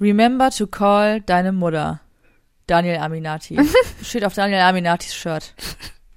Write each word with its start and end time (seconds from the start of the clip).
Remember 0.00 0.50
to 0.50 0.66
call 0.66 1.20
deine 1.20 1.52
Mutter. 1.52 2.00
Daniel 2.68 2.98
Aminati. 2.98 3.58
Steht 4.02 4.24
auf 4.24 4.34
Daniel 4.34 4.60
Aminatis 4.60 5.14
Shirt. 5.14 5.54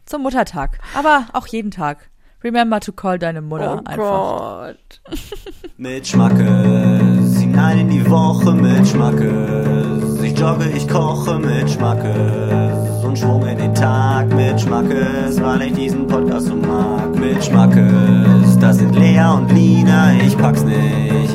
Zum 0.05 0.21
Muttertag. 0.21 0.79
Aber 0.93 1.25
auch 1.33 1.47
jeden 1.47 1.71
Tag. 1.71 2.09
Remember 2.43 2.79
to 2.79 2.91
call 2.91 3.17
deine 3.17 3.41
Mutter 3.41 3.81
oh 3.81 3.85
einfach. 3.85 3.97
Gott. 3.97 5.01
Mit 5.77 6.07
Schmackes, 6.07 7.39
hinein 7.39 7.79
in 7.79 7.89
die 7.89 8.07
Woche 8.07 8.51
mit 8.53 8.87
Schmackes. 8.87 10.21
Ich 10.21 10.37
jogge, 10.37 10.69
ich 10.69 10.87
koche 10.87 11.39
mit 11.39 11.69
Schmackes. 11.71 13.03
Und 13.03 13.17
Schwung 13.17 13.45
in 13.47 13.57
den 13.57 13.73
Tag 13.73 14.27
mit 14.33 14.61
Schmackes, 14.61 15.41
weil 15.41 15.63
ich 15.63 15.73
diesen 15.73 16.05
Podcast 16.05 16.47
so 16.47 16.55
mag. 16.55 17.15
Mit 17.15 17.43
Schmackes, 17.43 18.40
das 18.61 18.77
sind 18.77 18.95
Lea 18.95 19.23
und 19.35 19.51
Lina, 19.51 20.13
ich 20.21 20.37
pack's 20.37 20.63
nicht. 20.63 20.77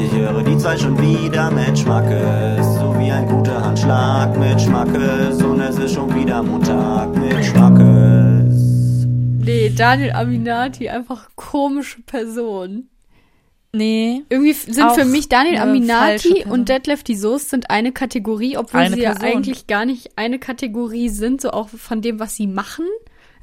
Ich 0.01 0.13
höre 0.13 0.43
die 0.45 0.57
zwei 0.59 0.77
schon 0.77 0.97
wieder 1.01 1.51
mit 1.51 1.77
Schmackes. 1.77 2.65
So 2.77 2.97
wie 2.99 3.11
ein 3.11 3.27
guter 3.27 3.65
Handschlag 3.65 4.39
mit 4.39 4.61
Schmackes. 4.61 5.43
Und 5.43 5.61
es 5.61 5.77
ist 5.77 5.95
schon 5.95 6.15
wieder 6.15 6.43
Montag 6.43 7.17
mit 7.17 7.45
Schmackes. 7.45 8.55
Nee, 9.45 9.73
Daniel 9.77 10.13
Aminati, 10.13 10.89
einfach 10.89 11.29
komische 11.35 12.01
Person. 12.03 12.89
Nee. 13.73 14.23
Irgendwie 14.29 14.53
sind 14.53 14.93
für 14.93 15.05
mich 15.05 15.29
Daniel 15.29 15.59
Aminati 15.59 16.45
und 16.49 16.69
Detlef 16.69 17.03
die 17.03 17.17
Soest 17.17 17.51
sind 17.51 17.71
eine 17.71 17.93
Kategorie, 17.93 18.57
obwohl 18.57 18.81
Eine 18.81 18.95
sie 18.95 19.03
ja 19.03 19.13
Person. 19.13 19.29
eigentlich 19.29 19.67
gar 19.67 19.85
nicht 19.85 20.17
eine 20.17 20.39
Kategorie 20.39 21.09
sind, 21.09 21.41
so 21.41 21.51
auch 21.51 21.69
von 21.69 22.01
dem, 22.03 22.21
was 22.21 22.37
sie 22.37 22.47
machen. 22.47 22.87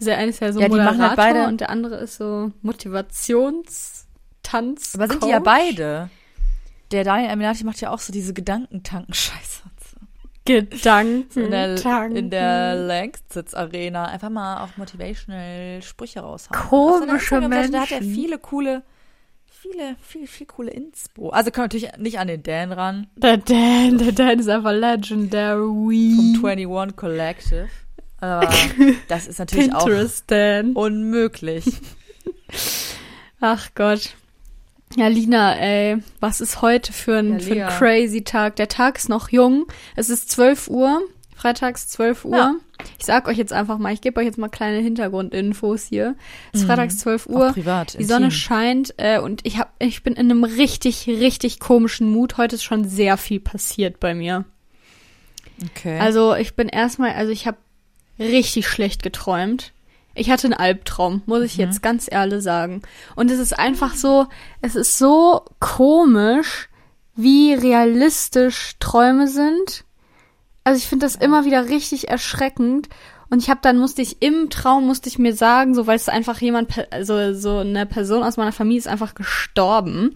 Also 0.03 0.09
der 0.11 0.17
eine 0.19 0.29
ist 0.29 0.39
ja 0.41 0.51
so 0.53 0.59
Ja, 0.59 0.67
die 0.67 0.75
machen 0.75 0.97
Moderator 0.97 1.07
halt 1.09 1.17
beide- 1.33 1.47
und 1.47 1.61
der 1.61 1.69
andere 1.69 1.95
ist 1.97 2.15
so 2.17 2.51
Motivationstanz. 2.61 4.05
Aber 4.95 5.07
sind 5.07 5.23
die 5.23 5.29
ja 5.29 5.39
beide. 5.39 6.09
Der 6.91 7.03
Daniel 7.03 7.31
Aminati 7.31 7.63
macht 7.63 7.81
ja 7.81 7.89
auch 7.91 7.99
so 7.99 8.11
diese 8.13 8.33
Gedankentanken-Scheiße. 8.33 9.61
Gedanken. 10.45 11.39
In 11.39 11.51
der, 11.51 11.77
Tanken. 11.77 12.17
in 12.17 12.29
der 12.29 12.75
Langsitz 12.75 13.53
Arena 13.53 14.07
einfach 14.07 14.29
mal 14.29 14.61
auch 14.61 14.75
motivational 14.75 15.81
Sprüche 15.81 16.19
raushauen. 16.19 16.59
Komische 16.67 17.35
Instagram-Seite, 17.37 17.71
Da 17.71 17.79
hat 17.81 17.91
er 17.91 18.01
Menschen. 18.01 18.13
viele 18.13 18.37
coole, 18.39 18.83
viele, 19.45 19.95
viel, 20.01 20.27
viel 20.27 20.45
coole 20.45 20.71
Inspo. 20.71 21.29
Also 21.29 21.49
kommt 21.49 21.73
natürlich 21.73 21.95
nicht 21.97 22.19
an 22.19 22.27
den 22.27 22.43
Dan 22.43 22.73
ran 22.73 23.07
Der 23.15 23.37
Dan, 23.37 23.97
der 23.99 24.11
Dan 24.11 24.37
ist 24.39 24.49
einfach 24.49 24.73
legendary. 24.73 26.35
vom 26.41 26.45
21 26.45 26.97
Collective. 26.97 27.69
Aber 28.23 28.49
das 29.09 29.27
ist 29.27 29.37
natürlich 29.39 29.73
auch 29.73 29.85
unmöglich. 30.75 31.65
Ach 33.41 33.69
Gott. 33.75 34.15
Ja, 34.95 35.07
Lina, 35.07 35.55
ey, 35.57 35.97
was 36.21 36.39
ist 36.39 36.61
heute 36.61 36.93
für 36.93 37.17
ein, 37.17 37.39
Ja, 37.39 37.45
für 37.45 37.53
ein 37.65 37.67
crazy 37.77 38.23
Tag? 38.23 38.55
Der 38.55 38.69
Tag 38.69 38.97
ist 38.97 39.09
noch 39.09 39.29
jung. 39.29 39.65
Es 39.97 40.09
ist 40.09 40.31
12 40.31 40.69
Uhr, 40.69 41.01
freitags 41.35 41.89
12 41.89 42.23
Uhr. 42.25 42.37
Ja. 42.37 42.55
Ich 42.99 43.05
sag 43.05 43.27
euch 43.27 43.37
jetzt 43.37 43.51
einfach 43.51 43.77
mal, 43.77 43.91
ich 43.91 43.99
gebe 44.01 44.19
euch 44.21 44.25
jetzt 44.25 44.37
mal 44.37 44.49
kleine 44.49 44.77
Hintergrundinfos 44.79 45.83
hier. 45.83 46.15
Es 46.53 46.59
ist 46.59 46.63
Mhm. 46.63 46.67
freitags 46.67 46.97
12 46.99 47.27
Auch 47.27 47.31
Uhr. 47.31 47.51
privat. 47.53 47.97
Die 47.99 48.03
Sonne 48.05 48.25
intim. 48.25 48.37
scheint 48.37 48.93
äh, 48.97 49.19
und 49.19 49.41
ich 49.45 49.57
hab, 49.57 49.73
ich 49.79 50.03
bin 50.03 50.13
in 50.13 50.31
einem 50.31 50.43
richtig, 50.45 51.07
richtig 51.07 51.59
komischen 51.59 52.09
Mut. 52.09 52.37
Heute 52.37 52.55
ist 52.55 52.63
schon 52.63 52.87
sehr 52.87 53.17
viel 53.17 53.39
passiert 53.41 53.99
bei 53.99 54.13
mir. 54.13 54.45
Okay. 55.71 55.99
Also 55.99 56.35
ich 56.35 56.55
bin 56.55 56.69
erstmal, 56.69 57.11
also 57.13 57.31
ich 57.31 57.47
habe 57.47 57.57
richtig 58.19 58.67
schlecht 58.67 59.03
geträumt. 59.03 59.73
Ich 60.15 60.29
hatte 60.29 60.45
einen 60.45 60.53
Albtraum, 60.53 61.23
muss 61.25 61.41
ich 61.41 61.57
jetzt 61.57 61.81
ganz 61.81 62.07
ehrlich 62.09 62.43
sagen. 62.43 62.83
Und 63.15 63.31
es 63.31 63.39
ist 63.39 63.57
einfach 63.57 63.95
so, 63.95 64.27
es 64.61 64.75
ist 64.75 64.97
so 64.99 65.43
komisch, 65.59 66.69
wie 67.15 67.53
realistisch 67.53 68.73
Träume 68.79 69.27
sind. 69.27 69.85
Also 70.63 70.77
ich 70.77 70.87
finde 70.87 71.05
das 71.05 71.15
immer 71.15 71.45
wieder 71.45 71.69
richtig 71.69 72.09
erschreckend. 72.09 72.89
Und 73.29 73.41
ich 73.41 73.49
habe 73.49 73.61
dann 73.63 73.77
musste 73.79 74.03
ich 74.03 74.21
im 74.21 74.51
Traum 74.51 74.85
musste 74.85 75.09
ich 75.09 75.17
mir 75.17 75.33
sagen, 75.33 75.73
so 75.73 75.87
weil 75.87 75.95
es 75.95 76.09
einfach 76.09 76.39
jemand, 76.39 76.71
also 76.91 77.33
so 77.33 77.57
eine 77.57 77.87
Person 77.87 78.21
aus 78.21 78.37
meiner 78.37 78.51
Familie 78.51 78.79
ist 78.79 78.87
einfach 78.87 79.15
gestorben. 79.15 80.15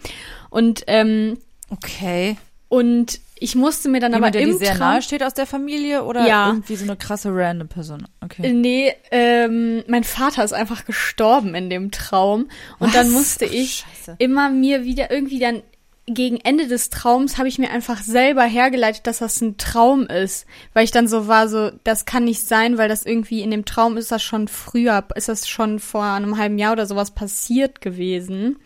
Und 0.51 0.83
ähm, 0.85 1.39
okay. 1.71 2.37
und 2.69 3.19
ich 3.39 3.55
musste 3.55 3.89
mir 3.89 3.99
dann 3.99 4.11
Jemand, 4.13 4.23
aber 4.25 4.31
der 4.31 4.41
im 4.41 4.51
dir 4.51 4.57
sehr 4.65 4.75
Traum 4.75 4.79
nahe 4.93 5.01
steht 5.01 5.23
aus 5.23 5.33
der 5.33 5.45
Familie 5.45 6.03
oder 6.03 6.27
Ja. 6.27 6.47
irgendwie 6.49 6.75
so 6.75 6.83
eine 6.83 6.95
krasse 6.95 7.29
random 7.31 7.67
Person? 7.67 8.07
Okay. 8.23 8.51
Nee, 8.53 8.93
ähm, 9.11 9.83
mein 9.87 10.03
Vater 10.03 10.43
ist 10.43 10.53
einfach 10.53 10.85
gestorben 10.85 11.55
in 11.55 11.69
dem 11.69 11.91
Traum. 11.91 12.49
Und 12.79 12.87
Was? 12.87 12.93
dann 12.93 13.11
musste 13.11 13.45
Ach, 13.45 13.53
ich 13.53 13.85
Scheiße. 14.05 14.15
immer 14.19 14.49
mir 14.49 14.83
wieder 14.83 15.11
irgendwie 15.11 15.39
dann 15.39 15.61
gegen 16.09 16.37
Ende 16.37 16.67
des 16.69 16.89
Traums 16.89 17.37
habe 17.37 17.49
ich 17.49 17.59
mir 17.59 17.69
einfach 17.69 18.01
selber 18.01 18.43
hergeleitet, 18.43 19.05
dass 19.07 19.17
das 19.17 19.41
ein 19.41 19.57
Traum 19.57 20.07
ist. 20.07 20.45
Weil 20.73 20.85
ich 20.85 20.91
dann 20.91 21.07
so 21.09 21.27
war, 21.27 21.49
so, 21.49 21.69
das 21.83 22.05
kann 22.05 22.23
nicht 22.23 22.47
sein, 22.47 22.77
weil 22.77 22.87
das 22.87 23.05
irgendwie 23.05 23.41
in 23.41 23.51
dem 23.51 23.65
Traum 23.65 23.97
ist 23.97 24.09
das 24.09 24.23
schon 24.23 24.47
früher, 24.47 25.03
ist 25.15 25.27
das 25.27 25.49
schon 25.49 25.79
vor 25.79 26.03
einem 26.05 26.37
halben 26.37 26.57
Jahr 26.57 26.71
oder 26.71 26.85
sowas 26.85 27.11
passiert 27.11 27.81
gewesen. 27.81 28.57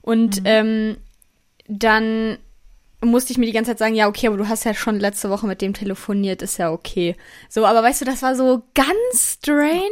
Und 0.00 0.42
ähm, 0.44 0.96
dann 1.68 2.38
musste 3.10 3.32
ich 3.32 3.38
mir 3.38 3.46
die 3.46 3.52
ganze 3.52 3.72
Zeit 3.72 3.78
sagen, 3.78 3.94
ja, 3.94 4.08
okay, 4.08 4.28
aber 4.28 4.36
du 4.36 4.48
hast 4.48 4.64
ja 4.64 4.74
schon 4.74 4.98
letzte 5.00 5.28
Woche 5.30 5.46
mit 5.46 5.60
dem 5.60 5.74
telefoniert, 5.74 6.42
ist 6.42 6.58
ja 6.58 6.70
okay. 6.70 7.16
So, 7.48 7.66
aber 7.66 7.82
weißt 7.82 8.00
du, 8.00 8.04
das 8.04 8.22
war 8.22 8.36
so 8.36 8.62
ganz 8.74 9.38
strange. 9.38 9.90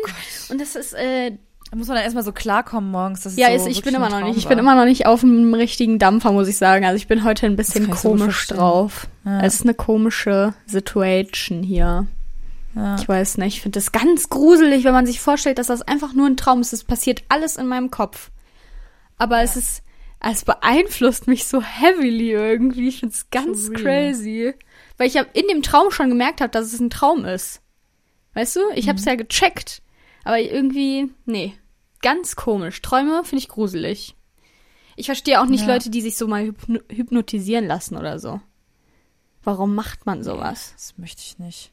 und 0.48 0.60
das 0.60 0.76
ist, 0.76 0.94
äh, 0.94 1.32
Da 1.70 1.76
muss 1.76 1.88
man 1.88 1.97
dann 1.97 2.04
erstmal 2.04 2.25
so 2.25 2.32
klarkommen 2.32 2.91
morgens. 2.91 3.22
Dass 3.22 3.32
es 3.32 3.38
ja, 3.38 3.49
so 3.59 3.66
ist, 3.66 3.76
ich 3.76 3.82
bin 3.82 3.94
immer 3.94 4.09
noch 4.10 4.20
nicht, 4.22 4.37
ich 4.38 4.49
bin 4.49 4.59
immer 4.59 4.75
noch 4.75 4.84
nicht 4.84 5.06
auf 5.06 5.20
dem 5.20 5.54
richtigen 5.54 5.99
Dampfer, 5.99 6.32
muss 6.32 6.49
ich 6.49 6.56
sagen. 6.56 6.84
Also 6.84 6.97
ich 6.97 7.09
bin 7.09 7.25
heute 7.25 7.47
ein 7.47 7.56
bisschen 7.56 7.93
so 7.93 8.10
komisch 8.10 8.47
drauf. 8.47 9.06
Ja. 9.25 9.41
Es 9.43 9.54
ist 9.54 9.62
eine 9.62 9.75
komische 9.75 10.54
Situation 10.66 11.62
hier. 11.62 12.06
Ja. 12.76 12.97
Ich 12.97 13.09
weiß 13.09 13.38
nicht, 13.38 13.56
ich 13.56 13.62
finde 13.62 13.78
das 13.78 13.91
ganz 13.91 14.28
gruselig, 14.28 14.84
wenn 14.84 14.93
man 14.93 15.06
sich 15.06 15.20
vorstellt, 15.20 15.59
dass 15.59 15.66
das 15.66 15.82
einfach 15.82 16.12
nur 16.12 16.26
ein 16.28 16.37
Traum 16.37 16.60
ist. 16.60 16.72
Es 16.72 16.84
passiert 16.84 17.25
alles 17.28 17.56
in 17.56 17.66
meinem 17.66 17.91
Kopf. 17.91 18.31
Aber 19.19 19.43
es 19.43 19.56
ist, 19.56 19.82
es 20.20 20.44
beeinflusst 20.44 21.26
mich 21.26 21.47
so 21.47 21.62
heavily 21.62 22.31
irgendwie. 22.32 22.88
Ich 22.88 23.00
finde 23.00 23.14
es 23.14 23.31
ganz 23.31 23.72
crazy. 23.72 24.54
Weil 24.98 25.08
ich 25.08 25.14
ja 25.14 25.22
in 25.32 25.48
dem 25.48 25.62
Traum 25.62 25.91
schon 25.91 26.10
gemerkt 26.10 26.41
habe, 26.41 26.50
dass 26.50 26.72
es 26.72 26.81
ein 26.81 26.91
Traum 26.91 27.25
ist. 27.25 27.62
Weißt 28.34 28.56
du? 28.56 28.60
Ich 28.75 28.86
habe 28.88 28.97
Mhm. 28.97 29.00
es 29.00 29.04
ja 29.06 29.14
gecheckt. 29.16 29.82
Aber 30.25 30.38
irgendwie, 30.38 31.10
nee. 31.25 31.54
Ganz 32.03 32.36
komisch. 32.36 32.81
Träume 32.82 33.25
finde 33.25 33.42
ich 33.42 33.48
gruselig. 33.48 34.14
Ich 34.97 35.06
verstehe 35.06 35.41
auch 35.41 35.47
nicht 35.47 35.66
Ja. 35.66 35.75
Leute, 35.75 35.88
die 35.91 36.03
sich 36.03 36.16
so 36.19 36.26
mal 36.28 36.44
hypno 36.44 36.81
hypnotisieren 36.91 37.66
lassen 37.66 37.97
oder 37.97 38.19
so. 38.19 38.41
Warum 39.42 39.75
macht 39.75 40.04
man 40.04 40.22
sowas? 40.22 40.72
Das 40.76 40.98
möchte 40.98 41.22
ich 41.22 41.38
nicht. 41.38 41.72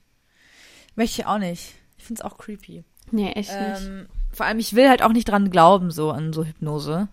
Möchte 0.96 1.22
ich 1.22 1.28
auch 1.28 1.38
nicht. 1.38 1.74
Ich 1.98 2.06
finde 2.06 2.22
es 2.22 2.26
auch 2.26 2.38
creepy. 2.38 2.84
Nee, 3.12 3.32
echt 3.34 3.52
nicht. 3.52 3.82
Ähm, 3.82 4.08
vor 4.32 4.46
allem, 4.46 4.60
ich 4.60 4.74
will 4.74 4.88
halt 4.88 5.02
auch 5.02 5.12
nicht 5.12 5.28
dran 5.30 5.50
glauben, 5.52 5.92
so 5.92 6.12
an 6.12 6.32
so 6.32 6.46
Hypnose. 6.46 7.10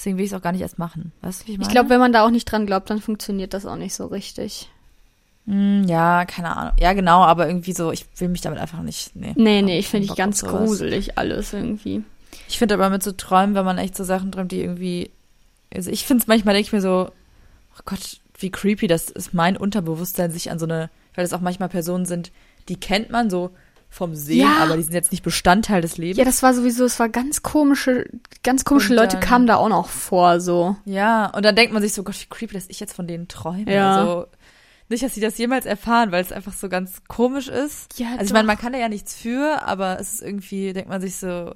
Deswegen 0.00 0.16
will 0.16 0.24
ich 0.24 0.30
es 0.30 0.38
auch 0.38 0.40
gar 0.40 0.52
nicht 0.52 0.62
erst 0.62 0.78
machen. 0.78 1.12
Weißt 1.20 1.42
du, 1.42 1.46
wie 1.46 1.52
ich 1.52 1.58
meine? 1.58 1.68
Ich 1.68 1.74
glaube, 1.74 1.90
wenn 1.90 2.00
man 2.00 2.10
da 2.10 2.24
auch 2.24 2.30
nicht 2.30 2.46
dran 2.46 2.64
glaubt, 2.64 2.88
dann 2.88 3.02
funktioniert 3.02 3.52
das 3.52 3.66
auch 3.66 3.76
nicht 3.76 3.92
so 3.92 4.06
richtig. 4.06 4.70
Hm, 5.46 5.84
ja, 5.84 6.24
keine 6.24 6.56
Ahnung. 6.56 6.72
Ja, 6.80 6.94
genau, 6.94 7.20
aber 7.22 7.46
irgendwie 7.46 7.74
so, 7.74 7.92
ich 7.92 8.06
will 8.16 8.28
mich 8.28 8.40
damit 8.40 8.58
einfach 8.58 8.80
nicht. 8.80 9.14
Nee, 9.14 9.34
Nee, 9.36 9.60
nee, 9.60 9.78
ich 9.78 9.88
finde 9.88 10.06
ich 10.06 10.16
ganz 10.16 10.42
gruselig 10.42 11.18
alles 11.18 11.52
irgendwie. 11.52 12.02
Ich 12.48 12.56
finde 12.58 12.76
aber 12.76 12.88
mit 12.88 13.02
so 13.02 13.12
Träumen, 13.12 13.54
wenn 13.54 13.66
man 13.66 13.76
echt 13.76 13.94
so 13.94 14.02
Sachen 14.04 14.32
träumt, 14.32 14.52
die 14.52 14.62
irgendwie. 14.62 15.10
Also 15.74 15.90
ich 15.90 16.06
finde 16.06 16.22
es 16.22 16.26
manchmal, 16.26 16.54
denke 16.54 16.68
ich 16.68 16.72
mir 16.72 16.80
so, 16.80 17.10
oh 17.76 17.82
Gott, 17.84 18.20
wie 18.38 18.50
creepy, 18.50 18.86
das 18.86 19.10
ist 19.10 19.34
mein 19.34 19.58
Unterbewusstsein, 19.58 20.30
sich 20.30 20.50
an 20.50 20.58
so 20.58 20.64
eine, 20.64 20.88
weil 21.14 21.26
es 21.26 21.34
auch 21.34 21.42
manchmal 21.42 21.68
Personen 21.68 22.06
sind, 22.06 22.32
die 22.70 22.80
kennt 22.80 23.10
man 23.10 23.28
so 23.28 23.50
vom 23.90 24.14
Sehen, 24.14 24.40
Ja. 24.40 24.58
aber 24.62 24.76
die 24.76 24.82
sind 24.84 24.94
jetzt 24.94 25.10
nicht 25.10 25.22
Bestandteil 25.24 25.82
des 25.82 25.96
Lebens. 25.98 26.16
Ja, 26.18 26.24
das 26.24 26.42
war 26.42 26.54
sowieso, 26.54 26.84
es 26.84 26.98
war 27.00 27.08
ganz 27.08 27.42
komische, 27.42 28.06
ganz 28.44 28.64
komische 28.64 28.90
Und 28.90 28.96
Leute 28.96 29.16
dann- 29.16 29.20
kamen 29.26 29.46
da 29.46 29.56
auch 29.56 29.68
noch 29.68 29.88
vor, 29.88 30.40
so. 30.40 30.76
Ja, 30.84 31.26
und 31.26 31.44
dann 31.44 31.56
denkt 31.56 31.72
man 31.72 31.82
sich 31.82 31.92
so, 31.92 32.02
Gott, 32.04 32.14
wie 32.20 32.26
creepy, 32.26 32.54
dass 32.54 32.68
ich 32.68 32.78
jetzt 32.80 32.94
von 32.94 33.06
denen 33.08 33.26
träume. 33.28 33.72
Ja. 33.74 33.96
Also, 33.96 34.26
nicht, 34.88 35.02
dass 35.04 35.14
sie 35.14 35.20
das 35.20 35.38
jemals 35.38 35.66
erfahren, 35.66 36.10
weil 36.12 36.22
es 36.22 36.32
einfach 36.32 36.52
so 36.52 36.68
ganz 36.68 37.02
komisch 37.08 37.48
ist. 37.48 37.98
Ja, 37.98 38.08
Also 38.12 38.24
ich 38.26 38.32
meine, 38.32 38.46
man 38.46 38.58
kann 38.58 38.72
da 38.72 38.78
ja 38.78 38.88
nichts 38.88 39.14
für, 39.14 39.60
aber 39.64 39.98
es 40.00 40.14
ist 40.14 40.22
irgendwie, 40.22 40.72
denkt 40.72 40.88
man 40.88 41.00
sich 41.00 41.16
so, 41.16 41.54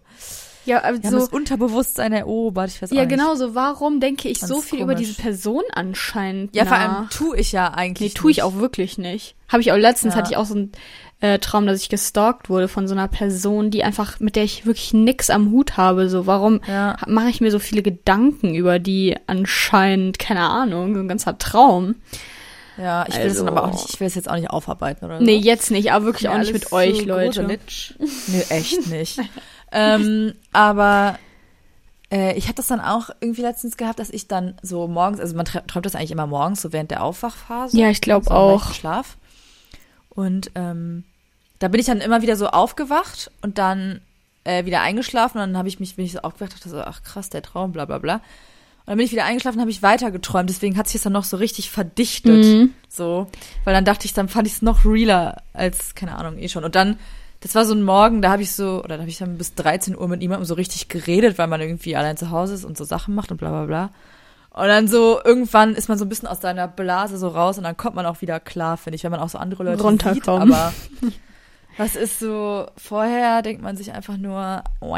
ja, 0.64 0.82
wir 0.82 0.88
haben 0.88 1.04
also, 1.04 1.18
das 1.18 1.28
Unterbewusstsein 1.28 2.12
erobert, 2.12 2.70
ich 2.70 2.80
weiß 2.82 2.90
auch 2.92 2.96
ja, 2.96 3.02
nicht. 3.04 3.10
genau 3.16 3.34
so. 3.34 3.54
Warum 3.54 4.00
denke 4.00 4.28
ich 4.28 4.40
Ganz 4.40 4.50
so 4.52 4.60
viel 4.60 4.80
über 4.80 4.94
komisch. 4.94 5.08
diese 5.08 5.22
Person 5.22 5.62
anscheinend? 5.72 6.54
Ja, 6.56 6.64
vor 6.64 6.78
nach? 6.78 6.96
allem 6.98 7.10
tue 7.10 7.36
ich 7.38 7.52
ja 7.52 7.70
Nee, 7.70 7.76
eigentlich 7.76 8.14
tue 8.14 8.30
ich 8.30 8.42
auch 8.42 8.54
wirklich 8.56 8.98
nicht. 8.98 9.34
Habe 9.48 9.60
ich 9.62 9.72
auch 9.72 9.76
letztens 9.76 10.14
Ja. 10.14 10.18
hatte 10.20 10.30
ich 10.32 10.36
auch 10.36 10.46
so 10.46 10.54
einen 10.54 10.72
äh, 11.20 11.38
Traum, 11.38 11.66
dass 11.66 11.80
ich 11.80 11.88
gestalkt 11.88 12.50
wurde 12.50 12.68
von 12.68 12.86
so 12.88 12.94
einer 12.94 13.08
Person, 13.08 13.70
die 13.70 13.82
einfach 13.84 14.20
mit 14.20 14.36
der 14.36 14.44
ich 14.44 14.66
wirklich 14.66 14.92
nix 14.92 15.30
am 15.30 15.50
Hut 15.52 15.76
habe. 15.76 16.08
So, 16.08 16.26
warum 16.26 16.60
Ja. 16.68 16.96
mache 17.06 17.28
ich 17.30 17.40
mir 17.40 17.50
so 17.50 17.58
viele 17.58 17.82
Gedanken 17.82 18.54
über 18.54 18.78
die 18.78 19.16
anscheinend? 19.26 20.18
Keine 20.18 20.40
Ahnung, 20.42 20.94
so 20.94 21.00
ein 21.00 21.08
ganzer 21.08 21.38
Traum. 21.38 21.94
Ja, 22.76 23.04
ich 23.08 23.14
will 23.16 23.28
das 23.28 23.38
Also- 23.38 23.46
aber 23.46 23.62
auch 23.64 23.70
nicht, 23.72 23.88
ich 23.94 24.00
will 24.00 24.08
es 24.08 24.16
jetzt 24.16 24.28
auch 24.28 24.34
nicht 24.34 24.50
aufarbeiten 24.50 25.04
oder 25.04 25.18
so. 25.18 25.24
Nee, 25.24 25.36
jetzt 25.36 25.70
nicht, 25.70 25.92
aber 25.92 26.06
wirklich 26.06 26.24
Mir 26.28 26.32
auch 26.34 26.38
nicht 26.38 26.52
mit 26.52 26.72
euch, 26.72 26.98
zu 26.98 27.04
Leute. 27.04 27.40
gruselig. 27.42 27.94
Nee, 28.26 28.44
echt 28.48 28.86
nicht. 28.88 29.20
ähm, 29.74 30.34
aber 30.52 31.18
Äh, 32.10 32.36
ich 32.36 32.44
habe 32.44 32.54
das 32.54 32.68
dann 32.68 32.80
auch 32.80 33.10
irgendwie 33.20 33.42
letztens 33.42 33.76
gehabt, 33.76 33.98
dass 33.98 34.10
ich 34.10 34.28
dann 34.28 34.54
so 34.62 34.86
morgens, 34.86 35.20
also 35.20 35.34
man 35.34 35.46
träumt 35.46 35.84
das 35.84 35.96
eigentlich 35.96 36.12
immer 36.12 36.26
morgens, 36.26 36.62
so 36.62 36.72
während 36.72 36.90
der 36.90 37.02
Aufwachphase. 37.02 37.76
Ja, 37.76 37.88
ich 37.88 38.00
glaub 38.00 38.24
so 38.24 38.30
im 38.30 38.36
auch. 38.36 38.72
Schlaf. 38.72 39.16
Und 40.10 40.50
ähm, 40.54 41.04
da 41.58 41.68
bin 41.68 41.80
ich 41.80 41.86
dann 41.86 42.00
immer 42.00 42.22
wieder 42.22 42.36
so 42.36 42.48
aufgewacht 42.48 43.32
und 43.42 43.58
dann 43.58 44.00
äh, 44.44 44.64
wieder 44.64 44.82
eingeschlafen 44.82 45.38
und 45.38 45.48
dann 45.48 45.58
habe 45.58 45.68
ich 45.68 45.80
mich, 45.80 45.96
bin 45.96 46.04
ich 46.04 46.12
so 46.12 46.20
aufgewacht 46.20 46.52
dachte 46.52 46.68
so, 46.68 46.80
ach 46.80 47.02
krass, 47.02 47.30
der 47.30 47.42
Traum, 47.42 47.72
bla 47.72 47.84
bla 47.84 47.98
bla. 47.98 48.16
Und 48.16 48.22
dann 48.86 48.96
bin 48.98 49.06
ich 49.06 49.12
wieder 49.12 49.24
eingeschlafen 49.24 49.56
und 49.56 49.62
habe 49.62 49.70
ich 49.70 49.82
weiter 49.82 50.10
geträumt, 50.10 50.50
deswegen 50.50 50.76
hat 50.76 50.86
sich 50.86 51.00
das 51.00 51.04
dann 51.04 51.14
noch 51.14 51.24
so 51.24 51.38
richtig 51.38 51.70
verdichtet. 51.70 52.44
Mhm. 52.44 52.74
So, 52.88 53.28
weil 53.64 53.74
dann 53.74 53.86
dachte 53.86 54.04
ich, 54.04 54.12
dann 54.12 54.28
fand 54.28 54.46
ich 54.46 54.54
es 54.54 54.62
noch 54.62 54.84
realer 54.84 55.42
als, 55.54 55.94
keine 55.94 56.16
Ahnung, 56.16 56.38
eh 56.38 56.48
schon. 56.48 56.64
Und 56.64 56.74
dann, 56.76 56.98
das 57.44 57.54
war 57.54 57.64
so 57.64 57.74
ein 57.74 57.84
Morgen, 57.84 58.20
da 58.22 58.30
habe 58.32 58.42
ich 58.42 58.52
so, 58.52 58.78
oder 58.82 58.96
da 58.96 59.00
habe 59.02 59.08
ich 59.10 59.18
dann 59.18 59.38
bis 59.38 59.54
13 59.54 59.96
Uhr 59.96 60.08
mit 60.08 60.18
niemandem 60.20 60.44
so 60.46 60.54
richtig 60.54 60.88
geredet, 60.88 61.38
weil 61.38 61.46
man 61.46 61.60
irgendwie 61.60 61.94
allein 61.94 62.16
zu 62.16 62.30
Hause 62.30 62.54
ist 62.54 62.64
und 62.64 62.76
so 62.76 62.82
Sachen 62.84 63.14
macht 63.14 63.30
und 63.30 63.36
bla 63.36 63.50
bla 63.50 63.66
bla. 63.66 63.90
Und 64.50 64.66
dann 64.68 64.88
so, 64.88 65.20
irgendwann 65.24 65.74
ist 65.74 65.88
man 65.88 65.98
so 65.98 66.04
ein 66.04 66.08
bisschen 66.08 66.26
aus 66.28 66.40
seiner 66.40 66.66
Blase 66.68 67.18
so 67.18 67.28
raus 67.28 67.58
und 67.58 67.64
dann 67.64 67.76
kommt 67.76 67.96
man 67.96 68.06
auch 68.06 68.20
wieder 68.22 68.40
klar, 68.40 68.76
finde 68.76 68.96
ich, 68.96 69.04
wenn 69.04 69.10
man 69.10 69.20
auch 69.20 69.28
so 69.28 69.36
andere 69.38 69.62
Leute 69.64 69.82
sieht. 70.14 70.26
Aber 70.42 70.72
was 71.76 71.96
ist 71.96 72.18
so, 72.20 72.66
vorher 72.76 73.42
denkt 73.42 73.62
man 73.62 73.76
sich 73.76 73.92
einfach 73.92 74.16
nur, 74.16 74.62
oh, 74.80 74.96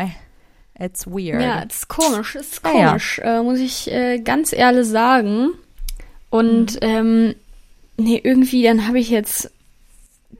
it's 0.78 1.06
weird. 1.06 1.40
Ja, 1.42 1.64
das 1.64 1.78
ist 1.78 1.88
komisch, 1.88 2.34
das 2.34 2.46
ist 2.48 2.60
Ja, 2.64 2.72
ja. 2.78 2.88
komisch, 2.90 3.18
Äh, 3.24 3.42
muss 3.42 3.58
ich 3.58 3.90
äh, 3.90 4.18
ganz 4.20 4.52
ehrlich 4.52 4.86
sagen. 4.86 5.48
Und 6.30 6.74
Mhm. 6.74 6.78
ähm, 6.82 7.34
nee, 7.96 8.20
irgendwie, 8.22 8.62
dann 8.62 8.86
habe 8.86 8.98
ich 8.98 9.08
jetzt, 9.08 9.50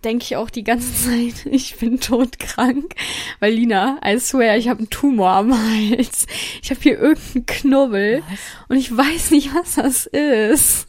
denke 0.05 0.25
ich 0.25 0.37
auch 0.37 0.51
die 0.51 0.65
ganze 0.65 0.93
Zeit, 1.05 1.47
ich 1.47 1.77
bin 1.77 2.01
todkrank. 2.01 2.95
Weil 3.41 3.55
Lina, 3.55 4.01
I 4.05 4.19
swear, 4.19 4.57
ich 4.57 4.69
habe 4.69 4.81
einen 4.81 4.91
Tumor 4.91 5.31
am 5.31 5.53
Hals. 5.53 6.27
Ich 6.63 6.71
habe 6.71 6.81
hier 6.81 6.99
irgendeinen 6.99 7.47
Knubbel 7.47 8.23
Was? 8.29 8.39
und 8.69 8.77
ich 8.77 8.97
weiß 8.97 9.31
nicht, 9.31 9.55
was 9.55 9.77
das 9.77 10.07
ist. 10.07 10.87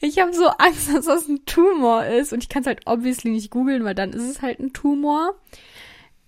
Ich 0.00 0.18
habe 0.18 0.32
so 0.32 0.46
Angst, 0.48 0.92
dass 0.94 1.06
das 1.06 1.28
ein 1.28 1.44
Tumor 1.46 2.04
ist 2.04 2.32
und 2.32 2.42
ich 2.42 2.48
kann 2.48 2.62
es 2.62 2.66
halt 2.66 2.82
obviously 2.86 3.30
nicht 3.30 3.50
googeln, 3.50 3.84
weil 3.84 3.94
dann 3.94 4.12
ist 4.12 4.28
es 4.28 4.42
halt 4.42 4.60
ein 4.60 4.72
Tumor. 4.72 5.34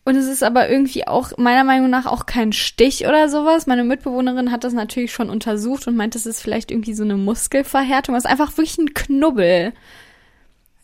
Und 0.05 0.17
es 0.17 0.27
ist 0.27 0.43
aber 0.43 0.71
irgendwie 0.71 1.07
auch 1.07 1.33
meiner 1.37 1.65
Meinung 1.65 1.91
nach 1.91 2.07
auch 2.07 2.25
kein 2.25 2.55
Stich 2.55 3.07
oder 3.07 3.29
sowas. 3.29 3.67
Meine 3.67 3.85
Mitbewohnerin 3.85 4.51
hat 4.51 4.65
das 4.65 4.73
natürlich 4.73 5.13
schon 5.13 5.29
untersucht 5.29 5.87
und 5.87 5.97
meint, 5.97 6.17
es 6.17 6.25
ist 6.25 6.41
vielleicht 6.41 6.71
irgendwie 6.71 6.95
so 6.95 7.05
eine 7.05 7.19
Muskelverhärtung. 7.19 8.15
Es 8.15 8.25
ist 8.25 8.31
einfach 8.31 8.57
wirklich 8.57 8.79
ein 8.79 8.95
Knubbel. 8.95 9.75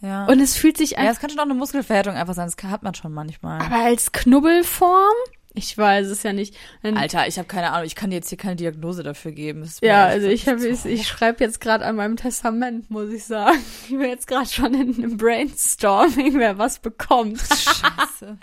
Ja. 0.05 0.27
Und 0.27 0.41
es 0.41 0.57
fühlt 0.57 0.77
sich 0.77 0.93
ja, 0.93 0.99
einfach 0.99 1.15
es 1.15 1.21
kann 1.21 1.31
schon 1.31 1.39
auch 1.39 1.45
eine 1.45 1.55
Muskelverhärtung 1.55 2.15
einfach 2.15 2.35
sein, 2.35 2.47
das 2.47 2.71
hat 2.71 2.83
man 2.83 2.95
schon 2.95 3.13
manchmal. 3.13 3.61
aber 3.61 3.85
als 3.85 4.13
Knubbelform? 4.13 5.15
Ich 5.57 5.79
weiß 5.79 6.09
es 6.09 6.25
ja 6.25 6.33
nicht. 6.33 6.57
Dann, 6.83 6.97
Alter, 6.97 7.29
ich 7.29 7.39
habe 7.39 7.47
keine 7.47 7.71
Ahnung, 7.71 7.87
ich 7.87 7.95
kann 7.95 8.11
dir 8.11 8.17
jetzt 8.17 8.29
hier 8.29 8.37
keine 8.37 8.57
Diagnose 8.57 9.05
dafür 9.05 9.31
geben. 9.31 9.69
Ja, 9.83 10.05
also 10.05 10.27
ich 10.27 10.45
zu 10.45 10.89
ich 10.89 11.07
schreibe 11.07 11.45
jetzt 11.45 11.61
gerade 11.61 11.85
an 11.87 11.95
meinem 11.95 12.17
Testament, 12.17 12.91
muss 12.91 13.11
ich 13.11 13.25
sagen. 13.25 13.59
Ich 13.85 13.91
bin 13.91 14.01
jetzt 14.01 14.27
gerade 14.27 14.49
schon 14.49 14.75
in 14.75 14.97
einem 14.97 15.17
Brainstorming, 15.17 16.39
wer 16.39 16.59
was 16.59 16.81
bekommt. 16.81 17.39
Scheiße. 17.49 18.39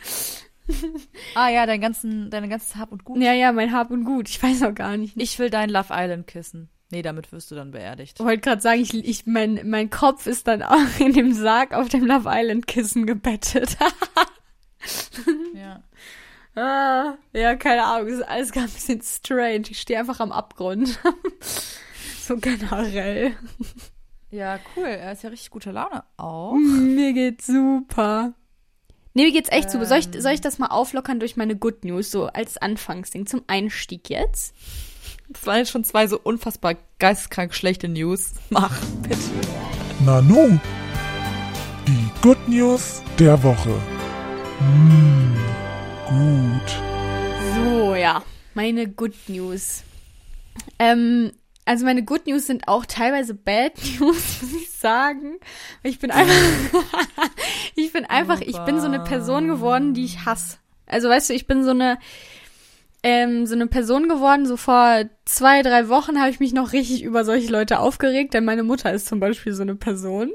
ah 1.35 1.49
ja, 1.49 1.65
dein 1.65 1.81
ganzen, 1.81 2.29
deine 2.29 2.47
ganze 2.47 2.79
Hab 2.79 2.93
und 2.93 3.03
Gut. 3.03 3.21
ja, 3.21 3.33
ja, 3.33 3.51
mein 3.51 3.73
Hab 3.73 3.91
und 3.91 4.05
Gut. 4.05 4.29
Ich 4.29 4.41
weiß 4.41 4.63
auch 4.63 4.73
gar 4.73 4.95
nicht. 4.95 5.13
Ich 5.17 5.37
will 5.37 5.49
dein 5.49 5.69
Love 5.69 5.89
Island 5.91 6.27
kissen. 6.27 6.69
Nee, 6.91 7.01
damit 7.01 7.31
wirst 7.31 7.49
du 7.51 7.55
dann 7.55 7.71
beerdigt. 7.71 8.19
Ich 8.19 8.25
wollte 8.25 8.41
gerade 8.41 8.61
sagen, 8.61 8.81
ich, 8.81 8.93
ich, 8.93 9.25
mein, 9.25 9.61
mein 9.69 9.89
Kopf 9.89 10.27
ist 10.27 10.47
dann 10.47 10.61
auch 10.61 10.99
in 10.99 11.13
dem 11.13 11.33
Sarg 11.33 11.73
auf 11.73 11.87
dem 11.89 12.05
Love 12.05 12.29
Island 12.31 12.67
Kissen 12.67 13.05
gebettet. 13.05 13.77
Ja. 15.53 15.83
ah, 16.55 17.13
ja, 17.33 17.55
keine 17.55 17.83
Ahnung, 17.83 18.07
das 18.09 18.17
ist 18.17 18.27
alles 18.27 18.51
gar 18.51 18.63
ein 18.63 18.69
bisschen 18.71 19.01
strange. 19.03 19.65
Ich 19.69 19.79
stehe 19.79 19.99
einfach 19.99 20.19
am 20.19 20.31
Abgrund. 20.31 20.99
so 22.19 22.35
generell. 22.37 23.33
Ja, 24.31 24.59
cool. 24.75 24.87
Er 24.87 25.11
ist 25.11 25.21
ja 25.21 25.29
richtig 25.29 25.51
gute 25.51 25.69
Laune 25.71 26.03
auch. 26.17 26.55
Mir 26.55 27.13
geht's 27.13 27.45
super. 27.45 28.33
Nee, 29.13 29.25
mir 29.25 29.31
geht's 29.31 29.51
echt 29.51 29.69
super. 29.69 29.85
Soll 29.85 29.99
ich, 29.99 30.07
Ähm. 30.15 30.21
soll 30.21 30.31
ich 30.31 30.41
das 30.41 30.57
mal 30.57 30.67
auflockern 30.67 31.19
durch 31.19 31.37
meine 31.37 31.55
Good 31.55 31.83
News, 31.85 32.09
so 32.09 32.25
als 32.25 32.57
Anfangsding, 32.57 33.27
zum 33.27 33.43
Einstieg 33.45 34.09
jetzt? 34.09 34.55
Das 35.33 35.45
waren 35.45 35.57
jetzt 35.57 35.71
schon 35.71 35.83
zwei 35.83 36.07
so 36.07 36.19
unfassbar 36.21 36.75
geisteskrank 36.99 37.53
schlechte 37.53 37.87
News. 37.87 38.33
Mach, 38.49 38.77
bitte. 39.01 39.17
Nanu, 40.05 40.59
die 41.87 42.09
Good 42.21 42.47
News 42.47 43.01
der 43.17 43.41
Woche. 43.41 43.69
Mmh, 44.59 45.37
gut. 46.07 46.75
So, 47.55 47.95
ja, 47.95 48.23
meine 48.53 48.87
Good 48.89 49.13
News. 49.27 49.83
Ähm, 50.79 51.31
also 51.65 51.85
meine 51.85 52.03
Good 52.03 52.27
News 52.27 52.47
sind 52.47 52.67
auch 52.67 52.85
teilweise 52.85 53.33
Bad 53.33 53.73
News, 53.99 54.41
muss 54.41 54.53
ich 54.61 54.71
sagen. 54.71 55.37
Ich 55.83 55.99
bin 55.99 56.11
einfach, 56.11 56.33
ich 57.75 57.93
bin 57.93 58.05
einfach, 58.05 58.41
ich 58.41 58.57
bin 58.59 58.79
so 58.79 58.87
eine 58.87 58.99
Person 58.99 59.47
geworden, 59.47 59.93
die 59.93 60.03
ich 60.03 60.25
hasse. 60.25 60.57
Also 60.87 61.07
weißt 61.07 61.29
du, 61.29 61.33
ich 61.33 61.47
bin 61.47 61.63
so 61.63 61.69
eine, 61.69 61.99
ähm, 63.03 63.45
so 63.45 63.55
eine 63.55 63.67
Person 63.67 64.07
geworden, 64.07 64.45
so 64.45 64.57
vor 64.57 65.03
zwei, 65.25 65.63
drei 65.63 65.89
Wochen 65.89 66.19
habe 66.19 66.29
ich 66.29 66.39
mich 66.39 66.53
noch 66.53 66.71
richtig 66.71 67.03
über 67.03 67.25
solche 67.25 67.51
Leute 67.51 67.79
aufgeregt, 67.79 68.33
denn 68.33 68.45
meine 68.45 68.63
Mutter 68.63 68.91
ist 68.93 69.07
zum 69.07 69.19
Beispiel 69.19 69.53
so 69.53 69.63
eine 69.63 69.75
Person. 69.75 70.31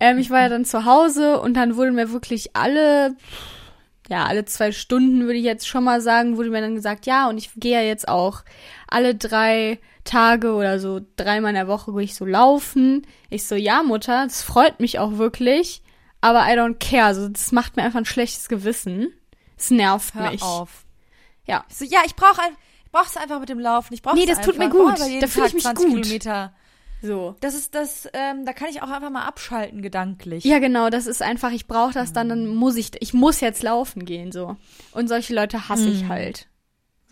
Ähm, 0.00 0.18
ich 0.18 0.30
war 0.30 0.40
ja 0.40 0.48
dann 0.48 0.64
zu 0.64 0.84
Hause 0.84 1.40
und 1.40 1.54
dann 1.54 1.76
wurden 1.76 1.94
mir 1.94 2.10
wirklich 2.10 2.56
alle, 2.56 3.16
ja, 4.08 4.24
alle 4.24 4.44
zwei 4.44 4.72
Stunden 4.72 5.22
würde 5.22 5.38
ich 5.38 5.44
jetzt 5.44 5.68
schon 5.68 5.84
mal 5.84 6.00
sagen, 6.00 6.36
wurde 6.36 6.50
mir 6.50 6.62
dann 6.62 6.74
gesagt, 6.74 7.06
ja, 7.06 7.28
und 7.28 7.38
ich 7.38 7.50
gehe 7.56 7.74
ja 7.74 7.82
jetzt 7.82 8.08
auch 8.08 8.44
alle 8.88 9.14
drei 9.14 9.78
Tage 10.04 10.54
oder 10.54 10.78
so 10.78 11.00
dreimal 11.16 11.50
in 11.50 11.56
der 11.56 11.68
Woche 11.68 11.92
gehe 11.92 12.02
ich 12.02 12.14
so 12.14 12.24
laufen. 12.24 13.06
Ich 13.30 13.46
so, 13.46 13.54
ja, 13.54 13.82
Mutter, 13.82 14.24
das 14.24 14.42
freut 14.42 14.80
mich 14.80 14.98
auch 14.98 15.18
wirklich, 15.18 15.82
aber 16.20 16.40
I 16.40 16.58
don't 16.58 16.78
care. 16.78 17.06
Also, 17.06 17.28
das 17.28 17.52
macht 17.52 17.76
mir 17.76 17.82
einfach 17.82 17.98
ein 17.98 18.04
schlechtes 18.04 18.48
Gewissen. 18.48 19.12
Es 19.56 19.70
nervt 19.70 20.14
Hör 20.14 20.30
mich. 20.30 20.42
auf. 20.42 20.83
Ja. 21.46 21.64
Ich 21.68 21.76
so, 21.76 21.84
ja, 21.84 22.00
ich 22.06 22.14
brauche 22.16 22.40
ein, 22.42 22.56
ich 22.84 22.90
brauch's 22.92 23.16
einfach 23.16 23.40
mit 23.40 23.48
dem 23.48 23.58
Laufen. 23.60 23.94
Ich 23.94 24.02
brauch's 24.02 24.16
Nee, 24.16 24.26
das 24.26 24.40
tut 24.40 24.58
mir 24.58 24.64
einfach. 24.66 24.96
gut. 24.96 24.98
Jeden 25.06 25.20
Da 25.20 25.26
fühl 25.26 25.46
ich 25.46 25.54
mich 25.54 25.62
20 25.64 25.86
gut. 25.86 26.02
Kilometer. 26.02 26.52
So. 27.02 27.36
Das 27.40 27.54
ist 27.54 27.74
das, 27.74 28.08
ähm, 28.14 28.46
da 28.46 28.54
kann 28.54 28.68
ich 28.70 28.80
auch 28.80 28.88
einfach 28.88 29.10
mal 29.10 29.24
abschalten 29.26 29.82
gedanklich. 29.82 30.42
Ja, 30.44 30.58
genau, 30.58 30.88
das 30.88 31.06
ist 31.06 31.20
einfach, 31.20 31.50
ich 31.50 31.66
brauche 31.66 31.92
das 31.92 32.14
dann, 32.14 32.30
dann 32.30 32.46
muss 32.46 32.76
ich, 32.76 32.92
ich 33.00 33.12
muss 33.12 33.40
jetzt 33.40 33.62
laufen 33.62 34.06
gehen, 34.06 34.32
so. 34.32 34.56
Und 34.92 35.08
solche 35.08 35.34
Leute 35.34 35.68
hasse 35.68 35.88
ich 35.88 36.08
halt. 36.08 36.46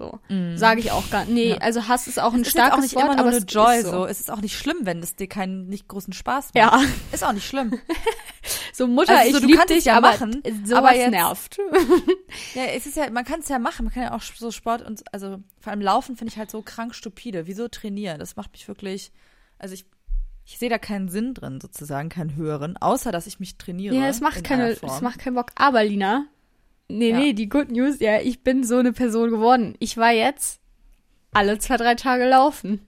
So. 0.03 0.57
Sage 0.57 0.81
ich 0.81 0.91
auch 0.91 1.09
gar 1.11 1.25
Nee, 1.27 1.51
Ja. 1.51 1.57
also 1.59 1.87
Hass 1.89 2.07
ist 2.09 2.19
auch 2.21 2.33
ein 2.35 2.41
es 2.41 2.49
ist 2.49 2.53
starkes 2.55 2.79
auch 2.79 2.83
nicht 2.83 2.95
Wort, 2.95 3.05
immer 3.05 3.13
nur 3.15 3.21
aber 3.27 3.29
eine 3.37 3.39
es 3.47 3.53
Joy 3.53 3.77
ist 3.79 3.85
so. 3.85 3.91
so. 3.93 4.07
Es 4.07 4.21
ist 4.21 4.31
auch 4.31 4.41
nicht 4.41 4.57
schlimm, 4.59 4.79
wenn 4.83 4.99
es 5.01 5.15
dir 5.17 5.29
keinen 5.29 5.69
nicht 5.69 5.87
großen 5.89 6.13
Spaß 6.13 6.47
macht. 6.47 6.57
Ja, 6.57 6.81
Ist 7.13 7.23
auch 7.25 7.33
nicht 7.33 7.47
schlimm. 7.47 7.79
so 8.73 8.87
Mutter, 8.89 9.17
Also 9.19 9.31
so, 9.33 9.37
ich 9.37 9.43
du 9.43 9.47
lieb 9.49 9.57
kannst 9.59 9.71
es 9.71 9.77
dich, 9.79 9.85
ja 9.87 9.97
aber 9.97 10.11
machen, 10.13 10.43
sowas 10.65 10.79
aber 10.79 10.95
jetzt- 10.97 11.11
nervt. 11.11 11.59
Ja, 12.55 12.65
es 12.65 12.87
ist 12.87 12.97
ja, 12.97 13.11
man 13.11 13.25
kann 13.25 13.41
es 13.41 13.49
ja 13.49 13.59
machen, 13.59 13.85
man 13.85 13.95
kann 13.95 14.03
ja 14.05 14.15
auch 14.15 14.23
so 14.23 14.51
Sport 14.51 14.83
und 14.83 15.03
also 15.13 15.39
vor 15.61 15.71
allem 15.71 15.81
Laufen 15.83 16.17
finde 16.17 16.33
ich 16.33 16.39
halt 16.39 16.51
so 16.51 16.63
krank 16.63 16.95
stupide. 16.95 17.47
Wieso 17.47 17.69
trainieren? 17.69 18.19
Das 18.19 18.37
macht 18.37 18.53
mich 18.53 18.67
wirklich, 18.69 19.13
also 19.59 19.75
ich, 19.75 19.85
ich 20.45 20.59
sehe 20.59 20.69
da 20.71 20.79
keinen 20.79 21.09
Sinn 21.09 21.35
drin 21.35 21.61
sozusagen, 21.61 22.09
keinen 22.09 22.35
höheren, 22.35 22.77
außer 22.77 23.13
dass 23.13 23.27
ich 23.27 23.39
mich 23.39 23.57
trainiere. 23.59 23.95
Ja, 23.95 24.07
es 24.09 24.21
macht 24.21 24.39
in 24.39 24.43
keine, 24.43 24.71
es 24.71 25.01
macht 25.01 25.19
keinen 25.21 25.35
Bock. 25.35 25.51
Aber 25.55 25.85
Lina, 25.85 26.25
nee, 26.99 27.11
Ja. 27.11 27.19
nee, 27.19 27.33
die 27.33 27.49
Good 27.49 27.71
News, 27.71 27.99
ja, 28.01 28.21
ich 28.21 28.43
bin 28.43 28.65
so 28.65 28.77
eine 28.79 28.93
Person 28.93 29.31
geworden. 29.31 29.75
Ich 29.79 29.97
war 29.97 30.13
jetzt 30.13 30.61
alle 31.33 31.59
zwei, 31.59 31.77
drei 31.77 31.95
Tage 31.95 32.29
laufen. 32.29 32.87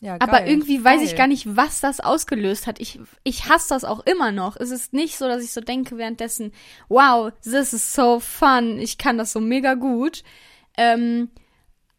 ja, 0.00 0.14
Aber 0.20 0.38
geil, 0.38 0.48
irgendwie 0.48 0.84
weiß 0.84 1.02
ich 1.02 1.16
gar 1.16 1.26
nicht, 1.26 1.56
was 1.56 1.80
das 1.80 2.00
ausgelöst 2.00 2.66
hat. 2.66 2.80
Ich, 2.80 3.00
ich 3.24 3.48
hasse 3.48 3.70
das 3.70 3.84
auch 3.84 4.00
immer 4.06 4.30
noch. 4.32 4.56
Es 4.56 4.70
ist 4.70 4.92
nicht 4.92 5.16
so, 5.16 5.26
dass 5.26 5.42
ich 5.42 5.52
so 5.52 5.60
denke 5.60 5.96
währenddessen, 5.98 6.52
wow, 6.88 7.32
this 7.42 7.72
is 7.72 7.94
so 7.94 8.20
fun, 8.20 8.78
ich 8.78 8.98
kann 8.98 9.18
das 9.18 9.32
so 9.32 9.40
mega 9.40 9.74
gut. 9.74 10.22
Ähm, 10.76 11.30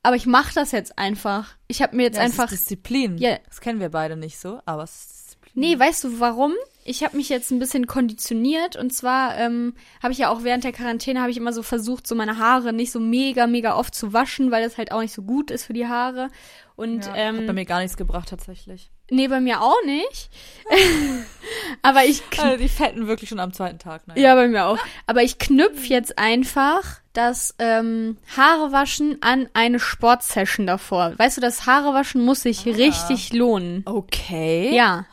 aber 0.03 0.15
ich 0.15 0.25
mache 0.25 0.53
das 0.53 0.72
jetzt 0.72 0.98
einfach. 0.98 1.55
Ich 1.67 1.81
habe 1.81 1.96
mir 1.98 2.03
jetzt 2.03 2.17
ja, 2.17 2.24
einfach 2.24 2.46
ist 2.51 2.62
Disziplin. 2.62 3.17
Ja. 3.17 3.39
Das 3.48 3.60
kennen 3.60 3.79
wir 3.81 3.89
beide 3.89 4.15
nicht 4.15 4.38
so, 4.39 4.62
aber 4.65 4.84
es 4.84 4.91
ist 4.96 5.10
Disziplin. 5.12 5.51
Nee, 5.55 5.77
weißt 5.79 6.03
du 6.05 6.19
warum? 6.19 6.53
Ich 6.88 7.03
habe 7.03 7.17
mich 7.17 7.29
jetzt 7.29 7.51
ein 7.51 7.60
bisschen 7.60 7.86
konditioniert 7.86 8.75
und 8.75 8.91
zwar 8.94 9.38
ähm, 9.38 9.74
habe 10.01 10.13
ich 10.13 10.20
ja 10.20 10.29
auch 10.29 10.44
während 10.44 10.63
der 10.63 10.72
Quarantäne 10.72 11.20
habe 11.22 11.32
ich 11.32 11.38
immer 11.38 11.53
so 11.53 11.62
versucht, 11.63 12.08
so 12.08 12.15
meine 12.15 12.38
Haare 12.38 12.74
nicht 12.74 12.91
so 12.91 13.00
mega 13.00 13.46
mega 13.46 13.75
oft 13.75 13.94
zu 13.94 14.13
waschen, 14.13 14.51
weil 14.51 14.63
das 14.63 14.77
halt 14.77 14.91
auch 14.91 15.01
nicht 15.01 15.13
so 15.13 15.22
gut 15.22 15.51
ist 15.51 15.65
für 15.65 15.74
die 15.74 15.88
Haare. 15.88 16.29
Und 16.77 17.06
Ja, 17.06 17.12
hat 17.12 17.17
ähm, 17.17 17.48
bei 17.48 17.53
mir 17.53 17.65
gar 17.65 17.79
nichts 17.79 17.98
gebracht 17.98 18.29
tatsächlich. 18.29 18.91
nee, 19.10 19.27
bei 19.27 19.39
mir 19.39 19.62
auch 19.62 19.84
nicht. 19.86 20.29
Aber 21.82 22.06
ich 22.06 22.22
Also 22.38 22.58
die 22.58 22.70
fetten 22.70 23.08
wirklich 23.08 23.29
schon 23.29 23.39
am 23.39 23.51
zweiten 23.51 23.79
Tag. 23.79 24.08
Ne? 24.08 24.13
ja, 24.20 24.36
bei 24.36 24.48
mir 24.48 24.65
auch. 24.67 24.77
Aber 25.08 25.24
ich 25.24 25.39
knüpf 25.39 25.86
jetzt 25.86 26.20
einfach 26.20 27.01
das 27.13 27.56
ähm, 27.58 28.17
Haare 28.36 28.72
waschen 28.72 29.17
an 29.22 29.50
eine 29.53 29.79
Sportsession 29.79 30.67
davor. 30.67 31.13
Weißt 31.17 31.38
du, 31.38 31.41
das 31.41 31.65
Haare 31.65 31.94
waschen 31.96 32.24
muss 32.24 32.44
sich 32.44 32.65
richtig 32.65 33.34
lohnen. 33.34 33.82
Okay. 33.86 34.75
Ja. 34.75 35.06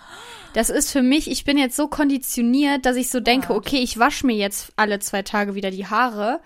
Das 0.54 0.70
ist 0.70 0.92
für 0.92 1.02
mich, 1.02 1.28
ich 1.28 1.44
bin 1.44 1.58
jetzt 1.58 1.76
so 1.76 1.88
konditioniert, 1.88 2.87
dass 2.87 2.96
ich 2.96 3.11
so 3.11 3.18
denke, 3.18 3.52
okay, 3.52 3.78
ich 3.78 3.99
wasche 3.99 4.25
mir 4.25 4.37
jetzt 4.37 4.73
alle 4.76 5.00
zwei 5.00 5.23
Tage 5.23 5.56
wieder 5.56 5.73
die 5.73 5.87
Haare, 5.87 6.40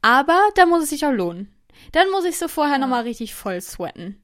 aber 0.00 0.40
da 0.56 0.64
muss 0.64 0.82
es 0.82 0.90
sich 0.90 1.04
auch 1.04 1.12
lohnen. 1.12 1.54
Dann 1.92 2.10
muss 2.10 2.24
ich 2.24 2.38
so 2.38 2.48
vorher 2.48 2.78
nochmal 2.78 3.02
richtig 3.02 3.34
voll 3.34 3.60
sweaten. 3.60 4.16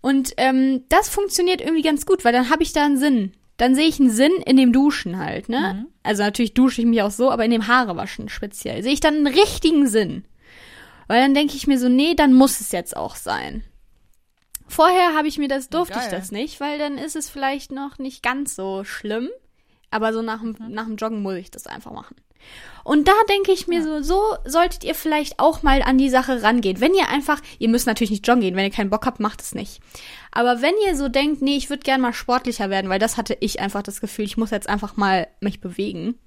Und 0.00 0.32
ähm, 0.38 0.84
das 0.88 1.10
funktioniert 1.10 1.60
irgendwie 1.60 1.82
ganz 1.82 2.06
gut, 2.06 2.24
weil 2.24 2.32
dann 2.32 2.48
habe 2.48 2.62
ich 2.62 2.72
da 2.72 2.86
einen 2.86 2.96
Sinn. 2.96 3.32
Dann 3.58 3.74
sehe 3.74 3.88
ich 3.88 4.00
einen 4.00 4.10
Sinn 4.10 4.32
in 4.46 4.56
dem 4.56 4.72
Duschen 4.72 5.18
halt, 5.18 5.50
ne? 5.50 5.86
Also 6.02 6.22
natürlich 6.22 6.54
dusche 6.54 6.80
ich 6.80 6.86
mich 6.86 7.02
auch 7.02 7.10
so, 7.10 7.30
aber 7.30 7.44
in 7.44 7.50
dem 7.50 7.66
Haarewaschen 7.66 8.30
speziell 8.30 8.82
sehe 8.82 8.92
ich 8.92 9.00
dann 9.00 9.16
einen 9.16 9.26
richtigen 9.26 9.86
Sinn. 9.86 10.24
Weil 11.08 11.20
dann 11.20 11.34
denke 11.34 11.56
ich 11.56 11.66
mir 11.66 11.78
so, 11.78 11.90
nee, 11.90 12.14
dann 12.14 12.32
muss 12.32 12.60
es 12.60 12.72
jetzt 12.72 12.96
auch 12.96 13.16
sein. 13.16 13.64
Vorher 14.68 15.14
habe 15.14 15.28
ich 15.28 15.38
mir 15.38 15.48
das, 15.48 15.68
durfte 15.68 15.98
ich 15.98 16.10
das 16.10 16.32
nicht, 16.32 16.60
weil 16.60 16.78
dann 16.78 16.98
ist 16.98 17.16
es 17.16 17.30
vielleicht 17.30 17.72
noch 17.72 17.98
nicht 17.98 18.22
ganz 18.22 18.56
so 18.56 18.84
schlimm. 18.84 19.28
Aber 19.90 20.12
so 20.12 20.22
nach 20.22 20.40
dem, 20.40 20.56
nach 20.68 20.86
dem 20.86 20.96
Joggen 20.96 21.22
muss 21.22 21.36
ich 21.36 21.50
das 21.50 21.66
einfach 21.66 21.92
machen. 21.92 22.16
Und 22.84 23.08
da 23.08 23.14
denke 23.28 23.52
ich 23.52 23.66
mir 23.66 23.82
so, 23.82 24.02
so 24.02 24.20
solltet 24.44 24.84
ihr 24.84 24.94
vielleicht 24.94 25.40
auch 25.40 25.62
mal 25.62 25.82
an 25.82 25.98
die 25.98 26.10
Sache 26.10 26.42
rangehen. 26.42 26.80
Wenn 26.80 26.94
ihr 26.94 27.08
einfach, 27.08 27.40
ihr 27.58 27.68
müsst 27.68 27.86
natürlich 27.86 28.10
nicht 28.10 28.26
joggen 28.26 28.42
gehen, 28.42 28.56
wenn 28.56 28.64
ihr 28.64 28.70
keinen 28.70 28.90
Bock 28.90 29.06
habt, 29.06 29.20
macht 29.20 29.40
es 29.40 29.54
nicht. 29.54 29.80
Aber 30.30 30.62
wenn 30.62 30.74
ihr 30.86 30.96
so 30.96 31.08
denkt, 31.08 31.42
nee, 31.42 31.56
ich 31.56 31.70
würde 31.70 31.82
gerne 31.82 32.02
mal 32.02 32.12
sportlicher 32.12 32.70
werden, 32.70 32.88
weil 32.88 32.98
das 32.98 33.16
hatte 33.16 33.36
ich 33.40 33.60
einfach 33.60 33.82
das 33.82 34.00
Gefühl, 34.00 34.24
ich 34.24 34.36
muss 34.36 34.50
jetzt 34.50 34.68
einfach 34.68 34.96
mal 34.96 35.26
mich 35.40 35.60
bewegen. 35.60 36.18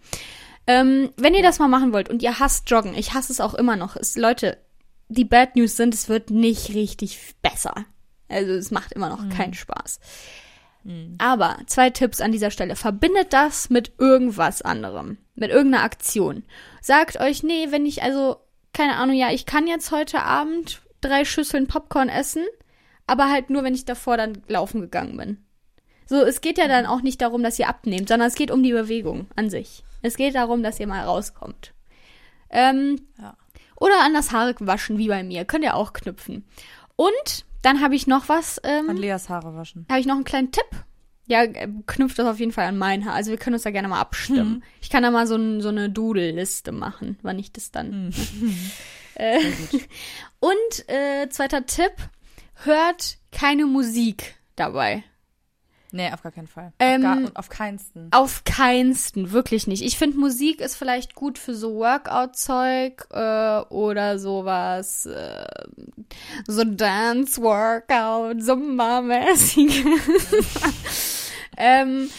Ähm, 0.68 1.12
wenn 1.16 1.34
ihr 1.34 1.44
das 1.44 1.60
mal 1.60 1.68
machen 1.68 1.94
wollt 1.94 2.10
und 2.10 2.22
ihr 2.22 2.40
hasst 2.40 2.70
Joggen, 2.70 2.94
ich 2.94 3.14
hasse 3.14 3.32
es 3.32 3.40
auch 3.40 3.54
immer 3.54 3.76
noch, 3.76 3.96
ist, 3.96 4.18
Leute, 4.18 4.58
die 5.08 5.26
Bad 5.26 5.56
News 5.56 5.78
sind, 5.78 5.94
es 5.94 6.10
wird 6.10 6.30
nicht 6.30 6.74
richtig 6.74 7.36
besser. 7.42 7.86
Also 8.30 8.54
es 8.54 8.72
macht 8.72 8.94
immer 8.94 9.10
noch 9.10 9.28
keinen 9.30 9.54
Spaß. 9.54 10.00
Aber 11.18 11.58
zwei 11.68 11.90
Tipps 11.90 12.22
an 12.22 12.32
dieser 12.32 12.52
Stelle. 12.52 12.76
Verbindet 12.76 13.34
das 13.34 13.70
mit 13.70 13.92
irgendwas 14.00 14.62
anderem. 14.62 15.18
Mit 15.36 15.52
irgendeiner 15.52 15.84
Aktion. 15.84 16.44
Sagt 16.82 17.20
euch, 17.20 17.44
nee, 17.44 17.68
wenn 17.70 17.86
ich 17.86 18.02
also, 18.02 18.38
keine 18.74 18.96
Ahnung, 18.96 19.16
ja, 19.16 19.30
ich 19.32 19.46
kann 19.46 19.68
jetzt 19.68 19.92
heute 19.92 20.22
Abend 20.24 20.82
drei 21.02 21.26
Schüsseln 21.26 21.68
Popcorn 21.68 22.10
essen, 22.10 22.46
aber 23.08 23.30
halt 23.30 23.50
nur, 23.50 23.64
wenn 23.64 23.76
ich 23.76 23.86
davor 23.86 24.18
dann 24.18 24.42
laufen 24.48 24.82
gegangen 24.82 25.18
bin. 25.18 25.44
So, 26.06 26.24
es 26.24 26.42
geht 26.42 26.58
ja 26.58 26.68
dann 26.68 26.86
auch 26.86 27.02
nicht 27.02 27.22
darum, 27.22 27.44
dass 27.44 27.60
ihr 27.60 27.68
abnehmt, 27.70 28.08
sondern 28.08 28.28
es 28.30 28.36
geht 28.36 28.50
um 28.50 28.64
die 28.64 28.74
Bewegung 28.74 29.28
an 29.36 29.50
sich. 29.50 29.84
Es 30.02 30.16
geht 30.16 30.34
darum, 30.36 30.64
dass 30.64 30.80
ihr 30.80 30.88
mal 30.88 31.04
rauskommt. 31.04 31.74
Ähm, 32.50 33.02
Ja. 33.20 33.36
Oder 33.76 34.02
an 34.04 34.14
das 34.14 34.32
Haare 34.32 34.56
waschen, 34.60 34.98
wie 34.98 35.08
bei 35.08 35.24
mir. 35.24 35.46
Könnt 35.46 35.64
ihr 35.64 35.76
auch 35.76 35.94
knüpfen. 35.94 36.46
Und 36.96 37.46
dann 37.62 37.82
habe 37.82 37.96
ich 37.96 38.08
noch 38.08 38.30
was, 38.30 38.60
An 38.60 38.90
ähm, 38.90 38.98
Leas 38.98 39.30
Haare 39.30 39.56
waschen. 39.56 39.86
habe 39.90 40.00
ich 40.00 40.06
noch 40.06 40.16
einen 40.16 40.24
kleinen 40.24 40.52
Tipp. 40.52 40.66
Ja, 41.28 41.44
äh, 41.44 41.68
knüpft 41.86 42.18
das 42.18 42.28
auf 42.28 42.40
jeden 42.40 42.52
Fall 42.52 42.66
an 42.66 42.78
mein 42.78 43.06
Haar. 43.06 43.14
Also 43.14 43.30
wir 43.32 43.38
können 43.38 43.54
uns 43.54 43.64
da 43.64 43.72
gerne 43.72 43.88
mal 43.88 44.00
abstimmen. 44.00 44.64
Ich 44.82 44.90
kann 44.90 45.04
da 45.04 45.12
mal 45.12 45.28
so, 45.28 45.36
ein, 45.36 45.62
so 45.62 45.70
eine 45.70 45.90
Doodle-Liste 45.90 46.72
machen, 46.72 47.20
wann 47.22 47.38
ich 47.38 47.52
das 47.54 47.72
dann. 47.72 48.14
äh, 49.16 49.40
und 50.40 50.90
äh, 50.90 51.30
zweiter 51.30 51.66
Tipp, 51.68 51.92
hört 52.64 53.18
keine 53.32 53.66
Musik 53.66 54.36
dabei. 54.56 55.04
Nee, 55.92 56.12
auf 56.12 56.22
gar 56.22 56.32
keinen 56.32 56.48
Fall. 56.48 56.72
Ähm, 56.80 57.06
auf, 57.06 57.18
gar, 57.18 57.40
auf 57.40 57.50
keinsten. 57.50 58.08
Auf 58.12 58.44
keinsten, 58.44 59.32
wirklich 59.32 59.66
nicht. 59.66 59.84
Ich 59.84 59.98
finde, 59.98 60.18
Musik 60.18 60.62
ist 60.62 60.76
vielleicht 60.76 61.16
gut 61.16 61.40
für 61.40 61.56
so 61.56 61.76
Workout-Zeug 61.76 63.08
äh, 63.12 63.62
oder 63.70 64.20
sowas, 64.20 65.08
äh, 65.08 65.46
so 66.48 66.64
Dance-Workout, 66.64 68.42
Zumba-mäßiges. 68.42 71.32
ähm, 71.58 72.10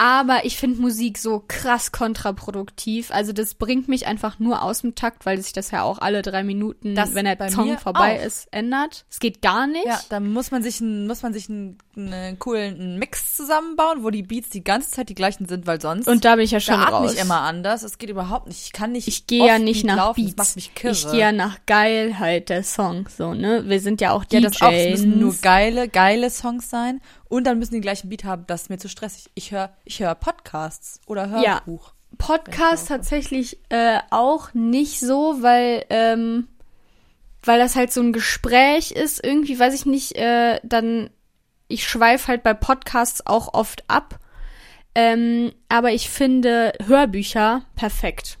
aber 0.00 0.44
ich 0.44 0.56
finde 0.56 0.80
Musik 0.80 1.18
so 1.18 1.42
krass 1.48 1.90
kontraproduktiv. 1.90 3.10
Also 3.10 3.32
das 3.32 3.54
bringt 3.54 3.88
mich 3.88 4.06
einfach 4.06 4.38
nur 4.38 4.62
aus 4.62 4.82
dem 4.82 4.94
Takt, 4.94 5.26
weil 5.26 5.42
sich 5.42 5.52
das 5.52 5.72
ja 5.72 5.82
auch 5.82 5.98
alle 5.98 6.22
drei 6.22 6.44
Minuten, 6.44 6.94
Das 6.94 7.14
wenn 7.14 7.24
der 7.24 7.50
Song 7.50 7.76
vorbei 7.78 8.20
auch. 8.20 8.24
ist, 8.24 8.46
ändert. 8.52 9.04
Es 9.10 9.18
geht 9.18 9.42
gar 9.42 9.66
nicht. 9.66 9.86
Ja, 9.86 10.00
da 10.08 10.20
muss 10.20 10.52
man 10.52 10.62
sich, 10.62 10.80
einen, 10.80 11.08
muss 11.08 11.22
man 11.22 11.32
sich 11.34 11.48
einen, 11.50 11.78
einen 11.96 12.38
coolen 12.38 13.00
Mix 13.00 13.34
zusammenbauen, 13.36 14.04
wo 14.04 14.10
die 14.10 14.22
Beats 14.22 14.50
die 14.50 14.62
ganze 14.62 14.92
Zeit 14.92 15.08
die 15.08 15.16
gleichen 15.16 15.46
sind, 15.48 15.66
weil 15.66 15.80
sonst 15.80 16.06
Und 16.06 16.24
da 16.24 16.36
bin 16.36 16.44
ich 16.44 16.52
ja 16.52 16.60
schon 16.60 16.78
da 16.80 16.84
raus. 16.90 17.14
ich 17.14 17.20
immer 17.20 17.40
anders. 17.40 17.82
Es 17.82 17.98
geht 17.98 18.10
überhaupt 18.10 18.46
nicht. 18.46 18.62
Ich 18.66 18.72
kann 18.72 18.92
nicht. 18.92 19.08
Ich 19.08 19.26
gehe 19.26 19.44
ja 19.48 19.58
nicht 19.58 19.82
Beat 19.82 19.96
nach 19.96 19.96
laufen. 19.96 20.24
Beats. 20.24 20.36
Das 20.36 20.46
macht 20.46 20.56
mich 20.56 20.74
kirre. 20.76 20.92
Ich 20.92 21.10
gehe 21.10 21.20
ja 21.20 21.32
nach 21.32 21.58
Geilheit 21.66 22.50
der 22.50 22.62
Songs, 22.62 23.16
so, 23.16 23.34
ne? 23.34 23.64
Wir 23.66 23.80
sind 23.80 24.00
ja 24.00 24.12
auch 24.12 24.24
ja, 24.30 24.38
DJs. 24.38 24.52
das 24.52 24.62
auch. 24.62 24.70
Es 24.70 24.90
müssen 24.92 25.18
nur 25.18 25.34
geile, 25.42 25.88
geile 25.88 26.30
Songs 26.30 26.70
sein 26.70 27.00
und 27.28 27.44
dann 27.44 27.58
müssen 27.58 27.74
die 27.74 27.80
gleichen 27.80 28.08
Beat 28.08 28.24
haben. 28.24 28.44
Das 28.46 28.62
ist 28.62 28.70
mir 28.70 28.78
zu 28.78 28.88
stressig. 28.88 29.30
Ich 29.34 29.50
höre, 29.52 29.70
ich 29.84 30.00
höre 30.00 30.14
Podcasts 30.14 31.00
oder 31.06 31.26
Ja. 31.26 31.54
Hörbuch. 31.54 31.92
Podcast 32.16 32.88
tatsächlich 32.88 33.58
äh, 33.68 33.98
auch 34.10 34.54
nicht 34.54 35.00
so, 35.00 35.42
weil 35.42 35.84
ähm, 35.90 36.48
weil 37.42 37.58
das 37.58 37.76
halt 37.76 37.92
so 37.92 38.00
ein 38.00 38.12
Gespräch 38.12 38.92
ist. 38.92 39.22
Irgendwie 39.24 39.58
weiß 39.58 39.74
ich 39.74 39.86
nicht. 39.86 40.16
Äh, 40.16 40.58
dann 40.62 41.10
ich 41.68 41.86
schweife 41.86 42.28
halt 42.28 42.42
bei 42.42 42.54
Podcasts 42.54 43.26
auch 43.26 43.52
oft 43.52 43.84
ab. 43.88 44.18
Ähm, 44.94 45.52
aber 45.68 45.92
ich 45.92 46.08
finde 46.08 46.72
Hörbücher 46.86 47.62
perfekt. 47.76 48.38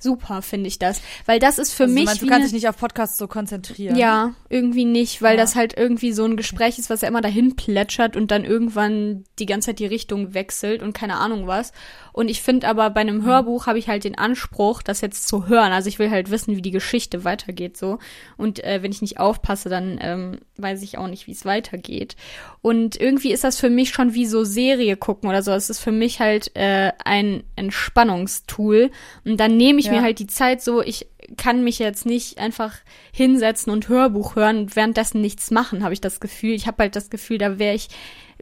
Super 0.00 0.42
finde 0.42 0.68
ich 0.68 0.78
das, 0.78 1.00
weil 1.26 1.38
das 1.38 1.58
ist 1.58 1.72
für 1.72 1.84
also, 1.84 1.94
mich 1.94 2.04
meinst, 2.04 2.22
du 2.22 2.26
kannst 2.26 2.46
dich 2.46 2.52
nicht 2.52 2.68
auf 2.68 2.76
Podcasts 2.78 3.18
so 3.18 3.26
konzentrieren. 3.26 3.96
Ja, 3.96 4.32
irgendwie 4.48 4.84
nicht, 4.84 5.22
weil 5.22 5.36
Ja. 5.36 5.42
das 5.42 5.56
halt 5.56 5.76
irgendwie 5.76 6.12
so 6.12 6.24
ein 6.24 6.36
Gespräch 6.36 6.78
ist, 6.78 6.88
was 6.90 7.00
ja 7.00 7.08
immer 7.08 7.20
dahin 7.20 7.56
plätschert 7.56 8.16
und 8.16 8.30
dann 8.30 8.44
irgendwann 8.44 9.24
die 9.38 9.46
ganze 9.46 9.66
Zeit 9.66 9.78
die 9.80 9.86
Richtung 9.86 10.34
wechselt 10.34 10.82
und 10.82 10.92
keine 10.92 11.16
Ahnung 11.16 11.46
was. 11.46 11.72
Und 12.12 12.28
ich 12.28 12.42
finde 12.42 12.66
aber 12.68 12.90
bei 12.90 13.04
Mhm. 13.04 13.08
einem 13.10 13.24
Hörbuch 13.24 13.66
habe 13.66 13.78
ich 13.78 13.88
halt 13.88 14.04
den 14.04 14.18
Anspruch, 14.18 14.82
das 14.82 15.00
jetzt 15.00 15.28
zu 15.28 15.46
hören. 15.48 15.72
Also 15.72 15.88
ich 15.88 15.98
will 15.98 16.10
halt 16.10 16.30
wissen, 16.30 16.56
wie 16.56 16.62
die 16.62 16.70
Geschichte 16.72 17.24
weitergeht 17.24 17.76
so. 17.76 17.98
Und 18.36 18.62
äh, 18.64 18.82
wenn 18.82 18.90
ich 18.92 19.02
nicht 19.02 19.20
aufpasse, 19.20 19.68
dann 19.68 19.98
ähm, 20.00 20.38
weiß 20.56 20.82
ich 20.82 20.98
auch 20.98 21.06
nicht, 21.06 21.26
wie 21.28 21.32
es 21.32 21.44
weitergeht. 21.44 22.16
Und 22.60 23.00
irgendwie 23.00 23.32
ist 23.32 23.44
das 23.44 23.60
für 23.60 23.70
mich 23.70 23.90
schon 23.90 24.14
wie 24.14 24.26
so 24.26 24.42
Serie 24.44 24.96
gucken 24.96 25.28
oder 25.28 25.42
so. 25.42 25.52
Es 25.52 25.70
ist 25.70 25.78
für 25.80 25.92
mich 25.92 26.18
halt 26.20 26.50
äh, 26.56 26.92
ein 27.04 27.44
Entspannungstool. 27.54 28.90
Und 29.24 29.38
dann 29.38 29.56
nehme 29.56 29.80
ich 29.80 29.87
Ja. 29.88 29.94
mir 29.94 30.02
halt 30.02 30.18
die 30.18 30.26
Zeit 30.26 30.62
so, 30.62 30.80
ich 30.82 31.06
kann 31.36 31.64
mich 31.64 31.78
jetzt 31.78 32.06
nicht 32.06 32.38
einfach 32.38 32.74
hinsetzen 33.12 33.72
und 33.72 33.88
Hörbuch 33.88 34.36
hören 34.36 34.58
und 34.58 34.76
währenddessen 34.76 35.20
nichts 35.20 35.50
machen, 35.50 35.82
habe 35.84 35.92
ich 35.92 36.00
das 36.00 36.20
Gefühl. 36.20 36.52
Ich 36.52 36.66
habe 36.66 36.84
halt 36.84 36.96
das 36.96 37.10
Gefühl, 37.10 37.38
da 37.38 37.58
wäre 37.58 37.74
ich, 37.74 37.88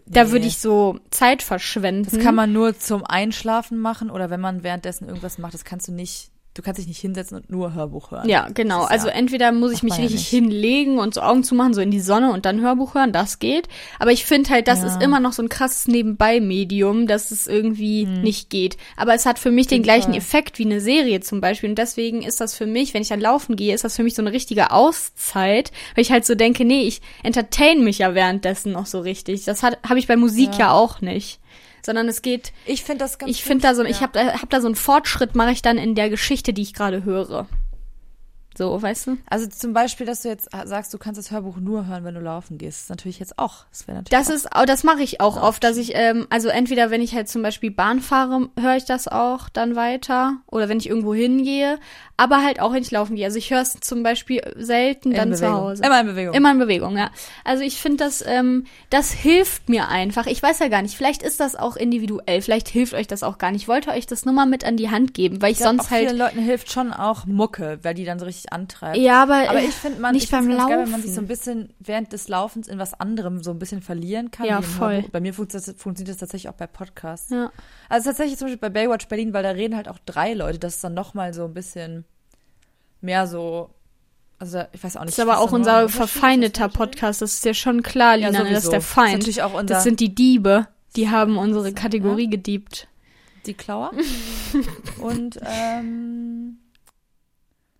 da 0.07 0.25
Nee. 0.25 0.31
würde 0.31 0.47
ich 0.47 0.59
so 0.59 1.01
Zeit 1.11 1.43
verschwenden. 1.43 2.09
Das 2.11 2.21
kann 2.23 2.35
man 2.35 2.53
nur 2.53 2.79
zum 2.79 3.05
Einschlafen 3.05 3.79
machen 3.79 4.11
oder 4.11 4.31
wenn 4.31 4.41
man 4.41 4.63
währenddessen 4.63 5.09
irgendwas 5.09 5.39
macht. 5.39 5.55
Das 5.55 5.65
kannst 5.65 5.89
du 5.89 5.93
nicht. 5.93 6.31
Du 6.57 6.63
kannst 6.63 6.79
dich 6.79 6.87
nicht 6.89 6.99
hinsetzen 7.01 7.37
und 7.37 7.51
nur 7.51 7.75
Hörbuch 7.75 8.11
hören. 8.13 8.27
Ja, 8.29 8.49
genau. 8.53 8.85
Ist 8.85 8.91
Also 8.91 9.09
ja- 9.09 9.13
entweder 9.15 9.53
muss 9.53 9.73
ich 9.73 9.83
mich 9.83 9.93
ja 9.97 10.01
richtig 10.01 10.21
nicht. 10.21 10.29
hinlegen 10.29 10.99
und 10.99 11.13
so 11.13 11.21
Augen 11.21 11.45
zumachen, 11.45 11.75
so 11.75 11.83
in 11.83 11.91
die 11.91 12.01
Sonne 12.01 12.33
und 12.33 12.47
dann 12.47 12.63
Hörbuch 12.63 12.95
hören, 12.95 13.13
das 13.13 13.39
geht. 13.39 13.69
Aber 13.99 14.11
ich 14.11 14.25
finde 14.25 14.49
halt, 14.51 14.67
das 14.67 14.81
Ja. 14.81 14.87
ist 14.87 15.03
immer 15.03 15.21
noch 15.21 15.35
so 15.35 15.43
ein 15.43 15.51
krasses 15.51 15.87
Nebenbei-Medium, 15.87 17.07
dass 17.07 17.31
es 17.31 17.47
irgendwie 17.47 18.07
nicht 18.07 18.49
geht. 18.51 18.77
Aber 18.97 19.15
es 19.15 19.27
hat 19.27 19.39
für 19.39 19.51
mich 19.51 19.67
den 19.67 19.83
gleichen 19.83 20.13
Fall. 20.13 20.17
Effekt 20.19 20.59
wie 20.59 20.65
eine 20.65 20.81
Serie 20.81 21.21
zum 21.21 21.41
Beispiel. 21.41 21.69
Und 21.69 21.77
deswegen 21.79 22.23
ist 22.23 22.41
das 22.41 22.55
für 22.55 22.67
mich, 22.67 22.95
wenn 22.95 23.03
ich 23.03 23.09
dann 23.09 23.21
laufen 23.21 23.57
gehe, 23.57 23.75
ist 23.75 23.85
das 23.85 23.97
für 23.97 24.03
mich 24.03 24.15
so 24.15 24.23
eine 24.23 24.33
richtige 24.33 24.71
Auszeit, 24.71 25.73
weil 25.95 26.03
ich 26.03 26.11
halt 26.11 26.25
so 26.25 26.35
denke, 26.35 26.65
nee, 26.65 26.83
ich 26.83 27.01
entertain 27.23 27.85
mich 27.85 27.99
ja 27.99 28.15
währenddessen 28.15 28.73
noch 28.73 28.87
so 28.87 29.01
richtig. 29.01 29.45
Das 29.45 29.63
hat 29.63 29.79
habe 29.87 29.99
ich 29.99 30.07
bei 30.07 30.17
Musik 30.17 30.53
ja. 30.55 30.59
Ja. 30.59 30.73
auch 30.73 31.01
nicht. 31.01 31.39
Sondern 31.87 32.09
es 32.09 32.21
geht 32.21 32.53
Ich 32.65 32.83
finde 32.83 33.05
das 33.05 33.17
ganz 33.17 33.31
ich 33.31 33.45
finde 33.45 33.63
da 33.63 33.75
so, 33.77 33.85
ja. 33.85 33.89
ich 33.89 34.01
habe 34.01 34.13
da, 34.13 34.43
hab 34.43 34.51
da 34.51 34.61
so 34.61 34.67
einen 34.67 34.75
Fortschritt, 34.75 35.37
mache 35.37 35.53
ich 35.53 35.63
dann 35.63 35.79
in 35.79 35.95
der 35.95 36.11
Geschichte, 36.11 36.53
die 36.53 36.63
ich 36.63 36.75
gerade 36.75 37.05
höre. 37.05 37.47
So, 38.57 38.81
weißt 38.81 39.07
du? 39.09 39.17
Also 39.29 39.47
zum 39.49 39.73
Beispiel, 39.73 40.07
dass 40.07 40.23
du 40.23 40.29
jetzt 40.29 40.49
sagst, 40.65 40.93
du 40.95 40.99
kannst 40.99 41.19
das 41.19 41.31
Hörbuch 41.31 41.57
nur 41.59 41.87
hören, 41.87 42.05
wenn 42.05 42.15
du 42.15 42.21
laufen 42.21 42.59
gehst. 42.59 42.79
Das 42.79 42.83
ist 42.85 42.91
natürlich 42.91 43.19
jetzt 43.19 43.39
auch. 43.39 43.65
Das 43.71 43.87
wäre 43.87 43.99
natürlich 43.99 44.19
Das 44.27 44.35
ist, 44.35 44.49
das 44.67 44.85
mache 44.85 45.03
ich 45.03 45.21
auch 45.21 45.41
oft, 45.41 45.63
dass 45.63 45.77
ich, 45.77 45.93
ähm, 45.95 46.27
also 46.31 46.49
entweder 46.49 46.91
wenn 46.91 47.03
ich 47.03 47.15
halt 47.15 47.29
zum 47.29 47.43
Beispiel 47.43 47.71
Bahn 47.71 48.01
fahre, 48.01 48.49
höre 48.59 48.77
ich 48.77 48.85
das 48.85 49.09
auch 49.09 49.49
dann 49.49 49.77
weiter, 49.77 50.37
oder 50.47 50.69
wenn 50.69 50.79
ich 50.79 50.89
irgendwo 50.89 51.15
hingehe, 51.15 51.79
aber 52.17 52.43
halt 52.43 52.61
auch 52.61 52.73
wenn 52.73 52.83
ich 52.83 52.91
laufen 52.91 53.17
gehe. 53.17 53.27
Also 53.27 53.37
ich 53.39 53.51
höre 53.51 53.61
es 53.61 53.75
zum 53.81 54.03
Beispiel 54.03 54.41
selten 54.57 55.11
in 55.11 55.17
dann 55.17 55.35
zu. 55.35 55.47
Hause. 55.53 55.83
Immer 55.85 56.01
in 56.01 56.07
Bewegung. 56.07 56.35
Immer 56.35 56.51
in 56.53 56.59
Bewegung, 56.59 56.97
ja. 56.97 57.11
Also 57.45 57.63
ich 57.63 57.77
finde 57.81 58.05
das, 58.05 58.25
ähm, 58.27 58.65
das 58.91 59.11
hilft 59.13 59.69
mir 59.69 59.89
einfach. 59.89 60.27
Ich 60.27 60.43
weiß 60.43 60.59
ja 60.61 60.69
gar 60.69 60.81
nicht, 60.83 60.97
vielleicht 60.97 61.23
ist 61.23 61.41
das 61.41 61.57
auch 61.57 61.77
individuell, 61.77 62.41
vielleicht 62.41 62.69
hilft 62.69 62.95
euch 62.95 63.07
das 63.07 63.23
auch 63.23 63.39
gar 63.39 63.51
nicht. 63.53 63.63
Ich 63.63 63.69
wollte 63.69 63.91
euch 63.91 64.07
das 64.07 64.25
nur 64.25 64.35
mal 64.35 64.47
mit 64.47 64.65
an 64.65 64.77
die 64.77 64.91
Hand 64.91 65.13
geben, 65.15 65.43
weil 65.43 65.51
ich, 65.51 65.59
Ich 65.59 65.63
glaub, 65.63 65.77
sonst 65.77 65.87
auch 65.87 65.91
halt. 65.91 66.07
vielen 66.09 66.19
Leuten 66.19 66.39
hilft 66.41 66.73
schon 66.73 66.93
auch 66.93 67.27
Mucke, 67.27 67.79
weil 67.83 67.95
die 67.95 68.05
dann 68.05 68.19
so 68.19 68.25
richtig 68.25 68.46
antreibt. 68.53 68.97
Ja, 68.97 69.23
aber, 69.23 69.49
Aber 69.49 69.61
ich 69.63 69.75
finde 69.75 70.01
man, 70.01 70.15
nicht 70.15 70.31
beim 70.31 70.49
ganz 70.49 70.69
geil, 70.69 70.79
wenn 70.85 70.91
man 70.91 71.01
sich 71.03 71.11
Laufen. 71.11 71.15
so 71.15 71.21
ein 71.21 71.27
bisschen 71.27 71.75
während 71.79 72.13
des 72.13 72.29
Laufens 72.29 72.69
in 72.69 72.79
was 72.79 72.95
anderem 72.99 73.43
so 73.43 73.51
ein 73.51 73.59
bisschen 73.59 73.83
verlieren 73.83 74.31
kann. 74.31 74.47
Ja, 74.47 74.63
voll. 74.63 75.05
Bei 75.13 75.21
mir 75.21 75.33
funktioniert 75.35 76.09
das, 76.09 76.17
tatsächlich 76.19 76.49
auch 76.49 76.55
bei 76.57 76.67
Podcasts. 76.67 77.31
Ja. 77.31 77.51
Also 77.89 78.09
tatsächlich 78.11 78.39
zum 78.39 78.47
Beispiel 78.47 78.61
bei 78.61 78.71
Baywatch 78.71 79.09
Berlin, 79.09 79.33
weil 79.33 79.43
da 79.43 79.51
reden 79.51 79.77
halt 79.77 79.89
auch 79.89 79.99
drei 80.07 80.35
Leute, 80.35 80.59
das 80.59 80.77
ist 80.77 80.85
dann 80.85 80.95
nochmal 80.95 81.35
so 81.35 81.45
ein 81.45 81.55
bisschen 81.55 82.05
mehr 83.01 83.27
so, 83.27 83.71
also 84.39 84.63
ich 84.73 84.83
weiß 84.83 84.97
auch 84.97 85.03
nicht. 85.03 85.17
Das 85.17 85.25
ist 85.25 85.31
aber 85.31 85.39
auch 85.41 85.53
unser 85.53 85.89
verfeindeter? 85.89 86.69
Podcast. 86.69 87.23
Das 87.23 87.35
ist 87.35 87.45
ja 87.45 87.55
schon 87.55 87.83
klar, 87.83 88.17
Ja, 88.17 88.29
Lina, 88.29 88.43
ne? 88.45 88.51
das 88.51 88.65
ist 88.65 88.71
der 88.73 88.79
Das 88.81 88.89
ist 88.89 88.93
Feind. 88.95 89.13
natürlich 89.13 89.43
auch 89.43 89.53
unser- 89.55 89.75
das 89.75 89.85
sind 89.85 90.01
die 90.01 90.15
Diebe. 90.15 90.69
Die 90.97 91.11
haben 91.11 91.37
unsere 91.39 91.73
Kategorie 91.73 92.29
gediebt. 92.29 92.89
Die 93.45 93.55
Klauer. 93.55 93.93
Und 94.99 95.39
ähm, 95.45 96.59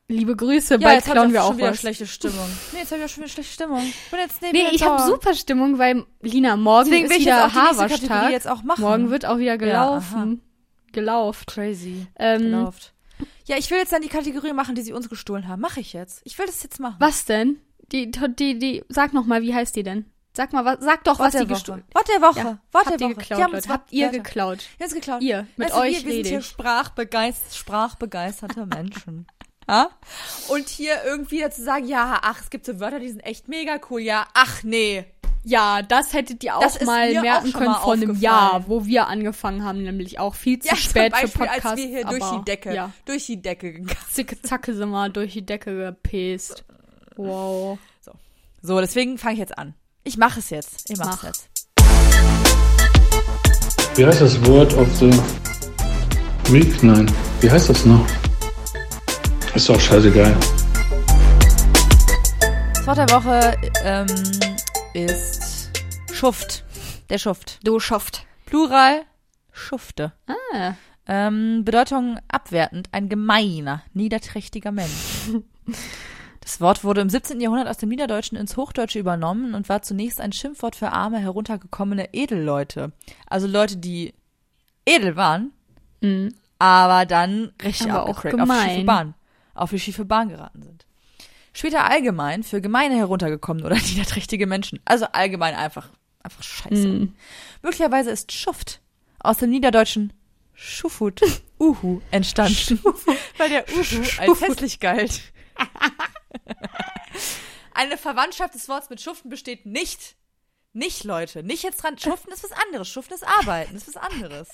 Liebe 0.09 0.37
Grüße, 0.37 0.75
Ja, 0.75 0.79
bald 0.79 1.05
jetzt 1.05 1.11
klauen 1.11 1.33
wir 1.33 1.43
auch 1.43 1.49
schon 1.49 1.59
wieder 1.59 1.71
was. 1.71 1.81
schlechte 1.81 2.07
Stimmung. 2.07 2.49
Nee, 2.73 2.79
jetzt 2.79 2.93
habe 2.93 3.01
ich 3.01 3.07
auch 3.07 3.09
schon 3.09 3.25
wieder 3.25 3.33
schlechte 3.33 3.53
Stimmung. 3.53 3.81
Ich 3.81 4.11
bin 4.11 4.21
jetzt 4.21 4.41
nee, 4.43 4.67
ich 4.71 4.83
habe 4.85 5.03
super 5.03 5.35
Stimmung, 5.35 5.79
weil 5.79 6.05
Lina, 6.23 6.57
morgen 6.57 6.91
Deswegen 6.91 7.11
ist 7.11 7.21
wieder 7.21 7.53
Haarwaschtag. 7.53 8.31
jetzt 8.31 8.47
auch 8.47 8.63
machen. 8.63 8.83
Morgen 8.83 9.11
wird 9.11 9.27
auch 9.27 9.39
wieder 9.39 9.53
Ja, 9.53 9.57
gelaufen. 9.57 10.43
gelauft. 10.93 11.49
crazy. 11.49 12.07
Ähm, 12.19 12.43
Gelauft. 12.43 12.93
Ja, 13.47 13.57
ich 13.57 13.69
will 13.71 13.79
jetzt 13.79 13.93
dann 13.93 14.03
die 14.03 14.09
Kategorie 14.09 14.53
machen, 14.53 14.77
die 14.77 14.83
sie 14.83 14.93
uns 14.93 15.09
gestohlen 15.09 15.49
haben. 15.49 15.61
Mache 15.61 15.81
ich 15.81 15.93
jetzt. 15.93 16.21
Ich 16.25 16.39
will 16.39 16.47
das 16.47 16.63
jetzt 16.63 16.79
machen. 16.79 16.97
was 17.01 17.25
denn? 17.25 17.59
Die, 17.93 18.11
die, 18.11 18.59
die, 18.59 18.85
sag 18.89 19.13
noch 19.13 19.27
mal, 19.27 19.43
wie 19.43 19.55
heißt 19.55 19.75
die 19.75 19.83
denn? 19.83 20.05
Sag 20.37 20.53
mal, 20.53 20.65
was, 20.65 20.79
sag 20.81 21.03
doch, 21.05 21.19
Wort 21.19 21.33
was 21.35 21.41
die 21.41 21.47
gestohlen 21.49 21.83
Wort 21.95 22.09
der 22.09 22.21
Woche. 22.21 22.39
Ja, 22.39 22.59
Wort 22.73 22.87
habt 22.87 23.01
der 23.01 23.09
ihr 23.09 23.15
Woche. 23.17 23.21
geklaut, 23.23 23.39
Die 23.39 23.43
haben 23.45 23.53
Leute. 23.53 23.57
uns 23.65 23.69
Habt 23.73 23.93
ihr 23.93 24.09
geklaut? 24.11 24.59
Jetzt 24.79 24.95
geklaut. 24.95 25.23
Ihr, 25.23 25.47
mit 25.57 25.71
du, 25.71 25.75
euch 25.77 26.05
wir, 26.05 26.07
wir 26.07 26.13
sind 26.15 26.27
hier 26.27 26.39
ich. 26.41 26.47
sprachbegeist, 26.47 27.57
sprachbegeisterte 27.57 28.67
Menschen. 28.67 29.27
Ja? 29.69 29.91
Und 30.49 30.69
hier 30.69 30.95
irgendwie 31.05 31.41
dazu 31.41 31.63
sagen, 31.63 31.87
ja, 31.89 32.21
ach, 32.23 32.41
es 32.41 32.51
gibt 32.51 32.67
so 32.67 32.79
Wörter, 32.79 33.01
die 33.01 33.09
sind 33.09 33.21
echt 33.21 33.49
mega 33.49 33.79
cool. 33.91 34.01
Ja, 34.01 34.27
ach 34.35 34.63
nee. 34.63 35.05
Ja, 35.43 35.83
das 35.83 36.13
hättet 36.13 36.43
ihr 36.43 36.57
auch 36.57 36.61
Das 36.61 36.81
mal 36.83 37.13
merken 37.13 37.49
auch 37.55 37.59
können 37.59 37.71
mal 37.71 37.81
vor 37.81 37.93
einem. 37.93 38.17
Jahr, 38.19 38.65
wo 38.67 38.85
wir 38.85 39.07
angefangen 39.07 39.65
haben, 39.65 39.83
nämlich 39.85 40.19
auch 40.19 40.35
viel 40.35 40.59
zu 40.59 40.69
Ja, 40.69 40.77
spät 40.77 41.13
zum 41.15 41.21
für 41.31 41.39
Beispiel, 41.39 41.47
Podcasts. 41.47 41.67
als 41.67 41.79
wir 41.79 41.87
hier 41.87 42.05
durch 42.05 42.23
aber, 42.23 42.39
die 42.39 42.45
Decke, 42.45 42.75
Ja, 42.75 42.93
durch 43.05 43.27
die 43.27 43.41
Decke 43.43 43.73
gegangen 43.73 43.97
zicke 44.11 44.43
zacke 44.43 44.75
sind 44.75 44.91
wir 44.91 45.09
durch 45.09 45.33
die 45.35 45.47
Decke 45.47 45.77
gepest. 45.77 46.65
Wow. 47.17 47.79
So, 48.63 48.81
deswegen 48.81 49.19
fange 49.19 49.35
ich 49.35 49.39
jetzt 49.41 49.57
an. 49.57 49.75
Ich 50.03 50.17
mache 50.17 50.41
es 50.41 50.51
jetzt. 50.51 50.91
Ich 50.91 50.99
mache 50.99 51.29
es 51.29 51.47
jetzt. 51.49 51.49
Wie 53.97 54.05
heißt 54.05 54.21
das 54.21 54.45
Word 54.47 54.75
of 54.75 54.89
the 54.97 55.11
Week? 56.53 56.83
Nein. 56.83 57.11
Wie 57.41 57.51
heißt 57.51 57.69
das 57.69 57.87
noch? 57.87 58.05
Ist 59.57 59.71
doch 59.71 59.81
scheißegal. 59.81 60.37
Das 62.75 62.87
Wort 62.87 62.99
der 62.99 63.09
Woche 63.11 63.57
ähm, 63.85 64.07
ist 64.93 65.71
Schuft. 66.13 66.63
Der 67.09 67.17
Schuft. 67.19 67.59
Du 67.65 67.81
schofft. 67.81 68.27
Plural 68.45 69.03
Schufte. 69.53 70.13
Ah. 70.27 70.75
Ähm, 71.09 71.65
Bedeutung 71.65 72.19
abwertend, 72.29 72.89
ein 72.93 73.09
gemeiner, 73.09 73.83
niederträchtiger 73.95 74.73
Mensch. 74.73 75.31
Das 76.43 76.61
Wort 76.61 76.85
wurde 76.85 77.01
im 77.01 77.11
17. 77.11 77.41
Jahrhundert 77.41 77.67
aus 77.67 77.79
dem 77.79 77.89
Niederdeutschen 77.89 78.39
ins 78.39 78.57
Hochdeutsche 78.57 79.01
übernommen 79.01 79.55
und 79.55 79.69
war 79.69 79.83
zunächst 79.83 80.21
ein 80.21 80.31
Schimpfwort 80.31 80.77
für 80.77 80.93
arme, 80.93 81.19
heruntergekommene 81.19 82.15
Edelleute. 82.15 82.93
Also 83.27 83.49
Leute, 83.49 83.79
die 83.79 84.15
edel 84.85 85.17
waren, 85.17 85.51
Mhm. 86.03 86.33
aber 86.61 87.05
dann 87.05 87.51
richtig 87.65 87.91
Aber 87.91 88.05
auch 88.05 88.19
abgecrackt, 88.19 88.41
auf 88.41 88.49
die 88.49 88.55
schiefe 88.55 88.69
gemein. 88.77 88.87
Bahn, 88.87 89.15
auf 89.57 89.71
die 89.71 89.81
schiefe 89.81 90.05
Bahn 90.05 90.29
geraten 90.29 90.63
sind. 90.63 90.87
Später 91.53 91.85
allgemein 91.85 92.43
für 92.43 92.61
gemeine, 92.61 92.97
heruntergekommene 92.97 93.67
oder 93.67 93.77
niederträchtige 93.91 94.47
Menschen. 94.47 94.81
Also 94.85 95.07
allgemein 95.07 95.55
einfach, 95.55 95.89
einfach 96.23 96.43
scheiße. 96.43 96.87
Mhm. 96.87 97.15
Möglicherweise 97.63 98.11
ist 98.11 98.33
Schuft 98.33 98.81
aus 99.19 99.39
dem 99.39 99.51
Niederdeutschen 99.51 100.13
Schufut, 100.55 101.21
Uhu, 101.61 102.01
entstanden, 102.11 102.81
weil 103.37 103.49
der 103.51 103.65
Uhu 103.69 104.03
als 104.19 104.41
hässlich 104.41 104.81
galt. 104.81 105.21
Eine 107.75 107.99
Verwandtschaft 107.99 108.55
des 108.55 108.69
Wortes 108.69 108.89
mit 108.89 109.03
Schuften 109.03 109.29
besteht 109.29 109.67
nicht. 109.67 110.17
Nicht, 110.73 111.05
Leute. 111.05 111.43
Nicht 111.43 111.63
jetzt 111.63 111.83
dran. 111.83 111.99
Schuften 111.99 112.33
ist 112.33 112.45
was 112.45 112.53
anderes. 112.53 112.89
Schuften 112.89 113.15
ist 113.15 113.27
Arbeiten. 113.27 113.77
ist 113.77 113.89
was 113.89 113.97
anderes. 113.97 114.49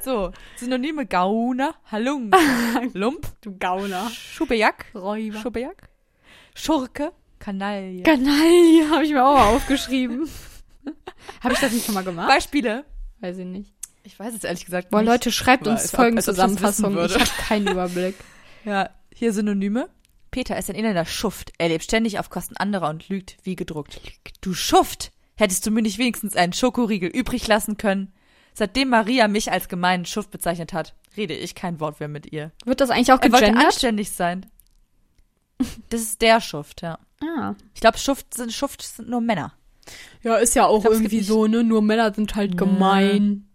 So, 0.00 0.32
Synonyme 0.56 1.06
Gauner, 1.06 1.74
Halung, 1.90 2.30
Lump, 2.94 3.26
Du 3.40 3.56
Gauner. 3.58 4.08
Schubejack, 4.10 4.86
Räuber. 4.94 5.40
Schubejack, 5.40 5.88
Schurke, 6.54 7.12
Kanaille. 7.38 8.02
Kanaille 8.02 8.88
habe 8.90 9.04
ich 9.04 9.12
mir 9.12 9.24
auch 9.24 9.54
aufgeschrieben. 9.54 10.28
habe 11.42 11.54
ich 11.54 11.60
das 11.60 11.72
nicht 11.72 11.84
schon 11.84 11.94
mal 11.94 12.04
gemacht? 12.04 12.28
Beispiele. 12.28 12.84
Weiß 13.20 13.38
ich 13.38 13.46
nicht. 13.46 13.74
Ich 14.04 14.18
weiß 14.18 14.34
es 14.34 14.44
ehrlich 14.44 14.64
gesagt 14.64 14.90
Boah, 14.90 15.00
nicht. 15.00 15.08
Leute, 15.08 15.32
schreibt 15.32 15.66
Weil 15.66 15.72
uns 15.72 15.90
Folgenzusammenfassung. 15.90 16.92
Ich 17.04 17.14
habe 17.14 17.30
keinen 17.46 17.68
Überblick. 17.68 18.14
Ja, 18.64 18.90
hier 19.14 19.32
Synonyme. 19.32 19.88
Peter 20.30 20.58
ist 20.58 20.68
ein 20.68 20.76
elender 20.76 21.06
Schuft. 21.06 21.52
Er 21.58 21.68
lebt 21.68 21.84
ständig 21.84 22.18
auf 22.18 22.28
Kosten 22.28 22.56
anderer 22.56 22.90
und 22.90 23.08
lügt 23.08 23.38
wie 23.44 23.56
gedruckt. 23.56 24.00
Du 24.42 24.52
Schuft! 24.52 25.10
Hättest 25.36 25.64
du 25.64 25.70
mir 25.70 25.80
nicht 25.80 25.96
wenigstens 25.96 26.36
einen 26.36 26.52
Schokoriegel 26.52 27.08
übrig 27.08 27.46
lassen 27.46 27.78
können? 27.78 28.12
Seitdem 28.58 28.88
Maria 28.88 29.28
mich 29.28 29.52
als 29.52 29.68
gemeinen 29.68 30.04
Schuft 30.04 30.32
bezeichnet 30.32 30.72
hat, 30.72 30.92
rede 31.16 31.32
ich 31.32 31.54
kein 31.54 31.78
Wort 31.78 32.00
mehr 32.00 32.08
mit 32.08 32.32
ihr. 32.32 32.50
Wird 32.64 32.80
das 32.80 32.90
eigentlich 32.90 33.12
auch 33.12 33.22
Er 33.22 33.30
wollte 33.30 33.44
gegendert? 33.46 33.66
anständig 33.66 34.10
sein. 34.10 34.46
Das 35.90 36.00
ist 36.00 36.20
der 36.22 36.40
Schuft, 36.40 36.82
ja. 36.82 36.98
Ah. 37.22 37.54
Ich 37.72 37.80
glaube, 37.80 37.98
Schuft 37.98 38.34
sind, 38.34 38.52
Schuft 38.52 38.82
sind 38.82 39.08
nur 39.08 39.20
Männer. 39.20 39.52
Ja, 40.24 40.38
ist 40.38 40.56
ja 40.56 40.66
auch 40.66 40.80
glaub, 40.80 40.92
irgendwie 40.92 41.20
so, 41.20 41.46
ne? 41.46 41.62
Nur 41.62 41.82
Männer 41.82 42.12
sind 42.12 42.34
halt 42.34 42.58
gemein. 42.58 43.48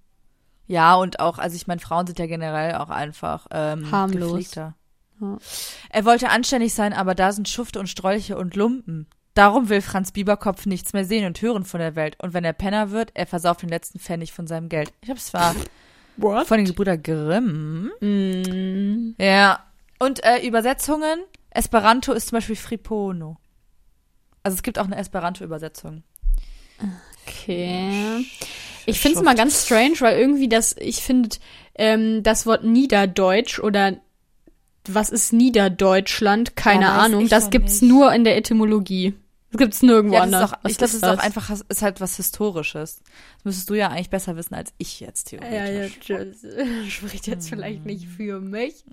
Ja, 0.68 0.96
und 0.96 1.20
auch, 1.20 1.38
also 1.38 1.58
ich 1.58 1.68
meine, 1.68 1.82
Frauen 1.82 2.08
sind 2.08 2.18
ja 2.18 2.26
generell 2.26 2.76
auch 2.76 2.89
einfach 2.89 3.48
ähm, 3.52 3.92
Harmlos. 3.92 4.56
Ja. 4.56 4.74
Er 5.89 6.06
wollte 6.06 6.30
anständig 6.30 6.74
sein, 6.74 6.94
aber 6.94 7.13
da 7.13 7.34
sind 7.34 7.50
Schufte 7.50 7.82
und 7.82 7.88
Strolche 7.88 8.38
und 8.38 8.56
Lumpen. 8.56 9.08
Darum 9.34 9.69
will 9.69 9.82
Franz 9.82 10.12
Bieberkopf 10.12 10.65
nichts 10.65 10.93
mehr 10.93 11.06
sehen 11.06 11.26
und 11.26 11.41
hören 11.41 11.65
von 11.65 11.80
der 11.80 11.96
Welt. 11.96 12.15
Und 12.22 12.34
wenn 12.34 12.43
er 12.46 12.54
Penner 12.54 12.91
wird, 12.91 13.12
er 13.15 13.26
versauft 13.26 13.63
den 13.63 13.69
letzten 13.69 14.00
Pfennig 14.00 14.32
von 14.32 14.46
seinem 14.46 14.69
Geld. 14.69 14.93
Ich 15.02 15.06
glaube, 15.08 15.19
es 15.19 15.34
war 15.34 15.56
What? 16.17 16.48
von 16.48 16.58
den 16.58 16.67
Gebrüder 16.67 16.98
Grimm. 16.98 17.91
Mm. 18.00 19.15
Ja. 19.19 19.63
Und 19.98 20.24
äh, 20.24 20.46
Übersetzungen. 20.46 21.19
Esperanto 21.50 22.13
ist 22.13 22.30
zum 22.30 22.38
Beispiel 22.38 22.56
Fripono. 22.56 23.38
Also 24.43 24.56
es 24.56 24.63
gibt 24.63 24.78
auch 24.78 24.86
eine 24.86 24.98
Esperanto-Übersetzung. 24.98 26.04
Okay. 27.26 28.26
Ich 28.86 29.00
finde 29.00 29.19
es 29.19 29.24
mal 29.24 29.36
ganz 29.36 29.65
strange, 29.65 29.96
weil 30.00 30.19
irgendwie 30.19 30.50
das, 30.50 30.76
ich 30.78 30.98
finde, 31.02 31.30
ähm, 31.76 32.22
das 32.24 32.46
Wort 32.46 32.63
Niederdeutsch 32.63 33.60
oder 33.60 33.93
was 34.88 35.10
ist 35.10 35.32
Niederdeutschland? 35.32 36.56
Keine 36.58 36.86
Ja, 36.86 36.98
Ahnung. 36.98 37.30
Das 37.30 37.50
gibt's 37.50 37.82
nicht. 37.82 37.89
nur 37.89 38.12
in 38.13 38.26
der 38.26 38.36
Etymologie. 38.36 39.13
Das 39.54 39.60
gibt's 39.60 39.82
nirgendwo 39.84 40.16
Ja, 40.16 40.26
das 40.26 40.34
anders. 40.34 40.52
ist 40.52 40.54
auch, 40.54 40.70
ich 40.70 40.78
glaube, 40.78 40.92
das 40.92 40.94
ist 40.96 41.04
auch 41.04 41.20
einfach, 41.20 41.50
ist 41.70 41.82
halt 41.82 42.02
was 42.02 42.16
Historisches. 42.18 43.02
Das 43.38 43.46
müsstest 43.46 43.70
du 43.70 43.74
ja 43.76 43.89
eigentlich 43.89 44.10
besser 44.10 44.36
wissen 44.36 44.56
als 44.56 44.74
ich 44.78 45.00
jetzt, 45.00 45.32
Ja, 45.32 45.39
theoretisch. 45.39 46.10
ja, 46.10 46.26
das 46.26 46.38
spricht 46.92 47.28
jetzt 47.28 47.50
vielleicht 47.50 47.86
nicht 47.86 48.08
für 48.08 48.39
mich. 48.42 48.84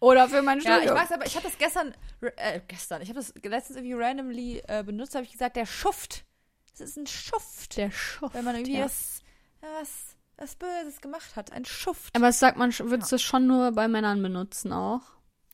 Oder 0.00 0.28
für 0.28 0.42
mein 0.42 0.60
Ja, 0.60 0.74
Studium. 0.76 0.94
ich 0.96 1.00
mag's, 1.00 1.12
aber 1.12 1.26
ich 1.26 1.34
habe 1.36 1.46
das 1.48 1.58
gestern, 1.58 1.94
äh, 2.36 2.60
gestern, 2.68 3.02
ich 3.02 3.08
habe 3.08 3.18
das 3.18 3.34
letztens 3.42 3.78
irgendwie 3.78 3.94
randomly 3.94 4.62
äh, 4.68 4.84
benutzt, 4.84 5.14
habe 5.14 5.24
ich 5.24 5.32
gesagt, 5.32 5.56
der 5.56 5.66
Schuft. 5.66 6.24
Das 6.72 6.80
ist 6.90 6.96
ein 6.96 7.06
Schuft. 7.08 7.76
Der 7.76 7.90
Schuft. 7.90 8.34
wenn 8.34 8.44
man 8.44 8.54
irgendwie 8.54 8.78
ja. 8.78 8.84
was, 8.84 9.22
ja, 9.62 9.68
was, 9.80 9.88
was 10.36 10.54
Böses 10.54 11.00
gemacht 11.00 11.34
hat. 11.34 11.50
Ein 11.52 11.64
Schuft. 11.64 12.14
Aber 12.14 12.26
das 12.26 12.38
sagt 12.38 12.56
man, 12.58 12.72
würdest 12.78 13.10
du 13.10 13.16
es 13.16 13.22
schon 13.22 13.46
nur 13.48 13.72
bei 13.72 13.88
Männern 13.88 14.22
benutzen 14.22 14.72
auch? 14.72 15.00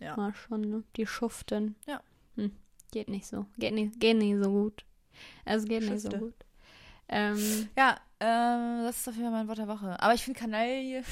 Ja. 0.01 0.17
Mal 0.17 0.35
schon, 0.35 0.61
ne? 0.61 0.83
Die 0.97 1.07
schuften. 1.07 1.77
Ja. 1.87 2.03
Hm. 2.37 2.55
Geht 2.95 3.09
nicht 3.09 3.27
so. 3.27 3.47
Geht 3.59 3.75
nicht, 3.75 3.99
geht 3.99 4.17
nicht 4.17 4.37
so 4.41 4.49
gut. 4.51 4.85
Es 5.45 5.65
geht 5.65 5.83
nicht 5.83 6.01
so 6.01 6.11
gut. 6.11 6.35
Ähm, 7.09 7.69
Ja, 7.77 7.97
ähm, 8.21 8.85
das 8.85 8.99
ist 8.99 9.09
auf 9.09 9.15
jeden 9.17 9.27
Fall 9.27 9.33
mein 9.41 9.49
Wort 9.49 9.59
der 9.59 9.67
Woche. 9.69 10.01
Aber 10.01 10.15
ich 10.15 10.23
finde 10.23 10.39
Kanaille, 10.39 11.03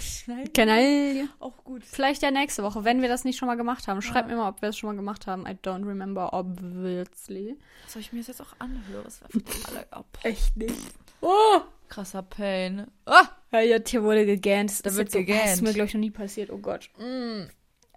Kanaille 0.54 1.28
auch 1.40 1.64
gut. 1.64 1.84
Vielleicht 1.84 2.22
ja 2.22 2.30
nächste 2.30 2.62
Woche, 2.62 2.84
wenn 2.84 3.02
wir 3.02 3.08
das 3.08 3.24
nicht 3.24 3.36
schon 3.36 3.48
mal 3.48 3.56
gemacht 3.56 3.88
haben. 3.88 4.00
Schreibt 4.00 4.28
Ja. 4.30 4.36
mir 4.36 4.40
mal, 4.42 4.48
ob 4.50 4.62
wir 4.62 4.68
es 4.68 4.76
schon 4.78 4.90
mal 4.90 4.96
gemacht 4.96 5.26
haben. 5.26 5.44
I 5.44 5.50
don't 5.50 5.84
remember, 5.86 6.32
obviously. 6.32 7.58
Soll 7.88 8.00
ich 8.00 8.12
mir 8.12 8.20
das 8.20 8.28
jetzt 8.28 8.40
auch 8.40 8.54
anhören? 8.60 9.04
Das 9.04 9.20
alle 9.68 9.92
ab. 9.92 10.06
Echt 10.22 10.56
nicht. 10.56 10.74
Oh! 11.20 11.60
Krasser 11.88 12.22
Pain. 12.22 12.86
Oh, 13.06 13.12
Ja, 13.52 13.76
hier 13.86 14.02
wurde 14.04 14.24
gegähnt. 14.24 14.70
Das 14.70 14.80
Da 14.82 14.94
wird 14.94 15.10
so- 15.10 15.18
gegähnt. 15.18 15.42
Das 15.44 15.54
ist 15.54 15.62
mir, 15.62 15.72
glaube 15.74 15.88
ich, 15.88 15.94
noch 15.94 16.00
nie 16.00 16.10
passiert. 16.12 16.50
Oh 16.50 16.58
Gott. 16.58 16.88
Mm. 16.96 17.48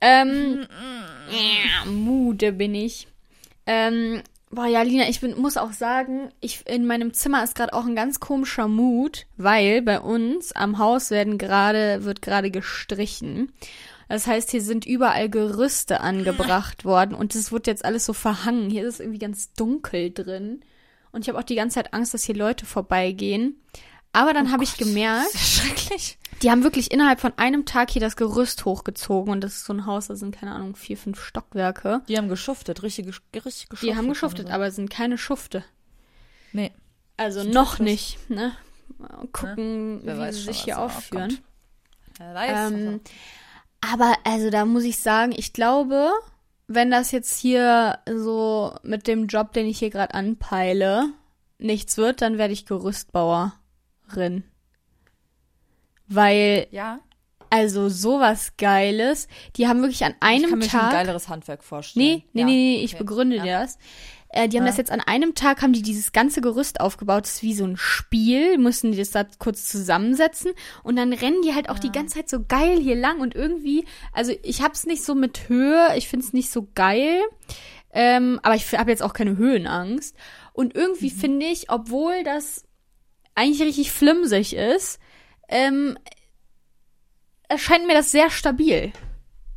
Ähm, 0.02 0.68
ja, 1.32 1.90
Mude 1.90 2.52
bin 2.52 2.76
ich. 2.76 3.08
Ähm, 3.66 4.22
boah, 4.52 4.66
ja, 4.68 4.82
Lina, 4.82 5.08
ich 5.10 5.22
bin, 5.22 5.38
muss 5.40 5.58
auch 5.58 5.74
sagen, 5.74 6.30
ich, 6.40 6.68
in 6.68 6.86
meinem 6.86 7.14
Zimmer 7.14 7.44
ist 7.44 7.56
gerade 7.56 7.74
auch 7.74 7.86
ein 7.86 7.96
ganz 7.96 8.20
komischer 8.20 8.68
Mut, 8.68 9.26
weil 9.38 9.82
bei 9.82 10.00
uns 10.00 10.52
am 10.52 10.78
Haus 10.78 11.12
werden 11.12 11.38
gerade, 11.38 12.04
wird 12.04 12.22
gerade 12.22 12.52
gestrichen. 12.52 13.52
Das 14.08 14.28
heißt, 14.28 14.52
hier 14.52 14.62
sind 14.62 14.86
überall 14.86 15.30
Gerüste 15.30 16.02
angebracht 16.02 16.86
worden 16.86 17.16
und 17.16 17.34
es 17.36 17.52
wird 17.52 17.68
jetzt 17.68 17.86
alles 17.86 18.06
so 18.06 18.14
verhangen. 18.14 18.70
Hier 18.70 18.88
ist 18.88 18.96
es 18.96 19.00
irgendwie 19.00 19.20
ganz 19.20 19.54
dunkel 19.54 20.12
drin. 20.12 20.62
Und 21.12 21.22
ich 21.22 21.30
habe 21.30 21.40
auch 21.40 21.44
die 21.44 21.56
ganze 21.56 21.76
Zeit 21.76 21.94
Angst, 21.94 22.14
dass 22.14 22.24
hier 22.24 22.36
Leute 22.36 22.66
vorbeigehen. 22.66 23.56
Aber 24.16 24.34
dann 24.34 24.52
habe 24.52 24.64
ich 24.64 24.78
gemerkt, 24.78 25.38
schrecklich. 25.38 26.18
die 26.42 26.50
haben 26.50 26.64
wirklich 26.64 26.92
innerhalb 26.92 27.20
von 27.20 27.34
einem 27.38 27.66
Tag 27.66 27.92
hier 27.92 28.00
das 28.00 28.16
Gerüst 28.16 28.64
hochgezogen 28.64 29.32
und 29.32 29.42
das 29.42 29.56
ist 29.56 29.66
so 29.66 29.74
ein 29.74 29.86
Haus, 29.86 30.08
da 30.08 30.16
sind 30.16 30.34
keine 30.34 30.54
Ahnung, 30.54 30.78
vier, 30.78 30.98
fünf 30.98 31.22
Stockwerke. 31.22 32.02
Die 32.08 32.18
haben 32.18 32.30
geschuftet, 32.30 32.82
richtig, 32.82 33.08
richtig 33.08 33.70
geschuftet. 33.70 33.82
Die 33.82 33.96
haben 33.98 34.08
geschuftet, 34.08 34.48
so. 34.48 34.54
aber 34.54 34.68
es 34.68 34.76
sind 34.76 34.90
keine 34.90 35.18
Schufte. 35.18 35.66
Nee. 36.54 36.72
Also 37.18 37.44
noch 37.44 37.80
nicht, 37.80 38.30
ne? 38.30 38.54
Mal 38.98 39.28
gucken, 39.34 40.00
Wer 40.04 40.16
wie 40.16 40.20
weiß 40.20 40.36
sie 40.36 40.42
sich 40.44 40.64
hier 40.64 40.80
aufführen. 40.80 41.38
Weiß. 42.18 42.72
Ähm, 42.72 43.02
aber 43.82 44.16
also 44.24 44.50
da 44.50 44.64
muss 44.64 44.84
ich 44.86 44.98
sagen, 44.98 45.34
ich 45.36 45.52
glaube, 45.52 46.10
wenn 46.68 46.90
das 46.90 47.12
jetzt 47.12 47.38
hier 47.38 48.00
so 48.10 48.76
mit 48.82 49.08
dem 49.08 49.28
Job, 49.28 49.52
den 49.52 49.66
ich 49.66 49.80
hier 49.80 49.90
gerade 49.90 50.14
anpeile, 50.14 51.10
nichts 51.58 51.98
wird, 51.98 52.22
dann 52.22 52.38
werde 52.38 52.54
ich 52.54 52.66
Gerüstbauerin. 52.66 53.52
Weil, 56.08 56.68
Ja. 56.72 57.00
also 57.50 57.90
sowas 57.90 58.54
Geiles, 58.58 59.28
die 59.56 59.68
haben 59.68 59.82
wirklich 59.82 60.04
an 60.06 60.14
Ich 60.14 60.22
einem 60.22 60.50
kann 60.50 60.60
mir 60.60 60.70
schon 60.70 60.80
ein 60.80 60.86
Tag. 60.90 60.94
geileres 60.94 61.30
Handwerk 61.30 61.64
vorstellen. 61.64 62.06
Nee, 62.06 62.24
nee, 62.34 62.42
ja. 62.42 62.46
nee, 62.46 62.52
nee, 62.78 62.84
ich 62.84 62.94
okay. 62.94 63.04
begründe 63.04 63.38
ja. 63.38 63.44
dir 63.44 63.60
das. 63.60 63.78
Äh, 64.30 64.50
die 64.50 64.58
haben 64.58 64.66
Ja. 64.66 64.70
das 64.72 64.78
jetzt 64.78 64.92
an 64.92 65.00
einem 65.02 65.34
Tag, 65.34 65.62
haben 65.62 65.72
die 65.74 65.82
dieses 65.82 66.12
ganze 66.12 66.42
Gerüst 66.42 66.82
aufgebaut. 66.82 67.24
Das 67.24 67.36
ist 67.36 67.44
wie 67.44 67.54
so 67.54 67.64
ein 67.66 67.78
Spiel, 67.78 68.58
mussten 68.58 68.92
die 68.92 68.98
das 68.98 69.12
da 69.12 69.26
kurz 69.40 69.68
zusammensetzen 69.70 70.52
und 70.84 70.96
dann 70.98 71.14
rennen 71.14 71.42
die 71.44 71.54
halt 71.56 71.70
auch 71.70 71.80
die 71.80 71.92
ganze 71.92 72.16
Zeit 72.16 72.30
so 72.30 72.44
geil 72.46 72.80
hier 72.80 72.96
lang 72.96 73.20
und 73.22 73.34
irgendwie, 73.34 73.86
also 74.12 74.34
ich 74.44 74.62
hab's 74.62 74.86
nicht 74.86 75.04
so 75.04 75.16
mit 75.16 75.48
Höhe, 75.48 75.96
ich 75.96 76.08
find's 76.10 76.34
nicht 76.34 76.50
so 76.52 76.68
geil, 76.76 77.22
ähm, 77.94 78.40
aber 78.44 78.56
ich 78.56 78.74
habe 78.78 78.92
jetzt 78.92 79.02
auch 79.04 79.14
keine 79.14 79.38
Höhenangst. 79.38 80.16
Und 80.52 80.76
irgendwie 80.76 81.12
Mhm. 81.12 81.18
finde 81.18 81.46
ich, 81.46 81.70
obwohl 81.70 82.24
das 82.26 82.66
eigentlich 83.36 83.62
richtig 83.68 83.92
flimsig 83.92 84.54
ist, 84.56 85.00
ähm, 85.50 85.98
erscheint 87.48 87.86
mir 87.88 87.94
das 87.94 88.12
sehr 88.12 88.30
stabil. 88.30 88.92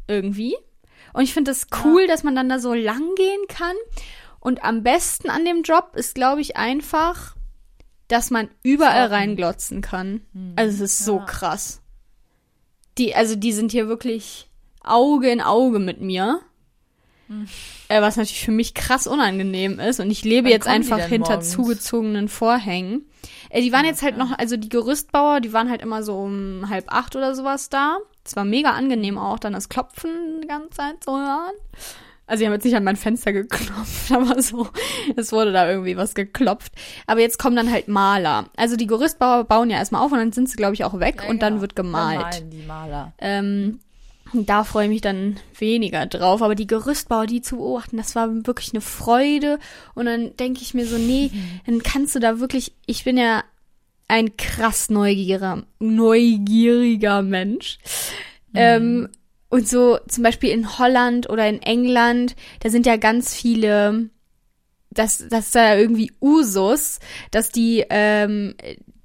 Irgendwie. 0.07 0.57
Und 1.13 1.23
ich 1.25 1.33
finde 1.33 1.51
das 1.51 1.67
cool, 1.85 2.07
dass 2.07 2.23
man 2.23 2.35
dann 2.37 2.49
da 2.49 2.59
so 2.59 2.75
lang 2.75 3.15
gehen 3.17 3.41
kann. 3.49 3.75
Und 4.41 4.63
am 4.65 4.83
besten 4.83 5.31
an 5.31 5.45
dem 5.45 5.63
Job 5.63 5.93
ist, 5.95 6.15
glaube 6.15 6.41
ich, 6.41 6.57
einfach, 6.57 7.35
dass 8.09 8.31
man 8.31 8.49
überall 8.63 9.07
reinglotzen 9.09 9.81
kann. 9.81 10.23
Also 10.57 10.85
es 10.85 10.93
ist 10.93 11.05
so 11.05 11.19
Ja. 11.19 11.25
krass. 11.25 11.83
Die, 12.99 13.15
also 13.15 13.37
die 13.37 13.53
sind 13.53 13.73
hier 13.73 13.89
wirklich 13.89 14.49
Auge 14.83 15.31
in 15.31 15.41
Auge 15.41 15.79
mit 15.79 16.01
mir. 16.01 16.41
Äh, 17.89 18.01
was 18.01 18.17
natürlich 18.17 18.45
für 18.45 18.53
mich 18.53 18.73
krass 18.75 19.07
unangenehm 19.07 19.79
ist. 19.81 20.01
Und 20.01 20.11
ich 20.11 20.25
lebe 20.25 20.47
Wann 20.47 20.53
jetzt 20.53 20.67
einfach 20.67 21.05
hinter 21.07 21.33
morgens? 21.33 21.51
zugezogenen 21.51 22.29
Vorhängen. 22.29 23.08
Äh, 23.51 23.63
die 23.63 23.73
waren 23.73 23.85
jetzt 23.85 24.03
halt 24.03 24.17
noch, 24.17 24.37
also 24.39 24.57
die 24.57 24.69
Gerüstbauer, 24.69 25.41
die 25.41 25.53
waren 25.53 25.71
halt 25.71 25.83
immer 25.83 26.03
so 26.03 26.17
um 26.19 26.69
halb 26.69 26.93
acht 26.93 27.17
oder 27.17 27.35
sowas 27.35 27.69
da. 27.69 27.99
Es 28.25 28.37
war 28.37 28.45
mega 28.45 28.71
angenehm 28.73 29.17
auch, 29.19 29.39
dann 29.39 29.53
das 29.55 29.69
Klopfen 29.69 30.41
die 30.43 30.49
ganze 30.49 30.71
Zeit 30.71 31.03
zu 31.05 31.13
hören. 31.13 31.53
Also 32.27 32.41
die 32.43 32.47
haben 32.47 32.53
jetzt 32.53 32.65
nicht 32.65 32.77
an 32.77 32.85
mein 32.85 32.97
Fenster 32.97 33.33
geklopft, 33.33 34.13
aber 34.13 34.43
so, 34.43 34.69
es 35.17 35.33
wurde 35.33 35.51
da 35.51 35.67
irgendwie 35.71 35.97
was 35.97 36.15
geklopft. 36.15 36.73
Aber 37.07 37.21
jetzt 37.21 37.39
kommen 37.39 37.57
dann 37.57 37.73
halt 37.73 37.89
Maler. 37.89 38.51
Also 38.57 38.77
die 38.77 38.87
Gerüstbauer 38.87 39.45
bauen 39.45 39.71
ja 39.71 39.79
erstmal 39.79 40.03
auf 40.05 40.13
und 40.13 40.19
dann 40.19 40.33
sind 40.33 40.51
sie, 40.51 40.57
glaube 40.57 40.75
ich, 40.75 40.85
auch 40.85 41.01
weg 41.01 41.23
Ja, 41.25 41.31
und 41.31 41.41
dann 41.41 41.55
genau. 41.55 41.63
wird 41.63 41.79
Dann 41.79 41.87
gemalt. 41.87 42.21
malen 42.21 42.51
die 42.51 42.63
Maler. 42.67 43.13
Ähm, 43.19 43.81
da 44.33 44.65
freue 44.65 44.85
ich 44.85 44.91
mich 44.91 45.01
dann 45.01 45.37
weniger 45.59 46.07
drauf. 46.07 46.43
Aber 46.43 46.55
die 46.55 46.67
Gerüstbauer, 46.67 47.27
die 47.27 47.43
zu 47.43 47.57
beobachten, 47.57 47.97
das 47.97 48.15
war 48.15 48.47
wirklich 48.47 48.73
eine 48.73 48.81
Freude. 48.81 49.59
Und 49.95 50.07
dann 50.07 50.37
denke 50.37 50.63
ich 50.63 50.75
mir 50.75 50.87
so, 50.87 50.99
nee, 50.99 51.31
dann 51.67 51.83
kannst 51.83 52.15
du 52.15 52.19
da 52.19 52.41
wirklich, 52.41 52.73
ich 52.87 53.05
bin 53.05 53.17
ja 53.17 53.45
ein 54.09 54.37
krass 54.37 54.89
neugieriger, 54.91 55.65
neugieriger 55.79 57.23
Mensch. 57.23 57.79
Ähm, 58.55 59.09
und 59.51 59.69
so 59.69 59.99
zum 60.09 60.25
Beispiel 60.25 60.51
in 60.51 60.79
Holland 60.79 61.29
oder 61.31 61.49
in 61.49 61.63
England, 61.63 62.37
da 62.61 62.71
sind 62.71 62.87
ja 62.87 62.97
ganz 62.97 63.35
viele, 63.35 64.11
das, 64.91 65.25
das 65.29 65.49
ist 65.49 65.55
ja 65.55 65.77
irgendwie 65.77 66.13
Usus, 66.21 67.01
dass 67.31 67.51
die, 67.51 67.85
ähm, 67.89 68.55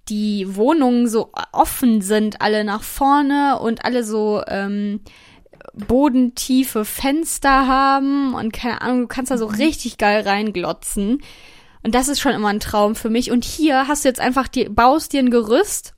die 0.09 0.55
Wohnungen 0.55 1.07
so 1.07 1.31
offen 1.51 2.01
sind, 2.01 2.41
alle 2.41 2.63
nach 2.63 2.83
vorne 2.83 3.59
und 3.59 3.85
alle 3.85 4.03
so 4.03 4.41
ähm, 4.47 5.01
bodentiefe 5.73 6.85
Fenster 6.85 7.67
haben 7.67 8.33
und 8.35 8.53
keine 8.53 8.81
Ahnung, 8.81 9.01
du 9.01 9.07
kannst 9.07 9.31
da 9.31 9.37
so 9.37 9.45
richtig 9.45 9.97
geil 9.97 10.21
reinglotzen. 10.21 11.21
Und 11.83 11.95
das 11.95 12.07
ist 12.07 12.19
schon 12.19 12.33
immer 12.33 12.47
ein 12.47 12.61
Traum 12.61 12.95
für 12.95 13.09
mich. 13.09 13.31
Und 13.31 13.43
hier 13.43 13.87
hast 13.87 14.05
du 14.05 14.09
jetzt 14.09 14.21
einfach, 14.21 14.47
die, 14.47 14.69
baust 14.69 15.11
dir 15.11 15.19
ein 15.19 15.31
Gerüst. 15.31 15.93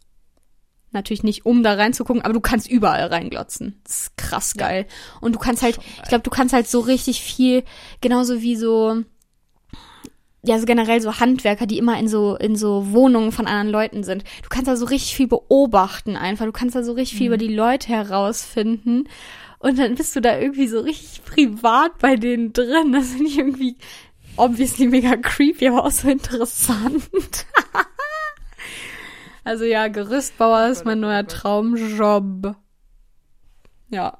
Natürlich 0.91 1.23
nicht, 1.23 1.45
um 1.45 1.61
da 1.61 1.73
reinzugucken, 1.73 2.23
aber 2.23 2.33
du 2.33 2.39
kannst 2.39 2.69
überall 2.69 3.07
reinglotzen. 3.07 3.79
Das 3.83 4.01
ist 4.01 4.17
krass 4.17 4.53
geil. 4.55 4.87
Und 5.21 5.35
du 5.35 5.39
kannst 5.39 5.61
halt, 5.61 5.77
ich 6.03 6.09
glaube, 6.09 6.23
du 6.23 6.29
kannst 6.29 6.53
halt 6.53 6.67
so 6.67 6.79
richtig 6.79 7.21
viel, 7.21 7.63
genauso 8.01 8.41
wie 8.41 8.55
so, 8.55 9.03
ja, 10.45 10.60
so 10.60 10.65
generell 10.65 11.01
so 11.01 11.19
Handwerker, 11.19 11.65
die 11.65 11.77
immer 11.77 11.97
in 11.97 12.08
so, 12.08 12.36
in 12.36 12.55
so 12.55 12.91
Wohnungen 12.91 13.31
von 13.31 13.47
anderen 13.47 13.69
Leuten 13.69 14.03
sind. 14.03 14.23
Du 14.43 14.49
kannst 14.49 14.67
da 14.67 14.75
so 14.75 14.86
richtig 14.86 15.15
viel 15.15 15.27
beobachten 15.27 16.15
einfach. 16.17 16.45
Du 16.45 16.51
kannst 16.51 16.75
da 16.75 16.84
so 16.84 16.93
richtig 16.93 17.17
viel 17.17 17.27
über 17.27 17.38
die 17.38 17.53
Leute 17.53 17.89
herausfinden. 17.89 19.08
Und 19.60 19.79
dann 19.79 19.95
bist 19.95 20.15
du 20.15 20.21
da 20.21 20.38
irgendwie 20.38 20.67
so 20.67 20.81
richtig 20.81 21.23
privat 21.25 21.97
bei 21.99 22.15
denen 22.15 22.53
drin. 22.53 22.91
Das 22.91 23.08
finde 23.12 23.25
ich 23.29 23.38
irgendwie 23.38 23.77
obviously 24.38 24.88
mega 24.88 25.15
creepy, 25.15 25.67
aber 25.67 25.86
auch 25.86 25.91
so 25.91 26.10
interessant. 26.10 27.08
also 29.43 29.63
ja, 29.63 29.88
Gerüstbauer 29.88 30.67
ist 30.67 30.86
mein 30.86 30.99
neuer 30.99 31.25
Traumjob. 31.25 32.55
Ja. 33.89 34.19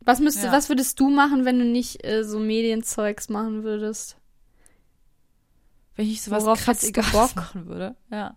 Was 0.00 0.20
müsste, 0.20 0.46
Ja. 0.46 0.52
was 0.52 0.68
würdest 0.68 1.00
du 1.00 1.08
machen, 1.08 1.44
wenn 1.44 1.58
du 1.58 1.64
nicht 1.64 2.04
äh, 2.06 2.22
so 2.24 2.38
Medienzeugs 2.38 3.28
machen 3.28 3.64
würdest? 3.64 4.17
Wenn 5.98 6.06
ich 6.06 6.22
sowas 6.22 6.44
Worauf 6.44 6.64
krass 6.64 6.92
Bock? 7.10 7.34
machen 7.34 7.66
würde, 7.66 7.96
ja. 8.08 8.36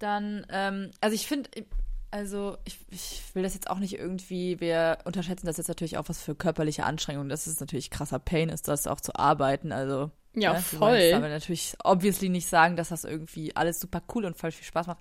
Dann, 0.00 0.44
ähm, 0.50 0.90
also 1.00 1.14
ich 1.14 1.28
finde, 1.28 1.48
also 2.10 2.58
ich, 2.64 2.80
ich 2.90 3.22
will 3.34 3.44
das 3.44 3.54
jetzt 3.54 3.70
auch 3.70 3.78
nicht 3.78 3.96
irgendwie, 3.96 4.58
wir 4.58 4.98
unterschätzen 5.04 5.46
das 5.46 5.58
jetzt 5.58 5.68
natürlich 5.68 5.96
auch, 5.96 6.08
was 6.08 6.20
für 6.20 6.34
körperliche 6.34 6.84
Anstrengungen, 6.84 7.28
das 7.28 7.46
ist 7.46 7.60
natürlich 7.60 7.88
krasser 7.88 8.18
Pain 8.18 8.48
ist, 8.48 8.66
das 8.66 8.88
auch 8.88 9.00
zu 9.00 9.14
arbeiten, 9.14 9.70
also 9.70 10.10
Ja, 10.34 10.54
ne, 10.54 10.60
voll. 10.60 11.12
damit 11.12 11.30
natürlich 11.30 11.76
obviously 11.84 12.28
nicht 12.28 12.48
sagen, 12.48 12.74
dass 12.74 12.88
das 12.88 13.04
irgendwie 13.04 13.54
alles 13.54 13.78
super 13.78 14.02
cool 14.12 14.24
und 14.24 14.36
voll 14.36 14.50
viel 14.50 14.66
Spaß 14.66 14.88
macht, 14.88 14.98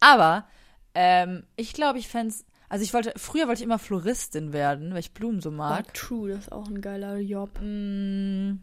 aber 0.00 0.48
ähm, 0.96 1.44
ich 1.54 1.74
glaube, 1.74 2.00
ich 2.00 2.08
fände 2.08 2.34
also 2.68 2.82
ich 2.84 2.92
wollte, 2.92 3.12
früher 3.16 3.46
wollte 3.46 3.60
ich 3.60 3.66
immer 3.66 3.78
Floristin 3.78 4.52
werden, 4.52 4.90
weil 4.94 5.00
ich 5.00 5.14
Blumen 5.14 5.40
so 5.40 5.52
mag. 5.52 5.86
Ah, 5.88 5.92
true, 5.92 6.28
das 6.30 6.40
ist 6.40 6.52
auch 6.52 6.66
ein 6.66 6.80
geiler 6.80 7.18
Job. 7.18 7.50
Mm, 7.60 8.62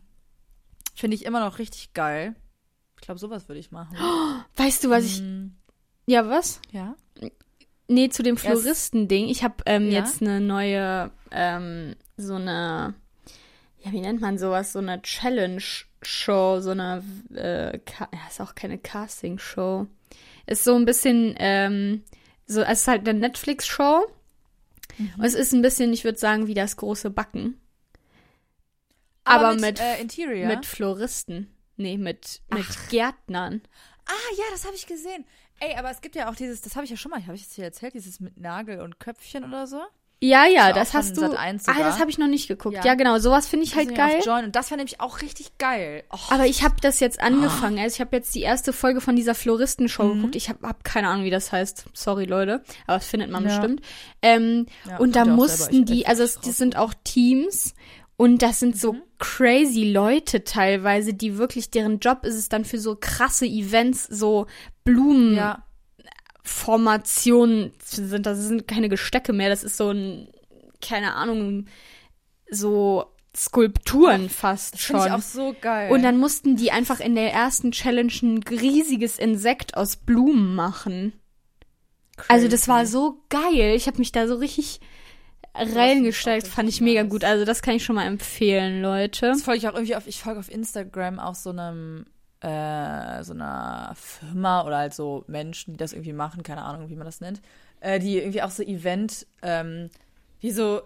Finde 0.95 1.15
ich 1.15 1.25
immer 1.25 1.39
noch 1.39 1.60
richtig 1.60 1.93
geil. 1.93 2.36
Ich 3.00 3.02
glaube, 3.02 3.20
sowas 3.20 3.48
würde 3.48 3.60
ich 3.60 3.72
machen. 3.72 3.96
Weißt 4.56 4.84
du, 4.84 4.90
was 4.90 5.06
ich. 5.06 5.22
Mm, 5.22 5.48
Ja, 6.08 6.28
was? 6.30 6.60
Ja. 6.72 6.96
Nee, 7.90 8.10
zu 8.10 8.22
dem 8.22 8.36
Floristen-Ding. 8.36 9.30
Ich 9.30 9.44
habe 9.44 9.56
ähm, 9.66 9.90
Ja? 9.90 10.00
jetzt 10.00 10.22
eine 10.22 10.42
neue, 10.42 11.10
ähm, 11.32 11.96
so 12.18 12.36
eine, 12.36 12.96
ja, 13.80 13.92
wie 13.94 14.02
nennt 14.02 14.20
man 14.20 14.38
sowas? 14.38 14.74
So 14.74 14.80
eine 14.80 15.02
Challenge-Show, 15.02 16.60
so 16.60 16.72
eine, 16.72 17.02
äh, 17.34 17.78
ja, 17.78 18.10
ist 18.30 18.42
auch 18.42 18.56
keine 18.56 18.78
Casting-Show. 18.78 19.88
Ist 20.48 20.64
so 20.66 20.76
ein 20.76 20.84
bisschen, 20.86 21.34
ähm, 21.38 22.04
so, 22.46 22.62
es 22.62 22.82
ist 22.82 22.88
halt 22.88 23.08
eine 23.08 23.18
Netflix-Show. 23.20 24.06
Und 25.18 25.24
es 25.24 25.36
ist 25.36 25.54
ein 25.54 25.62
bisschen, 25.62 25.94
ich 25.94 26.04
würde 26.04 26.18
sagen, 26.18 26.48
wie 26.48 26.56
das 26.56 26.76
große 26.76 27.10
Backen. 27.12 27.58
Aber, 29.24 29.54
mit, 29.56 29.80
äh, 29.80 30.02
Interior. 30.02 30.48
mit 30.48 30.66
Floristen. 30.66 31.48
Nee, 31.78 31.98
mit, 31.98 32.42
mit 32.54 32.66
Gärtnern. 32.90 33.62
ah, 34.08 34.36
ja, 34.38 34.44
das 34.52 34.66
habe 34.66 34.76
ich 34.76 34.86
gesehen. 34.88 35.26
Ey, 35.60 35.76
aber 35.76 35.90
es 35.92 36.02
gibt 36.02 36.16
ja 36.16 36.30
auch 36.30 36.36
dieses, 36.36 36.62
das 36.62 36.76
habe 36.76 36.86
ich 36.86 36.92
ja 36.92 36.98
schon 36.98 37.12
mal, 37.12 37.22
habe 37.26 37.36
ich 37.36 37.44
es 37.44 37.50
dir 37.50 37.63
erzählt, 37.66 37.94
dieses 37.94 38.20
mit 38.20 38.38
Nagel 38.40 38.82
und 38.82 39.00
Köpfchen 39.00 39.44
oder 39.44 39.66
so. 39.68 39.82
Ja, 40.20 40.48
ja, 40.48 40.74
das 40.74 40.90
von 40.92 41.00
hast 41.02 41.16
du. 41.16 41.22
Sat.1 41.22 41.66
Ah, 41.68 41.76
das 41.78 42.00
habe 42.00 42.10
ich 42.10 42.18
noch 42.18 42.26
nicht 42.28 42.48
geguckt. 42.48 42.76
Ja, 42.76 42.84
Ja. 42.84 42.96
genau, 42.96 43.20
sowas 43.20 43.48
finde 43.48 43.66
ich 43.66 43.72
Das 43.72 43.78
halt 43.86 43.96
geil. 43.96 44.20
Join 44.26 44.46
und 44.46 44.56
das 44.56 44.72
war 44.72 44.78
nämlich 44.78 45.00
auch 45.00 45.22
richtig 45.22 45.60
geil. 45.60 46.04
Oh, 46.12 46.18
Aber 46.32 46.48
ich 46.48 46.63
habe 46.63 46.74
das 46.82 47.00
jetzt 47.00 47.20
angefangen. 47.20 47.78
Also 47.78 47.94
ich 47.96 48.02
habe 48.02 48.16
jetzt 48.16 48.34
die 48.34 48.42
erste 48.42 48.74
Folge 48.74 49.00
von 49.00 49.16
dieser 49.16 49.36
Floristenshow 49.36 50.16
geguckt. 50.16 50.36
Ich 50.36 50.50
habe 50.50 50.68
hab 50.68 50.84
keine 50.84 51.10
Ahnung, 51.10 51.24
wie 51.26 51.30
das 51.30 51.52
heißt. 51.52 51.86
Sorry, 51.94 52.26
Leute. 52.26 52.63
Aber 52.88 52.98
das 52.98 53.06
findet 53.06 53.30
man 53.30 53.44
Ja. 53.44 53.60
bestimmt. 53.60 53.82
Ähm, 54.24 54.66
Ja, 54.88 54.98
und 54.98 55.16
da 55.16 55.24
mussten 55.26 55.86
die, 55.86 56.08
also 56.08 56.24
es, 56.24 56.40
die 56.40 56.52
sind 56.52 56.78
auch 56.78 56.96
Teams. 57.04 57.76
Und 58.17 58.41
das 58.41 58.60
sind 58.60 58.77
so 58.77 58.95
crazy 59.19 59.84
Leute 59.84 60.43
teilweise, 60.43 61.13
die 61.13 61.38
wirklich, 61.38 61.69
deren 61.69 61.99
Job 61.99 62.25
ist 62.25 62.36
es 62.36 62.49
dann 62.49 62.65
für 62.65 62.80
so 62.80 62.97
krasse 62.99 63.45
Events, 63.45 64.06
so 64.06 64.47
Blumen. 64.84 65.36
ja. 65.36 65.63
Formationen 66.43 67.73
sind, 67.84 68.25
das 68.25 68.39
sind 68.39 68.67
keine 68.67 68.88
Gestecke 68.89 69.34
mehr, 69.34 69.49
das 69.49 69.63
ist 69.65 69.75
so 69.75 69.89
ein, 69.89 70.30
keine 70.82 71.13
Ahnung, 71.15 71.65
so 72.49 73.06
Skulpturen 73.36 74.30
fast 74.30 74.75
Das 74.75 74.82
schon. 74.82 75.06
ich 75.06 75.12
auch 75.12 75.21
so 75.21 75.56
geil. 75.60 75.91
Und 75.91 76.03
dann 76.03 76.17
mussten 76.17 76.56
die 76.56 76.71
einfach 76.71 76.99
in 77.01 77.15
der 77.15 77.34
ersten 77.34 77.71
Challenge 77.71 78.13
ein 78.23 78.43
riesiges 78.43 79.19
Insekt 79.19 79.75
aus 79.75 79.97
Blumen 79.97 80.56
machen. 80.56 81.13
Also 82.30 82.47
das 82.47 82.67
war 82.67 82.80
Crazy. 82.80 82.91
so 82.93 83.23
geil. 83.30 83.75
Ich 83.75 83.86
habe 83.88 83.99
mich 83.99 84.12
da 84.12 84.27
so 84.27 84.36
richtig 84.36 84.80
reingesteckt. 85.58 86.48
auch 86.48 86.52
Fand 86.52 86.70
ich 86.70 86.82
mega 86.82 87.04
gut. 87.04 87.24
Also 87.24 87.46
das 87.46 87.62
kann 87.62 87.76
ich 87.76 87.84
schon 87.84 87.96
mal 87.96 88.06
empfehlen, 88.06 88.82
Leute. 88.82 89.28
Das 89.28 89.43
folge 89.43 89.58
ich 89.60 89.67
auch 89.67 89.74
irgendwie 89.74 89.96
auf, 89.96 90.08
ich 90.08 90.22
folge 90.22 90.39
auf 90.39 90.52
Instagram 90.52 91.20
auch 91.20 91.36
so 91.36 91.50
einem, 91.52 92.06
äh, 92.41 93.24
so 93.24 93.34
einer 93.34 93.93
Firma 93.96 94.63
oder 94.65 94.78
halt 94.78 94.93
so 94.93 95.24
Menschen, 95.28 95.74
die 95.74 95.78
das 95.78 95.93
irgendwie 95.93 96.13
machen, 96.13 96.43
keine 96.43 96.62
Ahnung, 96.63 96.89
wie 96.89 96.96
man 96.96 97.06
das 97.06 97.22
nennt, 97.22 97.41
äh, 97.80 98.00
die 98.00 98.17
irgendwie 98.17 98.41
auch 98.41 98.52
so 98.52 98.63
Event, 98.63 99.26
ähm, 99.41 99.89
wie 100.39 100.52
so 100.52 100.82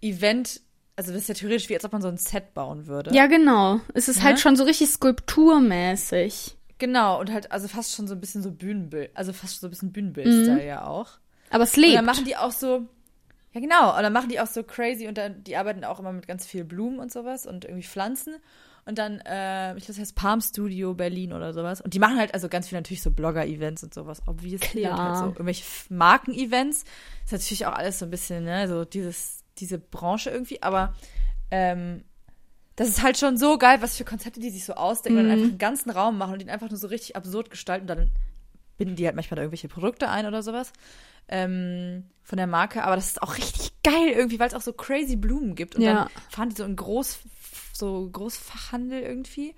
Event 0.00 0.60
also 0.98 1.12
das 1.12 1.22
ist 1.22 1.28
ja 1.28 1.34
theoretisch 1.34 1.68
wie, 1.68 1.74
als 1.74 1.84
ob 1.84 1.92
man 1.92 2.00
so 2.00 2.08
ein 2.08 2.16
Set 2.16 2.54
bauen 2.54 2.86
würde. 2.86 3.14
Ja, 3.14 3.26
genau. 3.26 3.80
Es 3.92 4.08
ist 4.08 4.16
Ne? 4.16 4.24
halt 4.24 4.40
schon 4.40 4.56
so 4.56 4.64
richtig 4.64 4.88
skulpturmäßig. 4.88 6.56
Genau, 6.78 7.20
und 7.20 7.30
halt, 7.32 7.52
also 7.52 7.68
fast 7.68 7.94
schon 7.94 8.06
so 8.06 8.14
ein 8.14 8.20
bisschen 8.20 8.42
so 8.42 8.50
Bühnenbild, 8.50 9.10
also 9.14 9.32
fast 9.32 9.60
so 9.60 9.66
ein 9.66 9.70
bisschen 9.70 9.92
Bühnenbild-Style 9.92 10.66
ja 10.66 10.86
auch. 10.86 11.08
Aber 11.50 11.64
es 11.64 11.74
Und 11.76 11.82
lebt. 11.82 11.96
dann 11.96 12.04
machen 12.04 12.24
die 12.24 12.36
auch 12.36 12.50
so, 12.50 12.86
ja 13.56 13.60
genau, 13.60 13.96
und 13.96 14.02
dann 14.02 14.12
machen 14.12 14.28
die 14.28 14.38
auch 14.38 14.46
so 14.46 14.62
crazy 14.62 15.08
und 15.08 15.16
dann, 15.16 15.42
die 15.44 15.56
arbeiten 15.56 15.82
auch 15.82 15.98
immer 15.98 16.12
mit 16.12 16.28
ganz 16.28 16.44
viel 16.46 16.62
Blumen 16.62 16.98
und 16.98 17.10
sowas 17.10 17.46
und 17.46 17.64
irgendwie 17.64 17.84
Pflanzen. 17.84 18.36
Und 18.84 18.98
dann, 18.98 19.18
äh, 19.20 19.70
ich 19.76 19.84
glaube, 19.84 19.86
das 19.86 19.98
heißt 19.98 20.14
Palm 20.14 20.42
Studio 20.42 20.92
Berlin 20.92 21.32
oder 21.32 21.54
sowas. 21.54 21.80
Und 21.80 21.94
die 21.94 21.98
machen 21.98 22.18
halt 22.18 22.34
also 22.34 22.48
ganz 22.50 22.68
viel 22.68 22.76
natürlich 22.76 23.02
so 23.02 23.10
Blogger-Events 23.10 23.82
und 23.82 23.94
sowas, 23.94 24.20
obviously. 24.26 24.82
Und 24.90 25.02
halt 25.02 25.14
Klar. 25.14 25.16
so 25.16 25.26
irgendwelche 25.28 25.64
Marken-Events. 25.88 26.84
Ist 27.24 27.32
natürlich 27.32 27.64
auch 27.66 27.72
alles 27.72 27.98
so 27.98 28.04
ein 28.04 28.10
bisschen, 28.10 28.44
ne, 28.44 28.68
so 28.68 28.84
dieses, 28.84 29.42
diese 29.58 29.78
Branche 29.78 30.30
irgendwie, 30.30 30.62
aber 30.62 30.94
ähm, 31.50 32.04
das 32.76 32.88
ist 32.88 33.02
halt 33.02 33.16
schon 33.16 33.38
so 33.38 33.56
geil, 33.56 33.78
was 33.80 33.96
für 33.96 34.04
Konzepte 34.04 34.38
die 34.38 34.50
sich 34.50 34.66
so 34.66 34.74
ausdenken 34.74 35.18
und 35.18 35.24
Mhm. 35.24 35.30
einfach 35.32 35.48
einen 35.48 35.58
ganzen 35.58 35.90
Raum 35.90 36.18
machen 36.18 36.34
und 36.34 36.42
den 36.42 36.50
einfach 36.50 36.68
nur 36.68 36.78
so 36.78 36.88
richtig 36.88 37.16
absurd 37.16 37.48
gestalten. 37.50 37.84
Und 37.90 37.96
dann 37.96 38.10
binden 38.76 38.96
die 38.96 39.06
halt 39.06 39.16
manchmal 39.16 39.36
da 39.36 39.42
irgendwelche 39.42 39.68
Produkte 39.68 40.10
ein 40.10 40.26
oder 40.26 40.42
sowas 40.42 40.72
ähm, 41.28 42.04
von 42.22 42.36
der 42.36 42.46
Marke. 42.46 42.82
Aber 42.84 42.96
das 42.96 43.08
ist 43.08 43.22
auch 43.22 43.36
richtig 43.36 43.72
geil 43.82 44.08
irgendwie, 44.08 44.38
weil 44.38 44.48
es 44.48 44.54
auch 44.54 44.60
so 44.62 44.72
crazy 44.72 45.16
Blumen 45.16 45.54
gibt. 45.54 45.76
Und 45.76 45.82
Ja. 45.82 46.04
dann 46.04 46.10
fahren 46.30 46.48
die 46.50 46.56
so 46.56 46.64
in 46.64 46.76
Groß, 46.76 47.18
so 47.72 48.08
Großfachhandel 48.10 49.02
irgendwie 49.02 49.54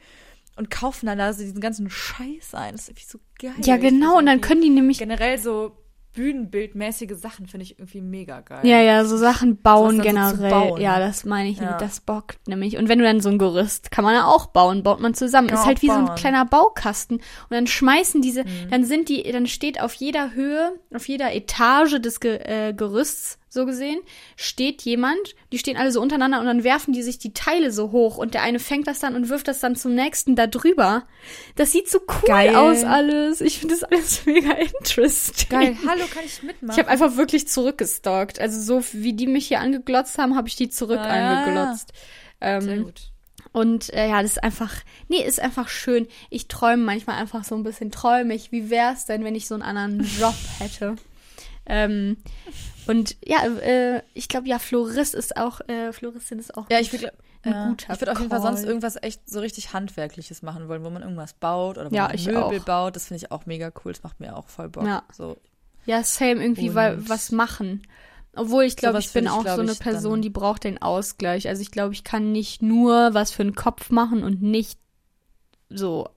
und 0.57 0.71
kaufen 0.71 1.07
dann 1.07 1.19
da 1.19 1.33
so 1.33 1.43
diesen 1.43 1.61
ganzen 1.61 1.89
Scheiß 1.89 2.55
ein. 2.55 2.73
Das 2.73 2.83
ist 2.83 2.89
irgendwie 2.89 3.07
so 3.07 3.19
geil. 3.39 3.55
ja, 3.65 3.77
genau. 3.77 4.19
Und 4.19 4.27
dann 4.27 4.41
können 4.41 4.61
die 4.63 4.71
nämlich 4.71 4.99
generell 4.99 5.39
so 5.39 5.77
Bühnenbildmäßige 6.19 7.13
Sachen 7.17 7.47
finde 7.47 7.63
ich 7.65 7.79
irgendwie 7.79 8.01
mega 8.01 8.41
geil. 8.41 8.61
Ja, 8.67 8.81
ja, 8.81 9.05
so 9.05 9.17
Sachen 9.17 9.57
bauen 9.63 9.97
so 9.99 10.03
generell. 10.03 10.51
bauen. 10.51 10.81
Ja, 10.81 10.99
das 10.99 11.25
meine 11.25 11.49
ich 11.49 11.59
Ja. 11.59 11.79
Das 11.79 12.01
bockt 12.01 12.47
nämlich. 12.49 12.77
Und 12.77 12.89
wenn 12.89 12.99
du 12.99 13.05
dann 13.05 13.21
so 13.21 13.29
ein 13.29 13.39
Gerüst, 13.39 13.91
kann 13.91 14.05
man 14.05 14.15
ja 14.15 14.25
auch 14.27 14.47
bauen, 14.47 14.83
baut 14.83 15.01
man 15.01 15.15
zusammen. 15.15 15.49
Ist 15.49 15.65
halt 15.65 15.81
wie 15.83 15.87
so 15.87 15.93
ein 15.93 16.07
bauen. 16.07 16.17
kleiner 16.17 16.45
Baukasten. 16.45 17.17
Und 17.19 17.23
dann 17.51 17.67
schmeißen 17.67 18.21
diese, 18.21 18.43
Mhm. 18.45 18.71
dann 18.71 18.85
sind 18.85 19.09
die, 19.09 19.23
dann 19.31 19.47
steht 19.47 19.81
auf 19.81 19.95
jeder 19.95 20.35
Höhe, 20.35 20.73
auf 20.95 21.07
jeder 21.09 21.33
Etage 21.35 22.01
des 22.01 22.21
Ge 22.21 22.37
äh, 22.43 22.73
Gerüsts, 22.75 23.39
so 23.49 23.67
gesehen, 23.67 23.99
steht 24.37 24.83
jemand, 24.83 25.35
die 25.53 25.59
stehen 25.59 25.77
alle 25.77 25.93
so 25.93 26.01
untereinander 26.01 26.41
und 26.41 26.47
dann 26.47 26.65
werfen 26.65 26.93
die 26.93 27.03
sich 27.03 27.19
die 27.19 27.33
Teile 27.33 27.73
so 27.73 27.93
hoch 27.93 28.17
und 28.19 28.35
der 28.35 28.43
eine 28.43 28.59
fängt 28.59 28.87
das 28.87 28.99
dann 29.01 29.15
und 29.17 29.29
wirft 29.29 29.49
das 29.49 29.61
dann 29.61 29.77
zum 29.77 29.95
nächsten 29.95 30.37
da 30.37 30.47
drüber. 30.47 31.07
Das 31.57 31.73
sieht 31.73 31.89
so 31.89 31.99
cool 32.09 32.27
Geil. 32.29 32.57
aus 32.57 32.85
alles. 32.85 33.41
Ich 33.41 33.59
finde 33.59 33.75
das 33.75 33.85
alles 33.85 34.27
mega 34.27 34.53
interesting. 34.53 35.49
Geil. 35.49 35.77
Hallo, 35.87 36.05
kann 36.13 36.25
ich 36.25 36.43
mitmachen? 36.43 36.73
Ich 36.73 36.79
habe 36.79 36.91
einfach 36.91 37.17
wirklich 37.17 37.49
zurückgestalkt. 37.49 38.41
Also 38.41 38.61
so 38.61 38.85
wie 38.93 39.13
die 39.15 39.27
mich 39.27 39.49
hier 39.49 39.61
angeglotzt 39.61 40.19
haben, 40.19 40.37
habe 40.37 40.49
ich 40.49 40.57
die 40.57 40.69
zurück 40.69 40.99
Ah, 41.01 41.39
angeglotzt. 41.43 41.93
Ähm, 42.41 42.61
Sehr 42.61 42.79
gut. 42.79 43.01
Und 43.53 43.93
äh, 43.95 44.09
ja, 44.11 44.21
das 44.23 44.33
ist 44.33 44.45
einfach, 44.45 44.73
nee, 45.09 45.25
ist 45.25 45.41
einfach 45.41 45.69
schön. 45.69 46.07
Ich 46.29 46.49
träume 46.49 46.83
manchmal 46.85 47.17
einfach 47.17 47.45
so 47.45 47.55
ein 47.55 47.63
bisschen 47.63 47.91
träumig. 47.91 48.53
Wie 48.53 48.69
wär's 48.71 49.07
denn, 49.07 49.25
wenn 49.25 49.35
ich 49.35 49.49
so 49.49 49.55
einen 49.55 49.63
anderen 49.63 50.07
Job 50.21 50.35
hätte? 50.59 50.97
Ähm, 51.67 52.19
und 52.89 53.17
ja, 53.25 53.45
äh, 53.45 54.03
ich 54.15 54.29
glaube, 54.29 54.49
ja, 54.49 54.59
Florist 54.59 55.15
ist 55.15 55.37
auch, 55.37 55.61
äh, 55.69 55.93
Floristin 55.93 56.39
ist 56.39 56.57
auch 56.57 56.67
Ja, 56.71 56.81
ich 56.81 56.93
würde 56.93 57.13
ein 57.43 57.53
ja, 57.53 57.77
ich 57.79 58.01
würde 58.01 58.13
auf 58.13 58.19
jeden 58.19 58.31
Fall 58.31 58.43
sonst 58.43 58.65
irgendwas 58.65 58.97
echt 59.01 59.29
so 59.29 59.41
richtig 59.41 59.73
Handwerkliches 59.73 60.43
machen 60.43 60.69
wollen, 60.69 60.85
wo 60.85 60.91
man 60.91 61.03
irgendwas 61.03 61.35
baut 61.35 61.79
oder 61.79 61.91
wo 61.91 61.95
Ja, 61.95 62.09
man 62.09 62.25
Möbel 62.25 62.61
auch. 62.61 62.65
baut. 62.65 62.97
Das 62.97 63.07
finde 63.07 63.25
ich 63.25 63.31
auch 63.31 63.47
mega 63.47 63.71
cool. 63.85 63.93
Das 63.93 64.03
macht 64.03 64.21
mir 64.21 64.37
auch 64.37 64.49
voll 64.49 64.69
Bock. 64.69 64.87
Ja. 64.87 65.03
So. 65.13 65.37
Ja, 65.87 66.03
same 66.03 66.43
irgendwie, 66.43 66.75
weil 66.75 67.09
was 67.09 67.31
machen. 67.31 67.83
Obwohl 68.35 68.65
ich 68.65 68.77
glaube, 68.77 68.99
ich 68.99 69.13
bin 69.13 69.25
ich, 69.25 69.31
auch 69.31 69.47
so 69.47 69.61
eine 69.61 69.75
Person, 69.75 70.23
die 70.23 70.31
braucht 70.31 70.65
den 70.65 70.81
Ausgleich. 70.81 71.49
Also 71.49 71.63
ich 71.63 71.71
glaube, 71.71 71.95
ich 71.95 72.05
kann 72.05 72.33
nicht 72.33 72.63
nur 72.63 73.15
was 73.15 73.31
für 73.31 73.45
den 73.45 73.55
Kopf 73.55 73.91
machen 73.91 74.23
und 74.23 74.43
nicht 74.43 74.79
so 75.71 76.09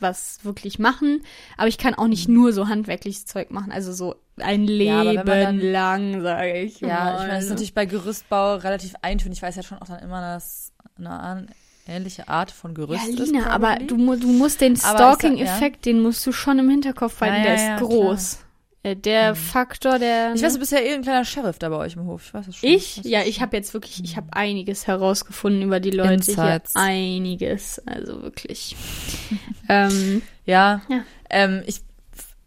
was 0.00 0.38
wirklich 0.42 0.78
machen, 0.78 1.22
aber 1.56 1.68
ich 1.68 1.78
kann 1.78 1.94
auch 1.94 2.06
nicht 2.08 2.28
nur 2.28 2.52
so 2.52 2.68
handwerkliches 2.68 3.26
Zeug 3.26 3.50
machen, 3.50 3.72
also 3.72 3.92
so 3.92 4.16
ein 4.38 4.62
Mhm. 4.62 4.80
Ja, 4.80 5.02
Leben 5.02 5.26
dann- 5.26 5.58
lang, 5.60 6.22
sage 6.22 6.58
ich. 6.60 6.80
Ja, 6.80 6.88
mal, 6.88 7.12
ich 7.14 7.18
meine, 7.20 7.34
das 7.34 7.44
ist 7.44 7.50
natürlich 7.50 7.74
bei 7.74 7.86
Gerüstbau 7.86 8.56
relativ 8.56 8.94
eintönig. 9.02 9.38
Ich 9.38 9.42
weiß 9.42 9.56
ja 9.56 9.62
schon 9.62 9.78
auch 9.78 9.86
dann 9.86 10.00
immer, 10.00 10.20
dass 10.20 10.72
eine 10.98 11.46
ähnliche 11.86 12.28
Art 12.28 12.50
von 12.50 12.74
Gerüst 12.74 13.02
ja, 13.04 13.10
ist. 13.10 13.18
Lina, 13.18 13.50
aber 13.50 13.76
du, 13.76 13.96
du 14.16 14.28
musst 14.32 14.60
den 14.60 14.76
Stalking-Effekt, 14.76 15.84
den 15.86 16.00
musst 16.02 16.24
du 16.26 16.32
schon 16.32 16.58
im 16.58 16.68
Hinterkopf 16.70 17.18
behalten, 17.18 17.38
Ja, 17.38 17.42
der 17.42 17.54
ja, 17.54 17.74
ist 17.76 17.80
ja, 17.80 17.86
groß. 17.86 18.34
Äh, 18.34 18.36
Der 18.82 19.34
Faktor, 19.34 19.98
der. 19.98 20.32
Ich 20.34 20.42
weiß, 20.42 20.54
du 20.54 20.58
bist 20.58 20.72
ja 20.72 20.78
eh 20.78 20.94
ein 20.94 21.02
kleiner 21.02 21.24
Sheriff 21.26 21.58
da 21.58 21.68
bei 21.68 21.76
euch 21.76 21.96
im 21.96 22.06
Hof. 22.06 22.22
Ich 22.28 22.34
weiß 22.34 22.46
das 22.46 22.56
schon. 22.56 22.68
Ich? 22.70 22.96
Das 22.96 23.04
Ja, 23.04 23.22
ich 23.24 23.42
habe 23.42 23.54
jetzt 23.56 23.74
wirklich, 23.74 24.02
ich 24.02 24.16
habe 24.16 24.28
einiges 24.32 24.86
herausgefunden 24.86 25.62
über 25.62 25.80
die 25.80 25.90
Leute 25.90 26.14
Insights. 26.14 26.72
hier. 26.72 26.82
Einiges, 26.82 27.78
also 27.86 28.22
wirklich. 28.22 28.76
ähm, 29.68 30.22
Ja. 30.46 30.80
Ja. 30.88 31.04
Ähm, 31.28 31.62
ich, 31.66 31.82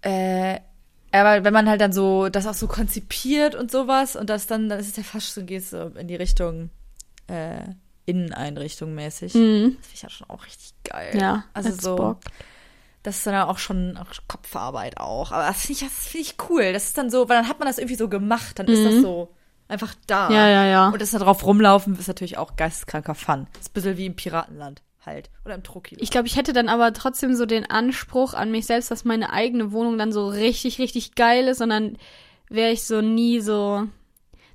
äh, 0.01 0.59
aber 1.11 1.43
wenn 1.43 1.53
man 1.53 1.69
halt 1.69 1.81
dann 1.81 1.93
so 1.93 2.29
das 2.29 2.47
auch 2.47 2.55
so 2.55 2.67
konzipiert 2.67 3.53
und 3.53 3.69
sowas 3.69 4.15
und 4.15 4.29
das 4.31 4.47
dann, 4.47 4.69
dann 4.69 4.79
ist 4.79 4.87
es 4.89 4.97
ja 4.97 5.03
fast 5.03 5.33
schon, 5.35 5.45
geht 5.45 5.63
so 5.63 5.91
in 5.99 6.07
die 6.07 6.15
Richtung 6.15 6.71
äh, 7.27 7.61
Inneneinrichtung 8.07 8.95
mäßig. 8.95 9.35
mh, 9.35 9.41
Das 9.41 9.61
finde 9.61 9.77
ich 9.93 10.01
ja 10.01 10.09
schon 10.09 10.29
auch 10.31 10.43
richtig 10.45 10.73
geil. 10.83 11.15
ja, 11.15 11.43
Also 11.53 11.69
so, 11.79 11.95
Bock. 11.95 12.17
Das 13.03 13.17
ist 13.17 13.27
dann 13.27 13.35
auch 13.35 13.57
schon 13.57 13.99
Kopfarbeit 14.27 14.97
auch. 14.97 15.31
Aber 15.31 15.45
das 15.45 15.61
finde 15.61 15.73
ich, 15.73 15.79
das 15.87 16.07
finde 16.07 16.27
ich 16.27 16.35
cool. 16.49 16.73
Das 16.73 16.85
ist 16.85 16.97
dann 16.97 17.09
so, 17.09 17.29
weil 17.29 17.37
dann 17.37 17.49
hat 17.49 17.59
man 17.59 17.67
das 17.67 17.77
irgendwie 17.77 17.95
so 17.95 18.09
gemacht, 18.09 18.57
dann 18.57 18.67
ist 18.67 18.85
das 18.85 19.01
so 19.01 19.29
einfach 19.67 19.93
da. 20.07 20.29
Mhm. 20.29 20.35
Ja, 20.35 20.47
ja, 20.47 20.65
ja. 20.65 20.89
Und 20.89 21.01
das 21.01 21.11
da 21.11 21.19
drauf 21.19 21.45
rumlaufen 21.45 21.97
ist 21.97 22.07
natürlich 22.07 22.37
auch 22.37 22.55
geisteskranker 22.55 23.15
Fun. 23.15 23.47
Das 23.53 23.63
ist 23.63 23.69
ein 23.69 23.73
bisschen 23.73 23.97
wie 23.97 24.05
im 24.05 24.15
Piratenland 24.15 24.81
halt. 25.05 25.29
Oder 25.45 25.55
im 25.55 25.63
Troki. 25.63 25.97
Ich 25.99 26.11
glaube, 26.11 26.27
ich 26.27 26.37
hätte 26.37 26.53
dann 26.53 26.69
aber 26.69 26.93
trotzdem 26.93 27.35
so 27.35 27.45
den 27.45 27.69
Anspruch 27.69 28.33
an 28.33 28.51
mich 28.51 28.65
selbst, 28.65 28.89
dass 28.89 29.03
meine 29.03 29.31
eigene 29.31 29.71
Wohnung 29.71 29.97
dann 29.97 30.11
so 30.11 30.27
richtig, 30.27 30.79
richtig 30.79 31.15
geil 31.15 31.47
ist 31.47 31.61
und 31.61 31.69
dann 31.69 31.97
wäre 32.49 32.71
ich 32.71 32.83
so 32.83 33.01
nie 33.01 33.41
so 33.41 33.87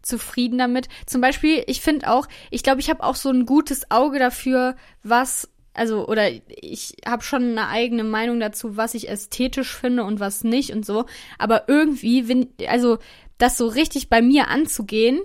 zufrieden 0.01 0.59
damit. 0.59 0.89
Zum 1.07 1.21
Beispiel, 1.21 1.65
ich 1.67 1.81
finde 1.81 2.11
auch, 2.11 2.27
ich 2.51 2.63
glaube, 2.63 2.81
ich 2.81 2.89
habe 2.89 3.03
auch 3.03 3.17
so 3.17 3.29
ein 3.31 3.45
gutes 3.45 3.91
Auge 3.91 4.19
dafür, 4.19 4.77
was, 5.03 5.49
also, 5.75 6.07
oder 6.09 6.29
ich 6.49 6.97
habe 7.07 7.23
schon 7.23 7.43
eine 7.43 7.69
eigene 7.69 8.05
Meinung 8.05 8.41
dazu, 8.41 8.77
was 8.77 8.95
ich 8.95 9.09
ästhetisch 9.09 9.75
finde 9.77 10.05
und 10.05 10.21
was 10.21 10.45
nicht 10.45 10.73
und 10.73 10.85
so. 10.85 11.07
Aber 11.39 11.69
irgendwie, 11.69 12.29
wenn, 12.29 12.49
also, 12.67 12.99
das 13.39 13.57
so 13.57 13.69
richtig 13.69 14.09
bei 14.09 14.21
mir 14.21 14.49
anzugehen, 14.49 15.21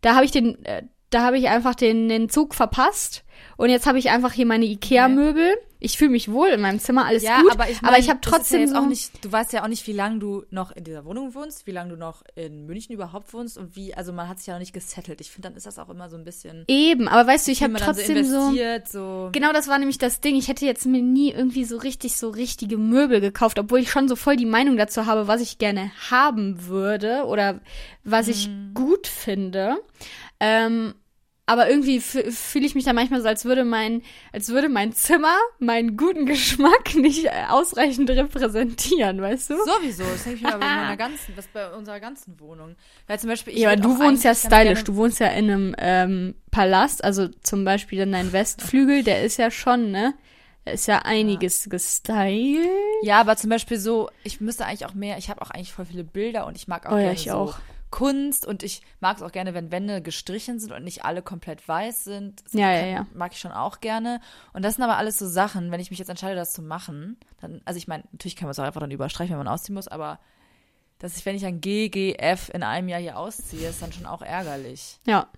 da 0.00 0.14
habe 0.14 0.24
ich 0.24 0.30
den, 0.30 0.64
äh, 0.64 0.84
da 1.10 1.22
habe 1.22 1.38
ich 1.38 1.48
einfach 1.48 1.74
den, 1.74 2.08
den 2.08 2.28
Zug 2.28 2.54
verpasst. 2.54 3.24
Und 3.56 3.70
jetzt 3.70 3.86
habe 3.86 3.98
ich 3.98 4.10
einfach 4.10 4.32
hier 4.32 4.46
meine 4.46 4.64
Ikea-Möbel. 4.64 5.56
Ich 5.80 5.96
fühle 5.96 6.10
mich 6.10 6.30
wohl 6.30 6.48
in 6.48 6.60
meinem 6.60 6.78
Zimmer, 6.78 7.06
alles 7.06 7.22
ja, 7.22 7.40
gut. 7.40 7.52
aber 7.52 7.68
ich, 7.70 7.78
aber 7.78 7.92
mein, 7.92 8.00
ich 8.00 8.10
habe 8.10 8.20
trotzdem 8.20 8.68
ja 8.68 8.78
auch 8.80 8.86
nicht, 8.86 9.24
du 9.24 9.32
weißt 9.32 9.52
ja 9.54 9.64
auch 9.64 9.68
nicht, 9.68 9.86
wie 9.86 9.92
lange 9.92 10.18
du 10.18 10.44
noch 10.50 10.70
in 10.72 10.84
dieser 10.84 11.04
Wohnung 11.06 11.34
wohnst, 11.34 11.66
wie 11.66 11.70
lange 11.70 11.90
du 11.90 11.96
noch 11.96 12.22
in 12.34 12.66
München 12.66 12.94
überhaupt 12.94 13.32
wohnst 13.32 13.56
und 13.56 13.74
wie, 13.76 13.94
also 13.94 14.12
man 14.12 14.28
hat 14.28 14.38
sich 14.38 14.48
ja 14.48 14.54
noch 14.54 14.60
nicht 14.60 14.74
gesettelt. 14.74 15.20
Ich 15.20 15.30
finde, 15.30 15.48
dann 15.48 15.56
ist 15.56 15.64
das 15.66 15.78
auch 15.78 15.88
immer 15.88 16.10
so 16.10 16.16
ein 16.16 16.24
bisschen, 16.24 16.64
eben. 16.68 17.08
Aber 17.08 17.26
weißt 17.26 17.46
du, 17.46 17.52
ich 17.52 17.62
habe 17.62 17.74
trotzdem 17.74 18.24
so, 18.24 18.36
investiert, 18.50 18.88
so, 18.88 19.30
Genau, 19.32 19.52
das 19.52 19.68
war 19.68 19.78
nämlich 19.78 19.98
das 19.98 20.20
Ding. 20.20 20.36
Ich 20.36 20.48
hätte 20.48 20.66
jetzt 20.66 20.84
mir 20.86 21.02
nie 21.02 21.30
irgendwie 21.32 21.64
so 21.64 21.78
richtig 21.78 22.16
so 22.16 22.28
richtige 22.28 22.76
Möbel 22.76 23.20
gekauft, 23.20 23.58
obwohl 23.58 23.78
ich 23.80 23.90
schon 23.90 24.06
so 24.08 24.16
voll 24.16 24.36
die 24.36 24.46
Meinung 24.46 24.76
dazu 24.76 25.06
habe, 25.06 25.28
was 25.28 25.40
ich 25.40 25.58
gerne 25.58 25.90
haben 26.10 26.66
würde 26.66 27.24
oder 27.26 27.60
was 28.04 28.28
ich 28.28 28.48
Mhm. 28.48 28.74
gut 28.74 29.06
finde. 29.06 29.76
Ähm, 30.40 30.94
aber 31.50 31.68
irgendwie 31.68 31.98
fü- 31.98 32.30
fühle 32.30 32.64
ich 32.66 32.74
mich 32.74 32.84
da 32.84 32.92
manchmal 32.92 33.20
so, 33.20 33.28
als 33.28 33.44
würde 33.44 33.64
mein, 33.64 34.02
als 34.32 34.48
würde 34.48 34.68
mein 34.68 34.92
Zimmer 34.92 35.34
meinen 35.58 35.96
guten 35.96 36.26
Geschmack 36.26 36.94
nicht 36.94 37.24
äh, 37.26 37.30
ausreichend 37.48 38.08
repräsentieren, 38.10 39.20
weißt 39.20 39.50
du? 39.50 39.54
sowieso. 39.64 40.04
Das 40.04 40.24
denke 40.24 40.36
ich 40.38 40.42
mir 40.42 40.52
bei 40.52 40.58
meiner 40.76 40.96
ganzen, 40.96 41.36
was 41.36 41.48
bei 41.48 41.72
unserer 41.74 42.00
ganzen 42.00 42.38
Wohnung. 42.40 42.76
Weil 43.06 43.18
zum 43.18 43.28
Beispiel, 43.30 43.52
ich 43.54 43.60
ja, 43.60 43.70
aber 43.72 43.80
du 43.80 43.98
wohnst 43.98 44.24
ja 44.24 44.34
stylisch. 44.34 44.84
Du 44.84 44.96
wohnst 44.96 45.18
ja 45.20 45.26
in 45.28 45.50
einem 45.50 45.74
ähm, 45.78 46.34
Palast, 46.50 47.02
also 47.04 47.28
zum 47.42 47.64
Beispiel 47.64 47.98
dann 47.98 48.12
dein 48.12 48.32
Westflügel, 48.32 49.02
der 49.02 49.22
ist 49.22 49.36
ja 49.36 49.50
schon, 49.50 49.90
ne? 49.90 50.14
Ist 50.66 50.86
ja 50.86 50.98
einiges 51.00 51.68
gestylt. 51.70 52.68
Ja, 53.02 53.20
aber 53.20 53.36
zum 53.36 53.50
Beispiel 53.50 53.78
so, 53.78 54.10
ich 54.24 54.40
müsste 54.40 54.66
eigentlich 54.66 54.84
auch 54.86 54.94
mehr, 54.94 55.16
ich 55.18 55.30
habe 55.30 55.40
auch 55.42 55.50
eigentlich 55.50 55.72
voll 55.72 55.86
viele 55.86 56.04
Bilder 56.04 56.46
und 56.46 56.56
ich 56.56 56.68
mag 56.68 56.86
auch 56.86 56.92
Oh 56.92 56.98
ja, 56.98 57.12
ich 57.12 57.24
so 57.24 57.32
auch. 57.32 57.58
Kunst 57.90 58.46
und 58.46 58.62
ich 58.62 58.82
mag 59.00 59.16
es 59.16 59.22
auch 59.22 59.32
gerne, 59.32 59.52
wenn 59.54 59.72
Wände 59.72 60.00
gestrichen 60.02 60.58
sind 60.60 60.72
und 60.72 60.84
nicht 60.84 61.04
alle 61.04 61.22
komplett 61.22 61.66
weiß 61.66 62.04
sind. 62.04 62.44
Das 62.44 62.52
Ja, 62.52 62.70
ja, 62.72 62.80
kann- 62.80 62.88
ja. 62.90 63.06
Mag 63.14 63.32
ich 63.32 63.40
schon 63.40 63.52
auch 63.52 63.80
gerne. 63.80 64.20
Und 64.52 64.64
das 64.64 64.76
sind 64.76 64.84
aber 64.84 64.96
alles 64.96 65.18
so 65.18 65.26
Sachen, 65.28 65.70
wenn 65.70 65.80
ich 65.80 65.90
mich 65.90 65.98
jetzt 65.98 66.08
entscheide, 66.08 66.36
das 66.36 66.52
zu 66.52 66.62
machen, 66.62 67.18
dann, 67.40 67.60
also 67.64 67.78
ich 67.78 67.88
meine, 67.88 68.04
natürlich 68.12 68.36
kann 68.36 68.46
man 68.46 68.52
es 68.52 68.58
auch 68.58 68.64
einfach 68.64 68.80
dann 68.80 68.90
überstreichen, 68.90 69.32
wenn 69.36 69.44
man 69.44 69.52
ausziehen 69.52 69.74
muss, 69.74 69.88
aber 69.88 70.20
dass 70.98 71.16
ich, 71.16 71.24
wenn 71.26 71.34
ich 71.34 71.44
ein 71.46 71.60
GGF 71.60 72.50
in 72.54 72.62
einem 72.62 72.88
Jahr 72.88 73.00
hier 73.00 73.18
ausziehe, 73.18 73.68
ist 73.70 73.82
dann 73.82 73.92
schon 73.92 74.06
auch 74.06 74.22
ärgerlich. 74.22 75.00
Ja. 75.06 75.28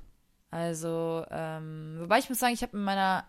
Also, 0.50 1.24
ähm, 1.30 1.96
wobei 2.00 2.18
ich 2.18 2.28
muss 2.28 2.38
sagen, 2.38 2.52
ich 2.54 2.62
habe 2.62 2.76
in 2.76 2.84
meiner 2.84 3.24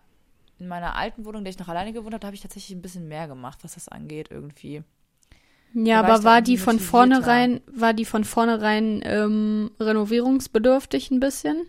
in 0.60 0.68
meiner 0.68 0.94
alten 0.94 1.24
Wohnung, 1.24 1.40
in 1.40 1.44
der 1.46 1.50
ich 1.50 1.58
noch 1.58 1.66
alleine 1.68 1.92
gewohnt 1.92 2.14
habe, 2.14 2.24
habe 2.26 2.36
ich 2.36 2.42
tatsächlich 2.42 2.76
ein 2.78 2.82
bisschen 2.82 3.08
mehr 3.08 3.26
gemacht, 3.26 3.58
was 3.64 3.74
das 3.74 3.88
angeht 3.88 4.28
irgendwie. 4.30 4.84
Ja, 5.74 6.00
aber 6.00 6.22
war 6.24 6.36
irgendwie 6.36 6.52
die 6.52 6.58
von 6.58 6.78
vornherein, 6.78 7.60
war 7.66 7.92
die 7.94 8.04
von 8.04 8.24
vornherein 8.24 9.02
ähm, 9.04 9.70
renovierungsbedürftig 9.80 11.10
ein 11.10 11.20
bisschen? 11.20 11.66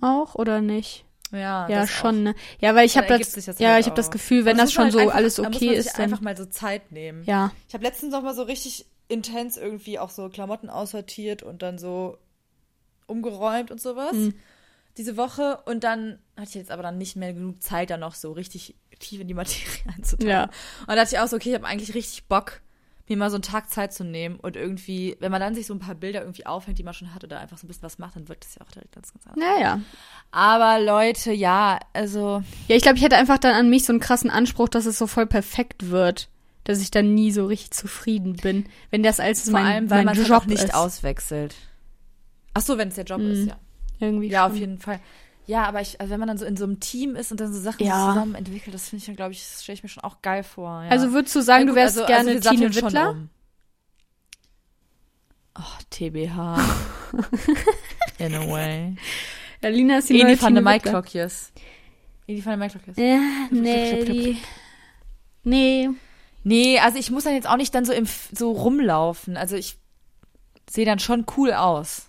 auch 0.00 0.34
oder 0.34 0.60
nicht? 0.60 1.04
Ja, 1.32 1.68
Ja, 1.68 1.86
schon, 1.86 2.20
Auch. 2.20 2.22
ne? 2.22 2.34
Ja, 2.60 2.74
weil 2.74 2.86
ich 2.86 2.94
Dann 2.94 3.04
habe 3.04 3.14
ergibt 3.14 3.36
das, 3.36 3.44
das 3.44 3.58
ja, 3.58 3.70
halt 3.72 3.80
ich 3.80 3.86
habe 3.86 3.96
das. 3.96 4.10
Gefühl, 4.10 4.44
wenn 4.44 4.56
das 4.56 4.72
schon 4.72 4.84
man 4.84 4.92
so 4.92 4.98
halt 5.00 5.08
einfach, 5.08 5.18
alles 5.18 5.34
da 5.34 5.42
muss 5.42 5.56
okay 5.56 5.66
man 5.66 5.74
sich 5.76 5.86
ist, 5.86 5.94
dann 5.96 6.04
einfach 6.04 6.20
mal 6.20 6.36
so 6.36 6.46
Zeit 6.46 6.92
nehmen. 6.92 7.22
ja. 7.24 7.52
Ich 7.68 7.74
habe 7.74 7.84
letztens 7.84 8.14
auch 8.14 8.22
mal 8.22 8.34
so 8.34 8.42
richtig 8.42 8.86
intens 9.08 9.56
irgendwie 9.56 9.98
auch 9.98 10.10
so 10.10 10.28
Klamotten 10.28 10.70
aussortiert 10.70 11.42
und 11.42 11.62
dann 11.62 11.78
so 11.78 12.16
umgeräumt 13.06 13.70
und 13.70 13.80
sowas. 13.80 14.12
Mhm. 14.12 14.34
Diese 14.96 15.16
Woche. 15.16 15.60
Und 15.66 15.84
dann 15.84 16.18
hatte 16.36 16.48
ich 16.50 16.54
jetzt 16.54 16.70
aber 16.70 16.82
dann 16.82 16.96
nicht 16.98 17.16
mehr 17.16 17.32
genug 17.34 17.62
Zeit, 17.62 17.90
da 17.90 17.96
noch 17.98 18.14
so 18.14 18.32
richtig 18.32 18.74
tief 18.98 19.20
in 19.20 19.28
die 19.28 19.34
Materie 19.34 19.66
einzutauchen. 19.96 20.28
Ja. 20.30 20.44
Und 20.44 20.88
da 20.88 20.94
dachte 20.94 21.14
ich 21.14 21.20
auch 21.20 21.28
so, 21.28 21.36
okay, 21.36 21.50
ich 21.50 21.54
habe 21.54 21.66
eigentlich 21.66 21.94
richtig 21.94 22.26
Bock, 22.26 22.60
mir 23.08 23.16
mal 23.16 23.30
so 23.30 23.36
einen 23.36 23.42
Tag 23.42 23.70
Zeit 23.70 23.92
zu 23.92 24.04
nehmen 24.04 24.36
und 24.36 24.56
irgendwie, 24.56 25.16
wenn 25.20 25.30
man 25.32 25.40
dann 25.40 25.54
sich 25.54 25.66
so 25.66 25.74
ein 25.74 25.78
paar 25.78 25.94
Bilder 25.94 26.20
irgendwie 26.20 26.46
aufhängt, 26.46 26.78
die 26.78 26.82
man 26.82 26.94
schon 26.94 27.14
hat 27.14 27.24
oder 27.24 27.40
einfach 27.40 27.58
so 27.58 27.66
ein 27.66 27.68
bisschen 27.68 27.82
was 27.84 27.98
macht, 27.98 28.16
dann 28.16 28.28
wird 28.28 28.44
das 28.44 28.54
ja 28.54 28.62
auch 28.66 28.70
direkt 28.70 28.92
ganz, 28.92 29.12
ganz 29.12 29.26
anders. 29.26 29.44
Naja. 29.48 29.80
Aber 30.30 30.80
Leute, 30.84 31.32
ja, 31.32 31.78
also 31.92 32.42
Ja, 32.68 32.76
ich 32.76 32.82
glaube, 32.82 32.98
ich 32.98 33.04
hätte 33.04 33.16
einfach 33.16 33.38
dann 33.38 33.54
an 33.54 33.70
mich 33.70 33.84
so 33.84 33.92
einen 33.92 34.00
krassen 34.00 34.30
Anspruch, 34.30 34.68
dass 34.68 34.86
es 34.86 34.98
so 34.98 35.06
voll 35.06 35.26
perfekt 35.26 35.90
wird. 35.90 36.28
Dass 36.64 36.82
ich 36.82 36.90
dann 36.90 37.14
nie 37.14 37.30
so 37.32 37.46
richtig 37.46 37.70
zufrieden 37.70 38.34
bin, 38.36 38.66
wenn 38.90 39.02
das 39.02 39.20
als 39.20 39.44
vor 39.44 39.52
mein, 39.54 39.64
allem, 39.66 39.90
weil 39.90 40.04
mein 40.04 40.16
man 40.16 40.16
Job 40.16 40.28
halt 40.30 40.42
auch 40.42 40.46
nicht 40.46 40.64
ist. 40.64 40.74
auswechselt. 40.74 41.54
Ach 42.52 42.60
so, 42.60 42.76
wenn 42.76 42.88
es 42.88 42.96
der 42.96 43.04
Job 43.04 43.20
ist, 43.22 43.46
ja. 43.48 43.56
Irgendwie 44.00 44.28
Ja, 44.28 44.42
schon. 44.44 44.52
auf 44.52 44.58
jeden 44.58 44.78
Fall. 44.78 45.00
Ja, 45.48 45.64
aber 45.64 45.80
ich, 45.80 45.98
also 45.98 46.10
wenn 46.12 46.20
man 46.20 46.28
dann 46.28 46.36
so 46.36 46.44
in 46.44 46.58
so 46.58 46.64
einem 46.64 46.78
Team 46.78 47.16
ist 47.16 47.30
und 47.32 47.40
dann 47.40 47.50
so 47.52 47.58
Sachen 47.58 47.84
Ja. 47.86 48.08
zusammen 48.08 48.34
entwickelt, 48.34 48.74
das 48.74 48.90
finde 48.90 49.02
ich, 49.10 49.16
glaube 49.16 49.32
ich, 49.32 49.40
das 49.40 49.62
stelle 49.62 49.74
ich 49.74 49.82
mir 49.82 49.88
schon 49.88 50.04
auch 50.04 50.20
geil 50.20 50.42
vor. 50.42 50.82
Ja. 50.84 50.90
Also 50.90 51.12
würdest 51.12 51.34
du 51.34 51.40
sagen, 51.40 51.62
Ja, 51.62 51.66
du 51.66 51.72
gut, 51.72 51.76
wärst 51.76 51.96
also- 51.98 52.06
gerne 52.06 52.30
also 52.32 52.50
Tine 52.50 52.74
Wittler? 52.74 53.10
um. 53.12 53.30
Oh, 55.58 55.78
TBH. 55.90 56.58
In 58.18 58.34
a 58.34 58.48
way. 58.48 58.96
Ja, 59.62 59.68
Lina 59.70 59.98
ist 59.98 60.08
die 60.10 60.14
neue 60.22 60.32
Eni 60.32 60.42
van 60.42 60.54
de 60.54 60.62
Tine 60.62 60.70
Wittler. 60.74 60.92
Maiklokjes. 60.92 61.52
Eni 62.26 62.44
van 62.44 62.52
de 62.52 62.58
Maiklokjes. 62.58 62.96
Ja, 62.96 63.48
nee, 63.50 64.04
die, 64.04 64.38
nee. 65.44 65.88
Nee, 66.44 66.78
also 66.78 66.98
ich 66.98 67.10
muss 67.10 67.24
dann 67.24 67.34
jetzt 67.34 67.48
auch 67.48 67.56
nicht 67.56 67.74
dann 67.74 67.84
so 67.84 67.92
im, 67.92 68.06
so 68.32 68.52
rumlaufen. 68.52 69.36
Also 69.36 69.56
ich 69.56 69.78
sehe 70.70 70.84
dann 70.84 70.98
schon 70.98 71.24
cool 71.36 71.52
aus. 71.54 72.07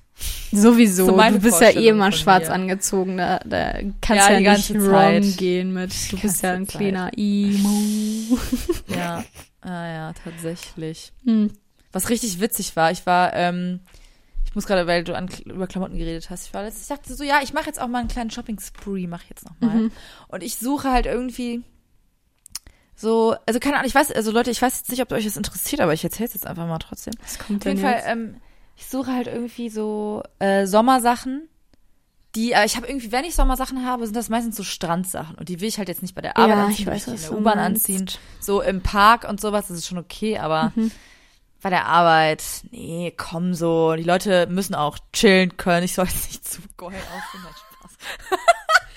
Sowieso, 0.52 1.06
So 1.06 1.12
du 1.18 1.40
bist 1.40 1.62
ja 1.62 1.70
eh 1.70 1.88
immer 1.90 2.12
schwarz 2.12 2.48
mir. 2.48 2.54
angezogen, 2.54 3.18
da, 3.18 3.40
da 3.46 3.74
kannst 4.02 4.30
Ja, 4.30 4.38
ja, 4.40 4.56
die 4.56 4.74
nicht 4.74 4.74
wrong 4.84 5.24
Zeit. 5.24 5.38
gehen 5.38 5.74
mit, 5.74 5.94
du 6.12 6.18
bist 6.18 6.42
ja 6.44 6.54
ein 6.54 6.66
kleiner 6.68 7.12
Emo. 7.16 8.38
Ja, 8.88 9.24
ah 9.62 9.88
ja, 9.88 10.14
tatsächlich. 10.24 11.14
Hm. 11.26 11.52
Was 11.92 12.10
richtig 12.10 12.40
witzig 12.40 12.76
war, 12.76 12.92
ich 12.92 13.06
war, 13.06 13.34
ähm, 13.34 13.80
ich 14.46 14.56
muss 14.56 14.66
gerade, 14.66 14.88
weil 14.88 15.04
du 15.04 15.16
an, 15.16 15.30
über 15.46 15.68
Klamotten 15.68 15.98
geredet 15.98 16.30
hast, 16.32 16.48
ich 16.48 16.54
war 16.54 16.64
letztens, 16.64 16.90
ich 16.90 16.96
dachte 16.98 17.16
so, 17.16 17.24
ja, 17.24 17.40
ich 17.44 17.54
mache 17.54 17.68
jetzt 17.68 17.80
auch 17.80 17.88
mal 17.88 18.00
einen 18.00 18.08
kleinen 18.08 18.32
Shopping-Spree, 18.32 19.06
mache 19.08 19.24
ich 19.26 19.30
jetzt 19.30 19.46
nochmal. 19.46 19.76
Mhm. 19.76 19.92
Und 20.28 20.42
ich 20.44 20.58
suche 20.58 20.90
halt 20.92 21.06
irgendwie 21.06 21.62
so, 22.96 23.36
also 23.46 23.60
keine 23.60 23.76
Ahnung, 23.76 23.88
ich 23.88 23.96
weiß, 23.96 24.12
also 24.12 24.32
Leute, 24.32 24.52
ich 24.52 24.62
weiß 24.62 24.80
jetzt 24.80 24.90
nicht, 24.92 25.02
ob 25.02 25.12
euch 25.12 25.24
das 25.26 25.38
interessiert, 25.38 25.80
aber 25.82 25.94
ich 25.94 26.04
erzähle 26.04 26.28
es 26.28 26.34
jetzt 26.34 26.46
einfach 26.48 26.68
mal 26.68 26.80
trotzdem. 26.80 27.14
Was 27.22 27.38
kommt 27.40 27.62
Auf 27.62 27.68
jeden 27.68 27.80
Fall, 27.82 27.94
jetzt? 27.94 28.08
ähm, 28.08 28.36
ich 28.80 28.88
suche 28.88 29.12
halt 29.14 29.28
irgendwie 29.28 29.70
so 29.70 30.24
äh, 30.40 30.66
Sommersachen, 30.66 31.50
die, 32.36 32.54
äh, 32.54 32.66
ich 32.66 32.78
habe 32.78 32.88
irgendwie, 32.88 33.12
wenn 33.12 33.26
ich 33.26 33.36
Sommersachen 33.36 33.86
habe, 33.86 34.06
sind 34.06 34.16
das 34.16 34.30
meistens 34.30 34.56
so 34.56 34.64
Strandsachen 34.64 35.36
und 35.36 35.50
die 35.50 35.60
will 35.60 35.68
ich 35.68 35.78
halt 35.80 35.90
jetzt 35.90 36.02
nicht 36.02 36.16
bei 36.16 36.22
der 36.22 36.38
Arbeit 36.38 36.58
Ja, 36.58 36.66
anziehen, 36.66 36.84
ich 36.84 36.88
weiß, 36.88 37.08
was 37.08 37.16
in 37.16 37.30
der 37.30 37.38
U-Bahn 37.40 37.60
anziehen. 37.60 38.10
So 38.40 38.62
im 38.62 38.82
Park 38.82 39.28
und 39.28 39.42
sowas, 39.42 39.68
das 39.68 39.78
ist 39.80 39.88
schon 39.88 39.98
okay, 39.98 40.38
aber 40.38 40.72
Mhm. 40.76 40.92
bei 41.62 41.70
der 41.70 41.88
Arbeit, 41.88 42.42
nee, 42.72 43.14
komm 43.18 43.54
so, 43.54 43.96
die 43.96 44.04
Leute 44.04 44.48
müssen 44.48 44.76
auch 44.76 44.98
chillen 45.12 45.58
können, 45.58 45.84
ich 45.84 45.94
soll 45.96 46.06
jetzt 46.06 46.28
nicht 46.32 46.48
zu 46.48 46.62
geil 46.78 46.94
aussehen, 47.12 47.42
nein, 47.44 47.54
Spaß. 47.54 47.92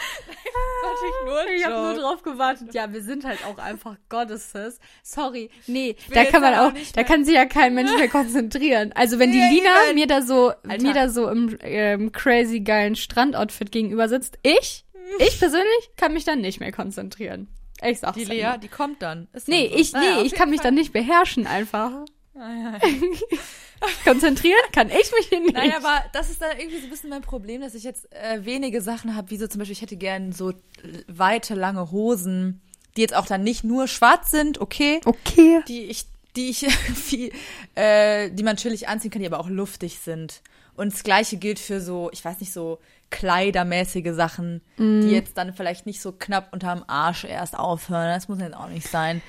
Natürlich 0.83 1.15
nur 1.25 1.39
ein 1.41 1.47
Ich 1.57 1.65
habe 1.65 1.75
nur 1.83 1.95
drauf 1.95 2.23
gewartet. 2.23 2.75
Ja, 2.75 2.93
wir 2.93 3.03
sind 3.03 3.25
halt 3.25 3.39
auch 3.47 3.59
einfach 3.59 3.97
Goddesses. 4.09 4.79
Sorry. 5.03 5.51
Nee, 5.67 5.97
da 6.13 6.25
kann 6.25 6.41
man 6.43 6.55
auch, 6.55 6.73
da 6.95 7.05
kann 7.05 7.25
sich 7.25 7.35
ja 7.35 7.47
kein 7.47 7.75
Mensch 7.75 7.91
mehr 7.97 8.09
konzentrieren. 8.11 8.93
Also 8.95 9.19
wenn 9.19 9.33
die 9.33 9.39
Ja, 9.39 9.49
Lina 9.51 9.71
eben. 9.89 9.95
mir 9.95 10.07
da 10.07 10.23
so, 10.23 10.53
Alter. 10.69 10.83
mir 10.83 10.93
da 10.95 11.09
so 11.09 11.29
im 11.29 11.57
ähm, 11.63 12.13
crazy 12.13 12.61
geilen 12.61 12.97
Strandoutfit 12.97 13.73
gegenüber 13.73 14.09
sitzt, 14.09 14.39
ich, 14.43 14.85
ich 15.19 15.39
persönlich 15.39 15.91
kann 15.97 16.13
mich 16.13 16.25
dann 16.25 16.41
nicht 16.41 16.61
mehr 16.61 16.73
konzentrieren. 16.73 17.49
Ich 17.85 17.99
sag's 18.01 18.17
Die 18.17 18.25
Lea, 18.25 18.59
die 18.63 18.69
kommt 18.69 19.03
dann. 19.03 19.29
Ist 19.33 19.49
Nee, 19.49 19.65
dann 19.69 19.73
so. 19.73 19.79
ich, 19.81 19.93
Naja, 19.93 20.11
nee, 20.15 20.21
auf 20.21 20.27
ich 20.27 20.33
kann 20.35 20.51
mich 20.51 20.61
Fall. 20.61 20.69
dann 20.71 20.75
nicht 20.75 20.93
beherrschen 20.93 21.47
einfach. 21.47 21.91
Ah, 22.35 22.51
ja. 22.55 22.79
Konzentrieren 24.05 24.61
kann 24.73 24.89
ich 24.89 25.13
mich 25.13 25.31
nicht. 25.31 25.55
Naja, 25.55 25.77
aber 25.79 26.05
das 26.13 26.31
ist 26.31 26.41
dann 26.41 26.57
irgendwie 26.59 26.79
so 26.79 26.85
ein 26.85 26.91
bisschen 26.91 27.11
mein 27.11 27.23
Problem, 27.23 27.61
dass 27.61 27.75
ich 27.75 27.85
jetzt 27.85 28.13
äh, 28.13 28.45
wenige 28.45 28.81
Sachen 28.81 29.17
habe, 29.17 29.31
wie 29.31 29.37
so 29.37 29.47
zum 29.47 29.59
Beispiel, 29.59 29.75
ich 29.75 29.83
hätte 29.83 29.97
gern 29.97 30.33
so 30.33 30.51
äh, 30.51 30.55
weite, 31.09 31.55
lange 31.55 31.91
Hosen, 31.91 32.61
die 32.97 33.01
jetzt 33.01 33.15
auch 33.15 33.27
dann 33.27 33.43
nicht 33.43 33.65
nur 33.65 33.89
schwarz 33.89 34.31
sind, 34.31 34.61
okay, 34.61 35.01
okay. 35.05 35.63
die 35.69 35.85
ich, 35.85 36.05
die 36.37 36.51
ich 36.51 36.63
irgendwie, 36.89 37.33
äh, 37.75 38.31
die 38.31 38.43
man 38.43 38.57
chillig 38.57 38.89
anziehen 38.89 39.11
kann, 39.11 39.21
die 39.21 39.27
aber 39.27 39.41
auch 39.41 39.49
luftig 39.49 39.99
sind. 39.99 40.43
Und 40.75 40.93
das 40.93 41.03
gleiche 41.03 41.37
gilt 41.37 41.59
für 41.59 41.81
so, 41.81 42.11
ich 42.13 42.25
weiß 42.25 42.41
nicht, 42.41 42.53
so 42.53 42.79
kleidermäßige 43.11 44.15
Sachen, 44.15 44.63
die 44.79 45.11
jetzt 45.11 45.37
dann 45.37 45.53
vielleicht 45.53 45.85
nicht 45.85 46.01
so 46.01 46.13
knapp 46.13 46.51
unterm 46.51 46.83
Arsch 46.87 47.25
erst 47.25 47.59
aufhören. 47.59 48.09
Das 48.09 48.27
muss 48.29 48.41
jetzt 48.41 48.57
auch 48.57 48.69
nicht 48.69 48.89
sein. 48.89 49.21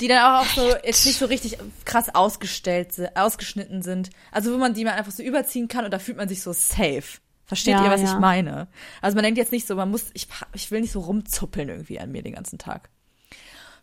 Die 0.00 0.08
dann 0.08 0.18
auch, 0.18 0.42
auch 0.42 0.46
so 0.46 0.68
jetzt 0.84 1.06
nicht 1.06 1.18
so 1.18 1.26
richtig 1.26 1.58
krass 1.84 2.14
ausgestellt, 2.14 2.94
ausgeschnitten 3.14 3.82
sind. 3.82 4.10
Also 4.32 4.52
wo 4.52 4.58
man 4.58 4.74
die 4.74 4.84
mal 4.84 4.92
einfach 4.92 5.12
so 5.12 5.22
überziehen 5.22 5.68
kann 5.68 5.84
und 5.84 5.92
da 5.92 5.98
fühlt 5.98 6.16
man 6.16 6.28
sich 6.28 6.42
so 6.42 6.52
safe. 6.52 7.20
Versteht 7.46 7.74
Ja, 7.74 7.84
ihr, 7.84 7.90
was 7.90 8.02
ja. 8.02 8.12
ich 8.12 8.18
meine? 8.18 8.68
Also 9.02 9.14
man 9.16 9.22
denkt 9.22 9.38
jetzt 9.38 9.52
nicht 9.52 9.66
so, 9.66 9.76
man 9.76 9.90
muss, 9.90 10.06
ich, 10.14 10.28
ich 10.54 10.70
will 10.70 10.80
nicht 10.80 10.92
so 10.92 11.00
rumzuppeln 11.00 11.68
irgendwie 11.68 12.00
an 12.00 12.10
mir 12.10 12.22
den 12.22 12.34
ganzen 12.34 12.58
Tag. 12.58 12.88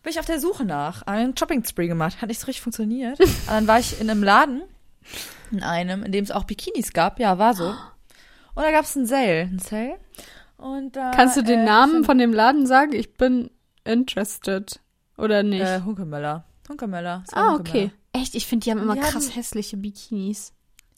Bin 0.03 0.11
ich 0.11 0.19
auf 0.19 0.25
der 0.25 0.39
Suche 0.39 0.65
nach, 0.65 1.03
einen 1.03 1.37
Shopping-Spree 1.37 1.87
gemacht, 1.87 2.21
hat 2.21 2.29
nicht 2.29 2.39
so 2.39 2.47
richtig 2.47 2.63
funktioniert. 2.63 3.19
Und 3.19 3.47
dann 3.47 3.67
war 3.67 3.79
ich 3.79 4.01
in 4.01 4.09
einem 4.09 4.23
Laden, 4.23 4.63
in 5.51 5.61
einem, 5.61 6.03
in 6.03 6.11
dem 6.11 6.23
es 6.23 6.31
auch 6.31 6.45
Bikinis 6.45 6.91
gab, 6.91 7.19
ja, 7.19 7.37
war 7.37 7.53
so. 7.53 7.69
Und 8.55 8.63
da 8.63 8.71
gab 8.71 8.85
es 8.85 8.97
einen 8.97 9.05
Sale, 9.05 9.41
einen 9.41 9.59
Sale. 9.59 9.97
Und 10.57 10.95
da, 10.95 11.11
Kannst 11.11 11.37
du 11.37 11.43
den 11.43 11.59
äh, 11.59 11.65
Namen 11.65 12.03
von 12.03 12.17
dem 12.17 12.33
Laden 12.33 12.65
sagen? 12.65 12.93
Ich 12.93 13.13
bin 13.13 13.51
interested. 13.83 14.79
Oder 15.21 15.43
nicht? 15.43 15.61
Äh, 15.61 15.81
Hunkemöller. 15.81 16.43
Hunkemöller. 16.67 17.23
es 17.27 17.33
ah, 17.33 17.55
okay. 17.55 17.91
Echt? 18.13 18.35
Ich 18.35 18.45
finde, 18.47 18.63
die 18.65 18.71
haben 18.71 18.79
immer 18.81 18.95
Die 18.95 19.01
krass 19.01 19.27
haben- 19.27 19.33
hässliche 19.35 19.77
Bikinis. 19.77 20.53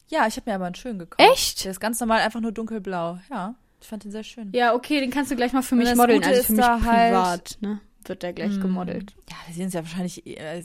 Ja, 0.09 0.27
ich 0.27 0.35
habe 0.35 0.49
mir 0.49 0.55
aber 0.55 0.65
einen 0.65 0.75
schönen 0.75 0.99
gekauft. 0.99 1.19
Echt? 1.31 1.63
Der 1.63 1.71
ist 1.71 1.79
ganz 1.79 1.99
normal 1.99 2.19
einfach 2.21 2.39
nur 2.41 2.51
dunkelblau. 2.51 3.19
Ja, 3.29 3.55
ich 3.81 3.87
fand 3.87 4.03
den 4.03 4.11
sehr 4.11 4.23
schön. 4.23 4.51
Ja, 4.53 4.73
okay, 4.75 4.99
den 4.99 5.09
kannst 5.11 5.31
du 5.31 5.35
gleich 5.35 5.53
mal 5.53 5.61
für 5.63 5.75
mich 5.75 5.93
modeln. 5.95 6.19
Gute 6.21 6.29
Also 6.29 6.43
für 6.43 6.53
mich 6.53 6.65
halt- 6.65 6.81
privat, 6.81 7.57
ne? 7.61 7.79
Wird 8.05 8.21
der 8.21 8.33
gleich 8.33 8.57
Mm. 8.57 8.61
gemodelt. 8.61 9.13
Ja, 9.29 9.35
wir 9.47 9.55
sehen 9.55 9.67
es 9.67 9.73
ja 9.73 9.81
wahrscheinlich. 9.81 10.25
Äh, 10.27 10.63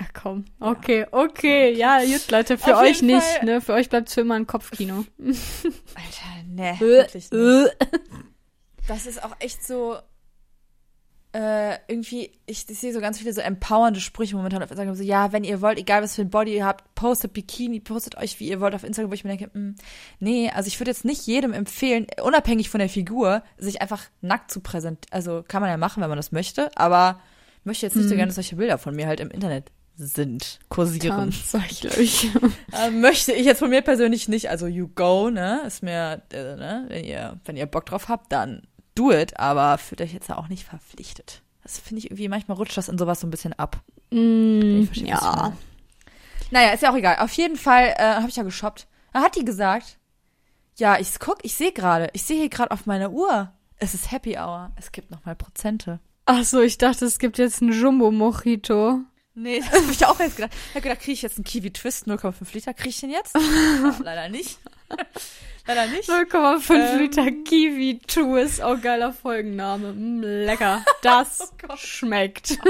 Ach 0.00 0.08
komm. 0.14 0.44
Okay, 0.60 1.06
okay. 1.10 1.74
Ja, 1.74 2.00
gut, 2.02 2.30
Leute, 2.30 2.56
für 2.56 2.76
Auf 2.76 2.82
euch 2.82 3.02
nicht, 3.02 3.22
Fall- 3.22 3.44
ne? 3.44 3.60
Für 3.60 3.74
euch 3.74 3.88
bleibt's 3.90 4.14
für 4.14 4.20
immer 4.22 4.34
ein 4.36 4.46
Kopfkino. 4.46 5.04
Alter, 5.18 6.44
ne, 6.46 6.76
wirklich 6.78 7.30
nicht. 7.30 7.32
äh. 7.32 7.68
Das 8.86 9.06
ist 9.06 9.22
auch 9.22 9.34
echt 9.40 9.66
so. 9.66 9.96
Äh, 11.32 11.76
irgendwie, 11.88 12.30
ich, 12.46 12.68
ich 12.68 12.78
sehe 12.78 12.92
so 12.92 13.00
ganz 13.00 13.18
viele 13.18 13.34
so 13.34 13.42
empowernde 13.42 14.00
Sprüche 14.00 14.34
momentan 14.34 14.62
auf 14.62 14.70
Instagram. 14.70 14.94
So, 14.94 15.02
ja, 15.02 15.30
wenn 15.32 15.44
ihr 15.44 15.60
wollt, 15.60 15.78
egal 15.78 16.02
was 16.02 16.14
für 16.14 16.22
ein 16.22 16.30
Body 16.30 16.56
ihr 16.56 16.64
habt, 16.64 16.94
postet 16.94 17.34
Bikini, 17.34 17.80
postet 17.80 18.16
euch, 18.16 18.40
wie 18.40 18.48
ihr 18.48 18.60
wollt 18.60 18.74
auf 18.74 18.82
Instagram, 18.82 19.10
wo 19.10 19.14
ich 19.14 19.24
mir 19.24 19.36
denke, 19.36 19.50
mh, 19.52 19.74
nee, 20.20 20.50
also 20.50 20.68
ich 20.68 20.80
würde 20.80 20.90
jetzt 20.90 21.04
nicht 21.04 21.26
jedem 21.26 21.52
empfehlen, 21.52 22.06
unabhängig 22.22 22.70
von 22.70 22.78
der 22.78 22.88
Figur, 22.88 23.42
sich 23.58 23.82
einfach 23.82 24.04
nackt 24.22 24.50
zu 24.50 24.60
präsentieren. 24.60 25.12
Also 25.12 25.44
kann 25.46 25.60
man 25.60 25.70
ja 25.70 25.76
machen, 25.76 26.02
wenn 26.02 26.08
man 26.08 26.16
das 26.16 26.32
möchte, 26.32 26.74
aber 26.78 27.20
ich 27.60 27.66
möchte 27.66 27.84
jetzt 27.84 27.96
nicht 27.96 28.08
so 28.08 28.14
gerne, 28.14 28.28
dass 28.28 28.36
solche 28.36 28.56
Bilder 28.56 28.78
von 28.78 28.96
mir 28.96 29.06
halt 29.06 29.20
im 29.20 29.30
Internet 29.30 29.70
sind, 29.98 30.60
kursieren. 30.68 31.30
Tatsächlich. 31.30 32.30
Äh, 32.72 32.90
möchte 32.90 33.32
ich 33.32 33.46
jetzt 33.46 33.58
von 33.58 33.70
mir 33.70 33.80
persönlich 33.82 34.28
nicht. 34.28 34.50
Also 34.50 34.66
you 34.66 34.88
go, 34.94 35.30
ne? 35.30 35.62
Ist 35.66 35.82
mir, 35.82 36.22
äh, 36.32 36.54
ne? 36.54 36.84
Wenn 36.88 37.04
ihr, 37.04 37.40
wenn 37.44 37.56
ihr 37.56 37.66
Bock 37.66 37.86
drauf 37.86 38.08
habt, 38.08 38.30
dann 38.30 38.62
do 38.98 39.12
it, 39.12 39.38
aber 39.38 39.78
fühlt 39.78 40.00
euch 40.00 40.12
jetzt 40.12 40.30
auch 40.30 40.48
nicht 40.48 40.64
verpflichtet. 40.64 41.42
Das 41.62 41.78
finde 41.78 41.98
ich 42.00 42.06
irgendwie, 42.06 42.28
manchmal 42.28 42.56
rutscht 42.56 42.76
das 42.76 42.88
in 42.88 42.98
sowas 42.98 43.20
so 43.20 43.26
ein 43.26 43.30
bisschen 43.30 43.52
ab. 43.52 43.80
mm, 44.10 44.80
Ich 44.82 44.86
verstehe, 44.86 45.08
ja. 45.08 45.52
Naja, 46.50 46.70
ist 46.70 46.82
ja 46.82 46.90
auch 46.90 46.96
egal. 46.96 47.16
Auf 47.18 47.32
jeden 47.32 47.56
Fall 47.56 47.94
äh, 47.98 48.02
habe 48.14 48.28
ich 48.28 48.36
ja 48.36 48.42
geshoppt. 48.42 48.86
Da 49.12 49.20
hat 49.20 49.36
die 49.36 49.44
gesagt, 49.44 49.98
ja, 50.76 50.98
ich 50.98 51.18
guck, 51.18 51.38
ich 51.42 51.54
sehe 51.54 51.72
gerade, 51.72 52.08
ich 52.14 52.22
sehe 52.22 52.38
hier 52.38 52.48
gerade 52.48 52.70
auf 52.70 52.86
meiner 52.86 53.10
Uhr, 53.10 53.52
es 53.76 53.94
ist 53.94 54.10
Happy 54.10 54.38
Hour. 54.38 54.72
Es 54.76 54.92
gibt 54.92 55.10
nochmal 55.10 55.36
Prozente. 55.36 56.00
Ach 56.24 56.44
so, 56.44 56.60
ich 56.60 56.78
dachte, 56.78 57.04
es 57.04 57.18
gibt 57.18 57.38
jetzt 57.38 57.62
einen 57.62 57.72
Jumbo-Mojito. 57.72 59.00
Nee, 59.34 59.60
das 59.60 59.70
habe 59.82 59.92
ich 59.92 60.04
auch 60.06 60.18
jetzt 60.20 60.36
gedacht. 60.36 60.52
Ich 60.70 60.74
habe 60.74 60.82
gedacht, 60.82 61.00
kriege 61.00 61.12
ich 61.12 61.22
jetzt 61.22 61.36
einen 61.38 61.44
Kiwi 61.44 61.72
Twist 61.72 62.06
0,5 62.06 62.34
Liter? 62.54 62.74
Kriege 62.74 62.88
ich 62.90 63.00
den 63.00 63.10
jetzt? 63.10 63.34
ja, 63.82 63.94
leider 64.02 64.28
nicht. 64.28 64.58
leider 65.66 65.86
nicht. 65.86 66.08
0,5 66.08 66.72
Ähm. 66.74 66.98
Liter 66.98 67.30
Kiwi 67.30 68.00
Twist. 68.06 68.62
Oh, 68.64 68.76
geiler 68.80 69.12
Folgenname. 69.12 69.92
Mm, 69.92 70.22
lecker. 70.22 70.84
Das 71.02 71.52
Oh 71.68 71.76
schmeckt. 71.76 72.58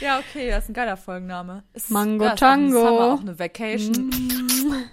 Ja, 0.00 0.18
okay, 0.18 0.50
das 0.50 0.64
ist 0.64 0.70
ein 0.70 0.74
geiler 0.74 0.96
Folgenname. 0.96 1.62
Ist, 1.72 1.90
Mango 1.90 2.24
ja, 2.24 2.32
ist 2.32 2.40
Tango. 2.40 2.80
Summer, 2.80 3.14
auch 3.14 3.20
eine 3.20 3.38
Vacation. 3.38 4.08
Mm. 4.08 4.84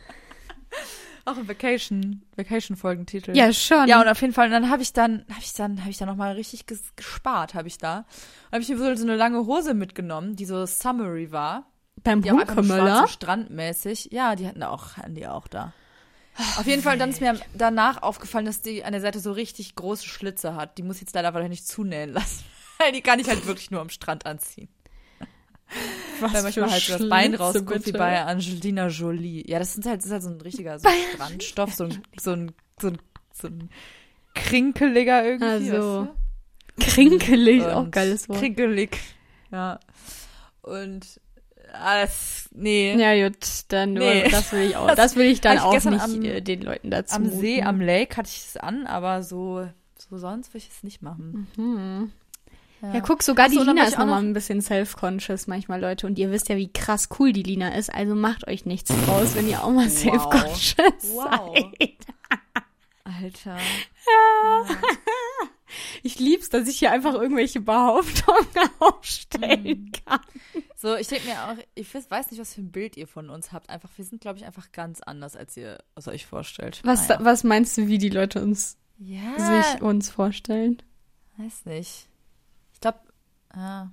Auch 1.26 1.38
ein 1.38 1.47
Vacation, 1.47 2.24
Vacation-Folgentitel. 2.36 3.36
Ja, 3.36 3.51
schon. 3.51 3.88
Ja, 3.88 4.01
und 4.01 4.07
auf 4.07 4.22
jeden 4.22 4.34
Fall, 4.34 4.47
und 4.47 4.53
dann 4.53 4.70
habe 4.70 4.82
ich 4.82 4.93
dann, 4.93 5.26
habe 5.30 5.41
ich 5.41 5.53
dann, 5.53 5.82
habe 5.82 5.89
ich 5.89 5.97
dann 5.97 6.07
nochmal 6.07 6.34
richtig 6.34 6.66
ges 6.66 6.95
gespart, 6.95 7.53
habe 7.53 7.68
ich 7.68 7.78
da. 7.78 7.99
Und 8.47 8.53
habe 8.53 8.62
ich 8.62 8.70
mir 8.70 8.78
so 8.78 8.95
so 8.95 9.03
eine 9.03 9.16
lange 9.16 9.45
Hose 9.45 9.74
mitgenommen, 9.74 10.36
die 10.36 10.45
so 10.45 10.66
Summery 10.66 11.32
war. 11.32 11.66
Beim 12.03 12.24
Hunkemöller. 12.24 13.01
und 13.01 13.09
strandmäßig. 13.09 14.09
Ja, 14.12 14.36
die 14.36 14.47
hatten 14.47 14.64
auch, 14.64 14.97
hatten 14.97 15.14
die 15.14 15.28
auch 15.28 15.47
da. 15.47 15.74
Auf 16.58 16.66
jeden 16.66 16.82
Fall, 16.82 16.98
dann 16.98 17.10
ist 17.10 17.22
mir 17.22 17.40
danach 17.54 18.02
aufgefallen, 18.02 18.46
dass 18.46 18.62
die 18.62 18.84
an 18.84 18.94
der 18.94 19.02
Seite 19.02 19.20
so 19.20 19.32
richtig 19.32 19.76
große 19.76 20.08
Schlitze 20.08 20.56
hat. 20.56 20.78
Die 20.78 20.84
muss 20.84 20.98
ich 20.98 21.02
jetzt 21.02 21.16
leider 21.16 21.28
aber 21.28 21.48
nicht 21.48 21.68
zunähen 21.68 22.14
lassen. 22.14 22.44
Die 22.96 23.02
kann 23.02 23.20
ich 23.20 23.28
halt 23.28 23.46
wirklich 23.46 23.70
nur 23.70 23.82
am 23.82 23.90
Strand 23.90 24.26
anziehen. 24.26 24.70
Was 26.20 26.34
Weil 26.34 26.44
manchmal 26.44 26.72
halt 26.72 26.82
so 26.82 26.98
das 26.98 27.10
Bein 27.10 27.36
rausguckt, 27.36 27.86
wie 27.86 27.92
bei 27.92 28.24
Angelina 28.24 28.88
Jolie. 28.88 29.44
Ja, 29.48 29.60
das 29.60 29.78
ist 29.78 29.86
halt, 29.86 30.00
das 30.00 30.06
ist 30.08 30.12
halt 30.12 30.24
so 30.24 30.30
ein 30.30 30.42
richtiger 30.42 30.80
so 30.80 30.90
Strandstoff, 31.14 31.74
so 31.74 31.86
ein, 31.86 32.04
so 32.20 32.32
ein, 32.32 32.52
so 32.80 32.88
ein, 32.88 32.98
so 33.34 33.48
ein 33.48 33.70
krinkeliger 34.34 35.24
irgendwie. 35.24 35.72
Also, 35.72 36.08
weißt 36.78 36.92
Krinkelig, 36.94 37.64
du? 37.64 37.76
auch 37.76 37.84
Und 37.84 37.92
geiles 37.92 38.28
Wort. 38.28 38.40
Krinkelig. 38.40 38.98
Ja. 39.52 39.80
Und 40.62 41.20
alles, 41.74 42.50
nee. 42.54 42.96
Ja, 42.96 43.28
gut, 43.28 43.38
dann 43.70 43.94
Nee. 43.94 44.28
das 44.30 44.52
will 44.52 44.62
ich 44.70 44.76
auch. 44.76 44.94
Das 44.96 45.16
will 45.16 45.26
ich 45.28 45.42
dann 45.42 45.58
ich 45.58 45.62
auch 45.64 45.74
nicht 45.74 46.02
am- 46.02 46.22
äh, 46.24 46.42
den 46.42 46.62
Leuten 46.62 46.92
dazu. 46.92 47.16
am 47.16 47.30
See, 47.30 47.56
muten. 47.58 47.68
am 47.68 47.82
Lake 47.82 48.18
hatte 48.18 48.30
ich 48.30 48.38
es 48.46 48.58
an, 48.58 48.86
aber 48.88 49.24
so, 49.24 49.68
so 49.98 50.18
sonst 50.18 50.54
will 50.54 50.60
ich 50.60 50.70
es 50.70 50.84
nicht 50.84 51.02
machen. 51.02 51.48
Mhm. 51.56 52.12
Ja, 52.94 53.00
guck, 53.02 53.22
sogar 53.22 53.46
Ach 53.48 53.52
so, 53.54 53.60
die 53.60 53.66
Lina 53.68 53.84
ist 53.84 53.92
nochmal 54.00 54.22
noch- 54.24 54.28
ein 54.30 54.34
bisschen 54.34 54.60
self-conscious 54.60 55.46
manchmal, 55.46 55.80
Leute. 55.80 56.08
Und 56.08 56.18
ihr 56.18 56.32
wisst 56.32 56.50
ja, 56.50 56.58
wie 56.58 56.74
krass 56.74 57.10
cool 57.20 57.32
die 57.32 57.44
Lina 57.44 57.76
ist. 57.76 57.94
Also 57.94 58.16
macht 58.16 58.48
euch 58.48 58.66
nichts 58.66 58.92
draus, 59.06 59.36
wenn 59.36 59.48
ihr 59.48 59.64
auch 59.64 59.70
mal 59.70 59.88
self-conscious 59.90 61.14
Wow. 61.14 61.56
seid. 61.80 61.98
Alter. 63.04 63.58
Ich 66.04 66.20
lieb's, 66.20 66.50
dass 66.50 66.68
ich 66.68 66.80
hier 66.80 66.92
einfach 66.92 67.14
irgendwelche 67.14 67.62
Behauptungen 67.62 68.48
aufstellen 68.80 69.64
Mhm. 69.64 69.92
kann. 70.06 70.20
So, 70.76 70.96
ich 70.96 71.08
denke 71.08 71.28
mir 71.28 71.44
auch, 71.44 71.56
ich 71.76 71.88
weiß- 71.90 72.10
weiß 72.10 72.32
nicht, 72.32 72.40
was 72.40 72.54
für 72.56 72.62
ein 72.62 72.72
Bild 72.72 72.98
ihr 72.98 73.08
von 73.08 73.30
uns 73.30 73.52
habt. 73.52 73.70
Einfach, 73.70 73.90
wir 73.96 74.06
sind, 74.06 74.22
glaube 74.22 74.40
ich, 74.40 74.46
einfach 74.46 74.72
ganz 74.72 75.02
anders, 75.02 75.36
als 75.36 75.56
ihr 75.58 75.78
es 75.96 76.08
euch 76.08 76.26
vorstellt. 76.26 76.82
Was, 76.84 77.08
Naja. 77.08 77.24
was 77.24 77.44
meinst 77.44 77.78
du, 77.78 77.88
wie 77.88 77.98
die 78.00 78.10
Leute 78.10 78.42
uns, 78.42 78.78
Ja, 78.98 79.64
sich 79.74 79.82
uns 79.82 80.10
vorstellen? 80.10 80.82
weiß 81.38 81.66
nicht. 81.66 82.08
Ich 82.74 82.82
glaube, 82.82 83.00
ah, 83.50 83.88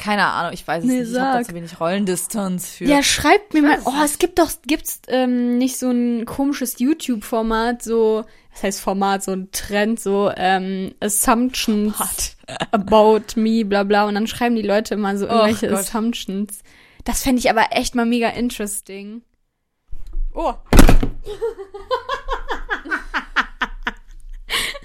keine 0.00 0.24
Ahnung, 0.24 0.52
ich 0.54 0.66
weiß 0.66 0.82
es 0.82 0.88
Nee, 0.88 1.00
nicht. 1.00 1.12
Ich 1.12 1.18
habe 1.18 1.26
da 1.26 1.38
sag. 1.38 1.46
zu 1.46 1.54
wenig 1.54 1.78
Rollendistanz 1.78 2.70
für. 2.70 2.86
Ja, 2.86 3.02
schreibt 3.02 3.52
mir 3.52 3.62
mal. 3.62 3.78
Oh, 3.84 3.92
es 4.02 4.18
gibt 4.18 4.38
doch, 4.38 4.50
gibt's 4.66 5.02
ähm, 5.08 5.58
nicht 5.58 5.78
so 5.78 5.90
ein 5.90 6.24
komisches 6.24 6.78
YouTube-Format, 6.78 7.82
so, 7.82 8.24
was 8.52 8.62
heißt 8.62 8.80
Format, 8.80 9.22
so 9.22 9.32
ein 9.32 9.50
Trend, 9.52 10.00
so 10.00 10.32
ähm, 10.34 10.94
Assumptions 11.00 11.94
about 12.72 13.20
me, 13.36 13.64
bla 13.64 13.82
bla. 13.82 14.06
Und 14.08 14.14
dann 14.14 14.26
schreiben 14.26 14.56
die 14.56 14.62
Leute 14.62 14.94
immer 14.94 15.16
so 15.18 15.26
irgendwelche 15.26 15.68
Gott. 15.68 15.80
Assumptions. 15.80 16.60
Das 17.04 17.22
fände 17.22 17.40
ich 17.40 17.50
aber 17.50 17.66
echt 17.72 17.94
mal 17.94 18.06
mega 18.06 18.30
interesting. 18.30 19.20
Oh. 20.32 20.54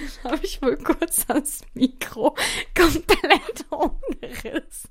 Habe 0.24 0.40
ich 0.44 0.62
wohl 0.62 0.78
kurz 0.78 1.26
das 1.28 1.62
Mikro 1.74 2.36
komplett 2.76 3.66
umgerissen. 3.70 4.90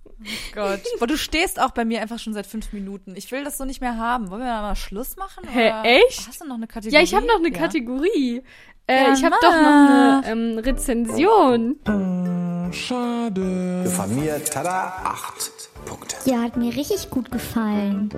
Gott. 0.54 0.80
Boah, 0.98 1.06
du 1.06 1.16
stehst 1.18 1.60
auch 1.60 1.72
bei 1.72 1.84
mir 1.84 2.00
einfach 2.00 2.18
schon 2.18 2.32
seit 2.34 2.46
fünf 2.46 2.72
Minuten. 2.72 3.14
Ich 3.16 3.30
will 3.30 3.44
das 3.44 3.58
so 3.58 3.64
nicht 3.64 3.80
mehr 3.80 3.98
haben. 3.98 4.30
Wollen 4.30 4.40
wir 4.42 4.46
da 4.48 4.62
mal 4.62 4.76
Schluss 4.76 5.16
machen? 5.16 5.46
Hä, 5.46 5.70
echt? 5.82 6.26
Hast 6.28 6.40
du 6.40 6.46
noch 6.46 6.54
eine 6.56 6.66
Kategorie? 6.66 6.94
Ja, 6.96 7.02
ich 7.02 7.14
habe 7.14 7.26
noch 7.26 7.36
eine 7.36 7.50
Ja. 7.52 7.58
Kategorie. 7.58 8.42
Äh, 8.86 9.04
Ja, 9.04 9.12
ich 9.14 9.24
habe 9.24 9.36
doch 9.40 9.50
noch 9.50 9.58
eine 9.58 10.22
ähm, 10.26 10.58
Rezension. 10.58 11.76
Oh, 11.88 12.72
schade. 12.72 13.82
Diffamiert, 13.84 14.52
tada, 14.52 14.92
acht 15.04 15.52
Punkte. 15.84 16.16
Ja, 16.24 16.42
hat 16.42 16.56
mir 16.56 16.74
richtig 16.74 17.10
gut 17.10 17.30
gefallen. 17.30 18.10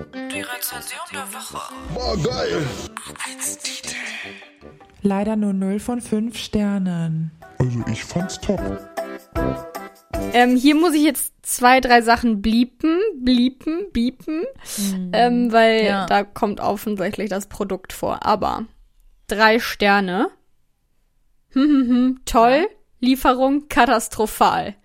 Leider 5.01 5.35
nur 5.35 5.53
0 5.53 5.79
von 5.79 6.01
5 6.01 6.37
Sternen. 6.37 7.31
Also 7.59 7.83
ich 7.91 8.03
fand's 8.03 8.39
top. 8.39 8.61
Ähm, 10.33 10.55
hier 10.55 10.75
muss 10.75 10.93
ich 10.93 11.03
jetzt 11.03 11.33
zwei, 11.43 11.79
drei 11.79 12.01
Sachen 12.01 12.41
bliepen, 12.41 12.99
bliepen, 13.19 13.85
biepen, 13.93 14.43
ähm, 15.13 15.51
weil 15.51 15.85
Ja. 15.85 16.05
da 16.05 16.23
kommt 16.23 16.59
offensichtlich 16.59 17.29
das 17.29 17.47
Produkt 17.47 17.93
vor. 17.93 18.25
Aber 18.25 18.65
drei 19.27 19.59
Sterne. 19.59 20.29
Hm, 21.51 21.63
hm, 21.63 21.87
hm, 21.89 22.19
toll. 22.25 22.67
Lieferung 22.99 23.67
katastrophal. 23.69 24.75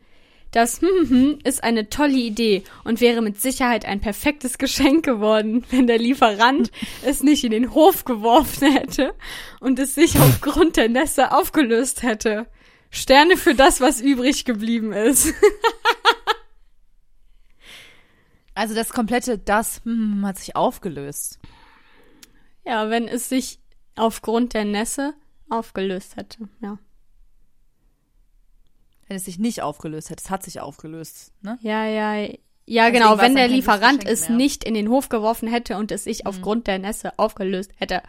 Das 0.53 0.83
hm, 0.83 1.09
hm, 1.09 1.39
ist 1.45 1.65
eine 1.65 1.89
tolle 1.89 2.19
Idee 2.19 2.63
und 2.85 3.01
wäre 3.01 3.23
mit 3.23 3.41
Sicherheit 3.41 3.87
ein 3.87 4.01
perfektes 4.01 4.59
Geschenk 4.59 5.03
geworden, 5.05 5.65
wenn 5.71 5.87
der 5.87 5.99
Lieferant 5.99 6.71
es 7.05 7.23
nicht 7.23 7.43
in 7.43 7.51
den 7.51 7.75
Hof 7.75 8.05
geworfen 8.05 8.71
hätte 8.71 9.15
und 9.61 9.79
es 9.79 9.95
sich 9.95 10.19
aufgrund 10.21 10.77
der 10.77 10.91
Nässe 10.91 11.33
aufgelöst 11.33 12.03
hätte. 12.03 12.47
Sterne 12.91 13.39
für 13.39 13.55
das, 13.55 13.81
was 13.81 14.03
übrig 14.03 14.45
geblieben 14.45 14.93
ist. 14.93 15.33
Also 18.55 18.75
das 18.75 18.91
komplette 18.91 19.39
das 19.39 19.81
hm, 19.85 20.27
hat 20.27 20.39
sich 20.39 20.55
aufgelöst. 20.55 21.39
Ja, 22.67 22.91
wenn 22.91 23.09
es 23.09 23.31
sich 23.31 23.59
aufgrund 23.97 24.53
der 24.53 24.67
Nässe 24.67 25.15
aufgelöst 25.49 26.17
hätte, 26.17 26.51
ja. 26.61 26.79
Wenn 29.13 29.19
es 29.19 29.27
sich 29.27 29.39
nicht 29.39 29.61
aufgelöst 29.61 30.09
hätte, 30.09 30.25
es 30.25 30.31
hat 30.31 30.43
sich 30.43 30.61
aufgelöst, 30.61 31.33
ne? 31.43 31.59
Ja, 31.61 31.85
ja, 31.85 32.15
ja, 32.15 32.29
Deswegen 32.65 32.93
genau. 32.95 33.19
Wenn 33.19 33.35
der 33.35 33.47
Lieferant 33.47 34.07
es 34.07 34.31
mehr. 34.31 34.39
nicht 34.39 34.65
in 34.65 34.73
den 34.73 34.89
Hof 34.89 35.11
geworfen 35.11 35.49
hätte 35.49 35.77
und 35.77 35.93
es 35.93 36.05
sich 36.05 36.25
aufgrund 36.25 36.67
der 36.67 36.79
Nässe 36.79 37.19
aufgelöst 37.19 37.73
hätte. 37.77 38.01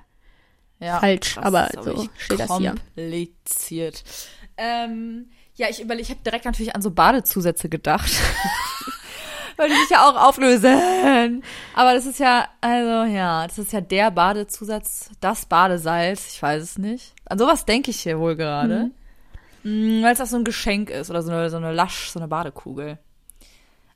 Ja, 0.80 1.02
Falsch, 1.02 1.34
krass, 1.34 1.44
aber 1.44 1.70
so 1.84 2.08
steht 2.18 2.40
das 2.40 2.58
hier. 2.58 2.76
Kompliziert. 2.96 4.06
Ähm, 4.56 5.30
ja, 5.56 5.68
ich 5.70 5.82
überlege, 5.82 6.04
ich 6.04 6.10
habe 6.10 6.22
direkt 6.24 6.46
natürlich 6.46 6.74
an 6.74 6.82
so 6.82 6.92
Badezusätze 6.92 7.68
gedacht. 7.68 8.10
Weil 9.58 9.68
die 9.68 9.76
sich 9.76 9.90
ja 9.90 10.10
auch 10.10 10.30
auflösen. 10.30 11.44
Aber 11.76 11.96
das 11.96 12.06
ist 12.06 12.20
ja, 12.20 12.48
also 12.62 13.14
ja, 13.14 13.46
das 13.46 13.58
ist 13.58 13.74
ja 13.74 13.82
der 13.82 14.10
Badezusatz, 14.10 15.10
das 15.20 15.48
Badesalz, 15.48 16.34
ich 16.34 16.42
weiß 16.42 16.64
es 16.64 16.78
nicht. 16.78 17.14
An 17.26 17.38
sowas 17.38 17.66
denke 17.66 17.92
ich 17.92 18.00
hier 18.00 18.20
wohl 18.20 18.38
gerade. 18.38 18.86
Mm, 18.86 18.92
Weil 19.64 20.14
es 20.14 20.22
auch 20.22 20.28
so 20.28 20.36
ein 20.36 20.44
Geschenk 20.44 20.90
ist 20.90 21.10
oder 21.10 21.24
so 21.24 21.32
eine, 21.32 21.50
so 21.50 21.58
eine 21.58 21.72
Lasch, 21.72 22.10
so 22.10 22.20
eine 22.20 22.28
Badekugel. 22.28 23.00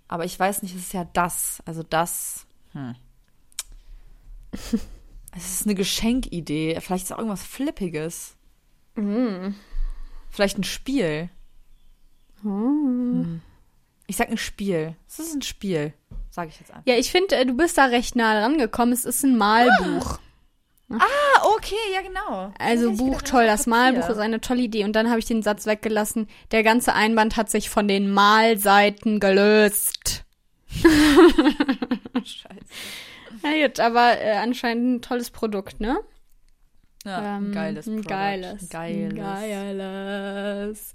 Aber 0.08 0.24
ich 0.24 0.40
weiß 0.40 0.62
nicht, 0.62 0.76
es 0.76 0.82
ist 0.82 0.94
ja 0.94 1.06
das. 1.14 1.62
Also 1.66 1.84
das. 1.84 2.46
Hm. 2.72 2.96
Es 5.36 5.60
ist 5.60 5.68
eine 5.68 5.76
Geschenkidee. 5.76 6.80
Vielleicht 6.82 7.04
ist 7.04 7.12
es 7.12 7.12
auch 7.12 7.20
irgendwas 7.20 7.44
Flippiges. 7.44 8.36
Vielleicht 10.32 10.58
ein 10.58 10.64
Spiel. 10.64 11.30
Hm. 12.42 13.42
Ich 14.08 14.16
sag 14.16 14.30
ein 14.30 14.38
Spiel. 14.38 14.96
Es 15.08 15.20
ist 15.20 15.36
ein 15.36 15.44
Spiel. 15.44 15.94
Sag 16.32 16.50
ich 16.50 16.60
jetzt 16.60 16.72
einfach. 16.72 16.88
Ja, 16.88 16.96
ich 16.96 17.12
finde, 17.12 17.36
äh, 17.36 17.46
du 17.46 17.54
bist 17.54 17.78
da 17.78 17.86
recht 17.86 18.16
nah 18.16 18.42
rangekommen. 18.42 18.94
Es 18.94 19.06
ist 19.06 19.24
ein 19.24 19.38
Malbuch. 19.38 20.18
Ah, 20.18 20.20
okay, 20.90 21.76
ja 21.94 22.02
genau. 22.02 22.54
Also 22.60 22.92
Buch 22.94 23.18
gedacht, 23.18 23.28
toll, 23.28 23.46
das. 23.46 23.68
Malbuch 23.68 24.10
ist 24.10 24.18
eine 24.20 24.40
tolle 24.42 24.62
Idee. 24.62 24.84
Und 24.86 24.94
dann 24.96 25.10
habe 25.10 25.20
ich 25.20 25.26
den 25.26 25.44
Satz 25.44 25.66
weggelassen. 25.66 26.28
Der 26.52 26.64
ganze 26.64 26.94
Einband 26.94 27.36
hat 27.38 27.50
sich 27.50 27.70
von 27.70 27.88
den 27.88 28.10
Malseiten 28.12 29.20
gelöst. 29.20 30.24
Scheiße. 32.24 32.66
Ja 33.44 33.68
gut, 33.68 33.80
aber 33.80 34.20
äh, 34.22 34.38
anscheinend 34.38 34.96
ein 34.98 35.02
tolles 35.02 35.30
Produkt, 35.32 35.80
ne? 35.80 35.98
Ja, 37.06 37.18
ein 37.38 37.46
Ähm, 37.46 37.52
geiles 37.54 37.88
ein 37.88 37.96
Product. 38.02 38.10
geiles. 38.10 38.70
Geiles. 38.70 39.16
geiles. 39.16 40.94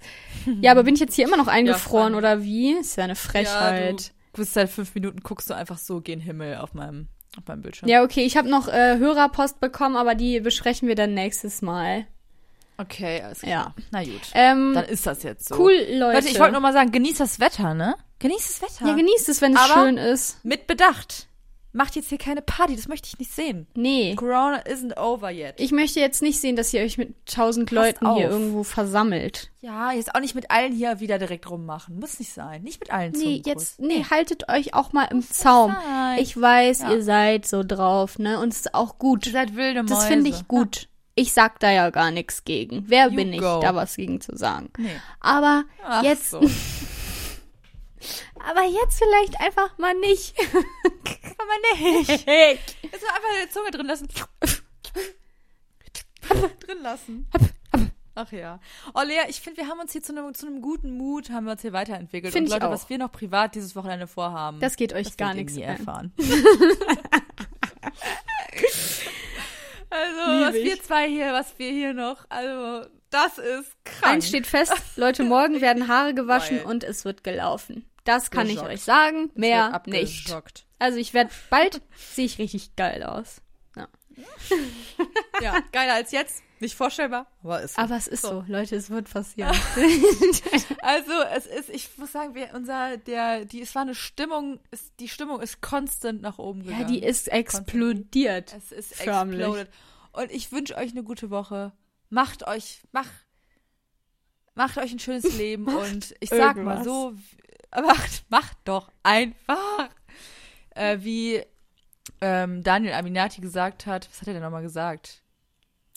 ja, 0.61 0.71
aber 0.71 0.83
bin 0.83 0.95
ich 0.95 0.99
jetzt 0.99 1.15
hier 1.15 1.25
immer 1.25 1.37
noch 1.37 1.47
eingefroren 1.47 2.07
funny. 2.13 2.17
oder 2.17 2.43
wie? 2.43 2.73
Ist 2.73 2.97
ja 2.97 3.05
eine 3.05 3.13
Ja, 3.13 3.17
Frechheit. 3.19 4.11
du 4.33 4.41
bist 4.41 4.53
seit 4.53 4.69
fünf 4.69 4.93
Minuten, 4.93 5.21
guckst 5.21 5.49
du 5.49 5.55
einfach 5.55 5.77
so 5.77 6.01
gen 6.01 6.19
Himmel 6.19 6.57
auf 6.57 6.73
meinem, 6.73 7.07
auf 7.37 7.47
meinem 7.47 7.61
Bildschirm. 7.61 7.89
Ja, 7.89 8.03
okay, 8.03 8.23
ich 8.25 8.37
habe 8.37 8.49
noch 8.49 8.67
äh, 8.67 8.97
Hörerpost 8.97 9.59
bekommen, 9.59 9.95
aber 9.95 10.15
die 10.15 10.39
besprechen 10.39 10.87
wir 10.87 10.95
dann 10.95 11.13
nächstes 11.13 11.61
Mal. 11.61 12.05
Okay, 12.77 13.21
alles 13.21 13.41
klar. 13.41 13.51
Ja. 13.51 13.73
Na 13.91 14.03
gut. 14.03 14.21
Ähm, 14.33 14.73
Dann 14.73 14.85
ist 14.85 15.05
das 15.05 15.21
jetzt 15.23 15.47
so. 15.47 15.55
cool, 15.59 15.73
Leute. 15.91 16.17
Leute, 16.17 16.27
ich 16.29 16.39
wollte 16.39 16.53
nur 16.53 16.61
mal 16.61 16.73
sagen, 16.73 16.91
genießt 16.91 17.19
das 17.19 17.39
Wetter, 17.39 17.73
ne? 17.75 17.95
Genießt 18.19 18.49
das 18.49 18.61
Wetter. 18.79 18.89
ja, 18.89 18.95
genießt 18.95 19.29
es, 19.29 19.41
wenn 19.41 19.53
es 19.55 19.59
Aber- 19.61 19.73
schön 19.85 19.97
ist. 19.97 20.43
Mit 20.43 20.65
Bedacht. 20.67 21.27
Macht 21.73 21.95
jetzt 21.95 22.09
hier 22.09 22.17
keine 22.17 22.41
Party, 22.41 22.75
das 22.75 22.87
möchte 22.87 23.07
ich 23.07 23.19
nicht 23.19 23.31
sehen. 23.31 23.67
Nee. 23.75 24.15
Corona 24.15 24.61
isn't 24.61 24.97
over 24.97 25.29
yet. 25.31 25.55
Ich 25.57 25.71
möchte 25.71 25.99
jetzt 25.99 26.21
nicht 26.21 26.39
sehen, 26.39 26.55
dass 26.55 26.73
ihr 26.73 26.81
euch 26.81 26.97
mit 26.97 27.13
tausend 27.25 27.65
Passt 27.69 27.99
Leuten 28.01 28.15
hier 28.15 28.27
auf. 28.27 28.31
irgendwo 28.31 28.63
versammelt. 28.63 29.49
ja, 29.61 29.91
jetzt 29.91 30.13
auch 30.15 30.19
nicht 30.19 30.35
mit 30.35 30.49
allen 30.51 30.71
hier 30.73 30.99
wieder 30.99 31.19
direkt 31.19 31.49
rummachen. 31.49 31.99
Muss 31.99 32.19
nicht 32.19 32.31
sein. 32.31 32.63
Nicht 32.63 32.79
mit 32.79 32.91
allen 32.91 33.11
Nee, 33.13 33.41
jetzt, 33.45 33.79
nee, 33.81 34.05
haltet 34.09 34.49
euch 34.49 34.73
auch 34.73 34.93
mal 34.93 35.05
im 35.05 35.21
Zaum. 35.21 35.71
sein. 35.87 36.19
Ich 36.19 36.39
weiß, 36.39 36.81
Ja. 36.83 36.91
ihr 36.93 37.03
seid 37.03 37.45
so 37.47 37.63
drauf, 37.63 38.19
ne? 38.19 38.39
Und 38.39 38.53
es 38.53 38.61
ist 38.61 38.73
auch 38.75 38.97
gut. 38.99 39.25
Ihr 39.25 39.31
seid 39.33 39.55
wilde 39.55 39.83
Mäuse. 39.83 39.95
Das 39.95 40.05
finde 40.05 40.29
ich 40.29 40.47
gut. 40.47 40.87
Ich 41.15 41.33
sag 41.33 41.59
da 41.59 41.71
ja 41.71 41.89
gar 41.91 42.09
nichts 42.11 42.43
gegen. 42.43 42.85
Wer 42.87 43.09
You 43.09 43.15
bin 43.15 43.33
ich, 43.33 43.39
go. 43.39 43.59
da 43.61 43.75
was 43.75 43.95
gegen 43.95 44.19
zu 44.21 44.35
sagen? 44.35 44.69
Nee. 44.77 44.89
Aber 45.19 45.63
Ach 45.85 46.03
jetzt, 46.03 46.29
so. 46.31 46.41
aber 48.39 48.63
jetzt 48.63 48.97
vielleicht 48.97 49.39
einfach 49.39 49.77
mal 49.77 49.93
nicht. 49.95 50.35
Aber 51.43 51.57
nicht. 51.81 52.09
Jetzt 52.09 53.03
mal 53.03 53.13
einfach 53.15 53.43
die 53.43 53.49
Zunge 53.49 53.71
drin 53.71 53.87
lassen. 53.87 54.07
drin 56.59 56.81
lassen. 56.81 57.27
Ach 58.15 58.31
ja. 58.31 58.59
Oh 58.93 59.01
Lea, 59.01 59.21
ich 59.27 59.41
finde, 59.41 59.61
wir 59.61 59.67
haben 59.67 59.79
uns 59.79 59.91
hier 59.91 60.01
zu 60.03 60.15
einem, 60.15 60.33
zu 60.35 60.45
einem 60.45 60.61
guten 60.61 60.95
Mut, 60.97 61.31
haben 61.31 61.45
wir 61.45 61.51
uns 61.53 61.61
hier 61.63 61.73
weiterentwickelt. 61.73 62.31
Find 62.31 62.47
Und 62.47 62.53
ich 62.55 62.61
Leute, 62.61 62.71
was 62.71 62.87
wir 62.89 62.97
noch 62.99 63.11
privat 63.11 63.55
dieses 63.55 63.75
Wochenende 63.75 64.07
vorhaben, 64.07 64.59
Das 64.59 64.75
geht 64.77 64.93
euch 64.93 65.07
das 65.07 65.17
gar 65.17 65.33
nichts 65.33 65.55
an. 65.55 65.61
erfahren. 65.63 66.13
also, 69.89 70.31
Lieb 70.31 70.45
was 70.47 70.55
ich. 70.55 70.63
wir 70.65 70.83
zwei 70.83 71.09
hier, 71.09 71.33
was 71.33 71.57
wir 71.57 71.71
hier 71.71 71.93
noch, 71.93 72.25
also, 72.29 72.87
das 73.09 73.37
ist 73.37 73.75
krank. 73.83 74.13
Eins 74.15 74.27
steht 74.27 74.47
fest, 74.47 74.73
Leute, 74.95 75.23
morgen 75.23 75.59
werden 75.61 75.87
Haare 75.87 76.13
gewaschen 76.13 76.57
Geil. 76.57 76.65
und 76.67 76.83
es 76.83 77.05
wird 77.05 77.23
gelaufen. 77.23 77.85
Das 78.03 78.31
kann 78.31 78.47
ich 78.47 78.55
Geschockt. 78.55 78.71
euch 78.71 78.81
sagen. 78.81 79.31
Mehr 79.35 79.81
nicht. 79.85 80.35
Also 80.79 80.97
ich 80.97 81.13
werde 81.13 81.31
bald 81.49 81.81
sehe 82.13 82.25
ich 82.25 82.37
richtig 82.37 82.75
geil 82.75 83.03
aus. 83.03 83.41
Ja. 83.75 83.87
Ja, 85.41 85.59
geiler 85.71 85.95
als 85.95 86.11
jetzt. 86.11 86.43
Nicht 86.59 86.75
vorstellbar, 86.75 87.27
aber 87.41 87.61
ist. 87.61 87.77
Aber 87.77 87.97
es 87.97 88.07
ist 88.07 88.21
so, 88.21 88.45
Leute, 88.47 88.75
es 88.77 88.89
wird 88.89 89.09
passieren. 89.09 89.51
Also 90.81 91.11
es 91.35 91.45
ist, 91.45 91.69
ich 91.69 91.89
muss 91.97 92.11
sagen, 92.11 92.35
wir, 92.35 92.51
unser, 92.53 92.97
der, 92.97 93.43
die, 93.45 93.61
es 93.61 93.73
war 93.75 93.81
eine 93.81 93.95
Stimmung, 93.95 94.59
ist, 94.71 94.93
die 94.99 95.09
Stimmung 95.09 95.41
ist 95.41 95.61
konstant 95.61 96.21
nach 96.21 96.37
oben 96.37 96.63
gegangen. 96.63 96.81
ja, 96.81 96.87
die 96.87 97.03
ist 97.03 97.29
explodiert. 97.29 98.53
Es 98.55 98.71
ist 98.71 98.95
Förmlich. 98.95 99.39
exploded. 99.41 99.69
Und 100.13 100.31
ich 100.31 100.51
wünsche 100.51 100.75
euch 100.77 100.91
eine 100.91 101.03
gute 101.03 101.29
Woche. 101.31 101.73
Macht 102.09 102.47
euch, 102.47 102.81
mach, 102.91 103.09
macht 104.55 104.77
euch 104.77 104.91
ein 104.91 104.99
schönes 104.99 105.35
Leben 105.37 105.67
und 105.67 106.15
ich 106.19 106.29
sag 106.29 106.55
mal 106.57 106.83
so, 106.83 107.13
macht, 107.81 108.25
macht 108.29 108.57
doch 108.65 108.89
einfach, 109.03 109.89
äh, 110.75 110.97
wie 111.01 111.41
ähm, 112.21 112.63
Daniel 112.63 112.93
Aminati 112.93 113.41
gesagt 113.41 113.85
hat. 113.85 114.07
Was 114.09 114.21
hat 114.21 114.27
er 114.27 114.33
denn 114.33 114.43
nochmal 114.43 114.63
gesagt? 114.63 115.21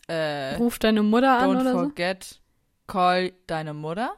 Äh, 0.09 0.55
Ruf 0.57 0.79
deine 0.79 1.03
Mutter 1.03 1.39
an 1.39 1.51
don't 1.51 1.61
oder 1.61 1.73
so. 1.73 1.79
forget, 1.81 2.41
call 2.87 3.33
deine 3.47 3.75
Mutter. 3.75 4.13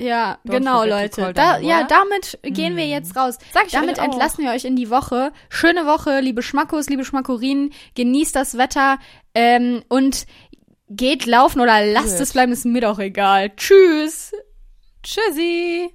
Ja, 0.00 0.38
Don't 0.46 0.52
genau, 0.52 0.84
Leute. 0.84 1.32
Da, 1.34 1.58
ja, 1.58 1.84
damit 1.84 2.38
gehen 2.42 2.76
wir 2.76 2.86
jetzt 2.86 3.14
raus. 3.16 3.36
Sag 3.52 3.66
ich 3.66 3.72
damit 3.72 3.98
entlassen 3.98 4.42
wir 4.42 4.52
euch 4.52 4.64
in 4.64 4.74
die 4.74 4.88
Woche. 4.88 5.30
Schöne 5.50 5.84
Woche, 5.84 6.20
liebe 6.20 6.42
Schmackos, 6.42 6.88
liebe 6.88 7.04
Schmackorinen. 7.04 7.74
Genießt 7.96 8.34
das 8.34 8.56
Wetter 8.56 8.98
ähm, 9.34 9.82
und 9.88 10.26
geht 10.88 11.26
laufen 11.26 11.60
oder 11.60 11.84
lasst 11.84 12.14
Gut. 12.16 12.20
es 12.20 12.32
bleiben, 12.32 12.50
ist 12.50 12.64
mir 12.64 12.80
doch 12.80 12.98
egal. 12.98 13.54
Tschüss. 13.54 14.32
Tschüssi! 15.02 15.94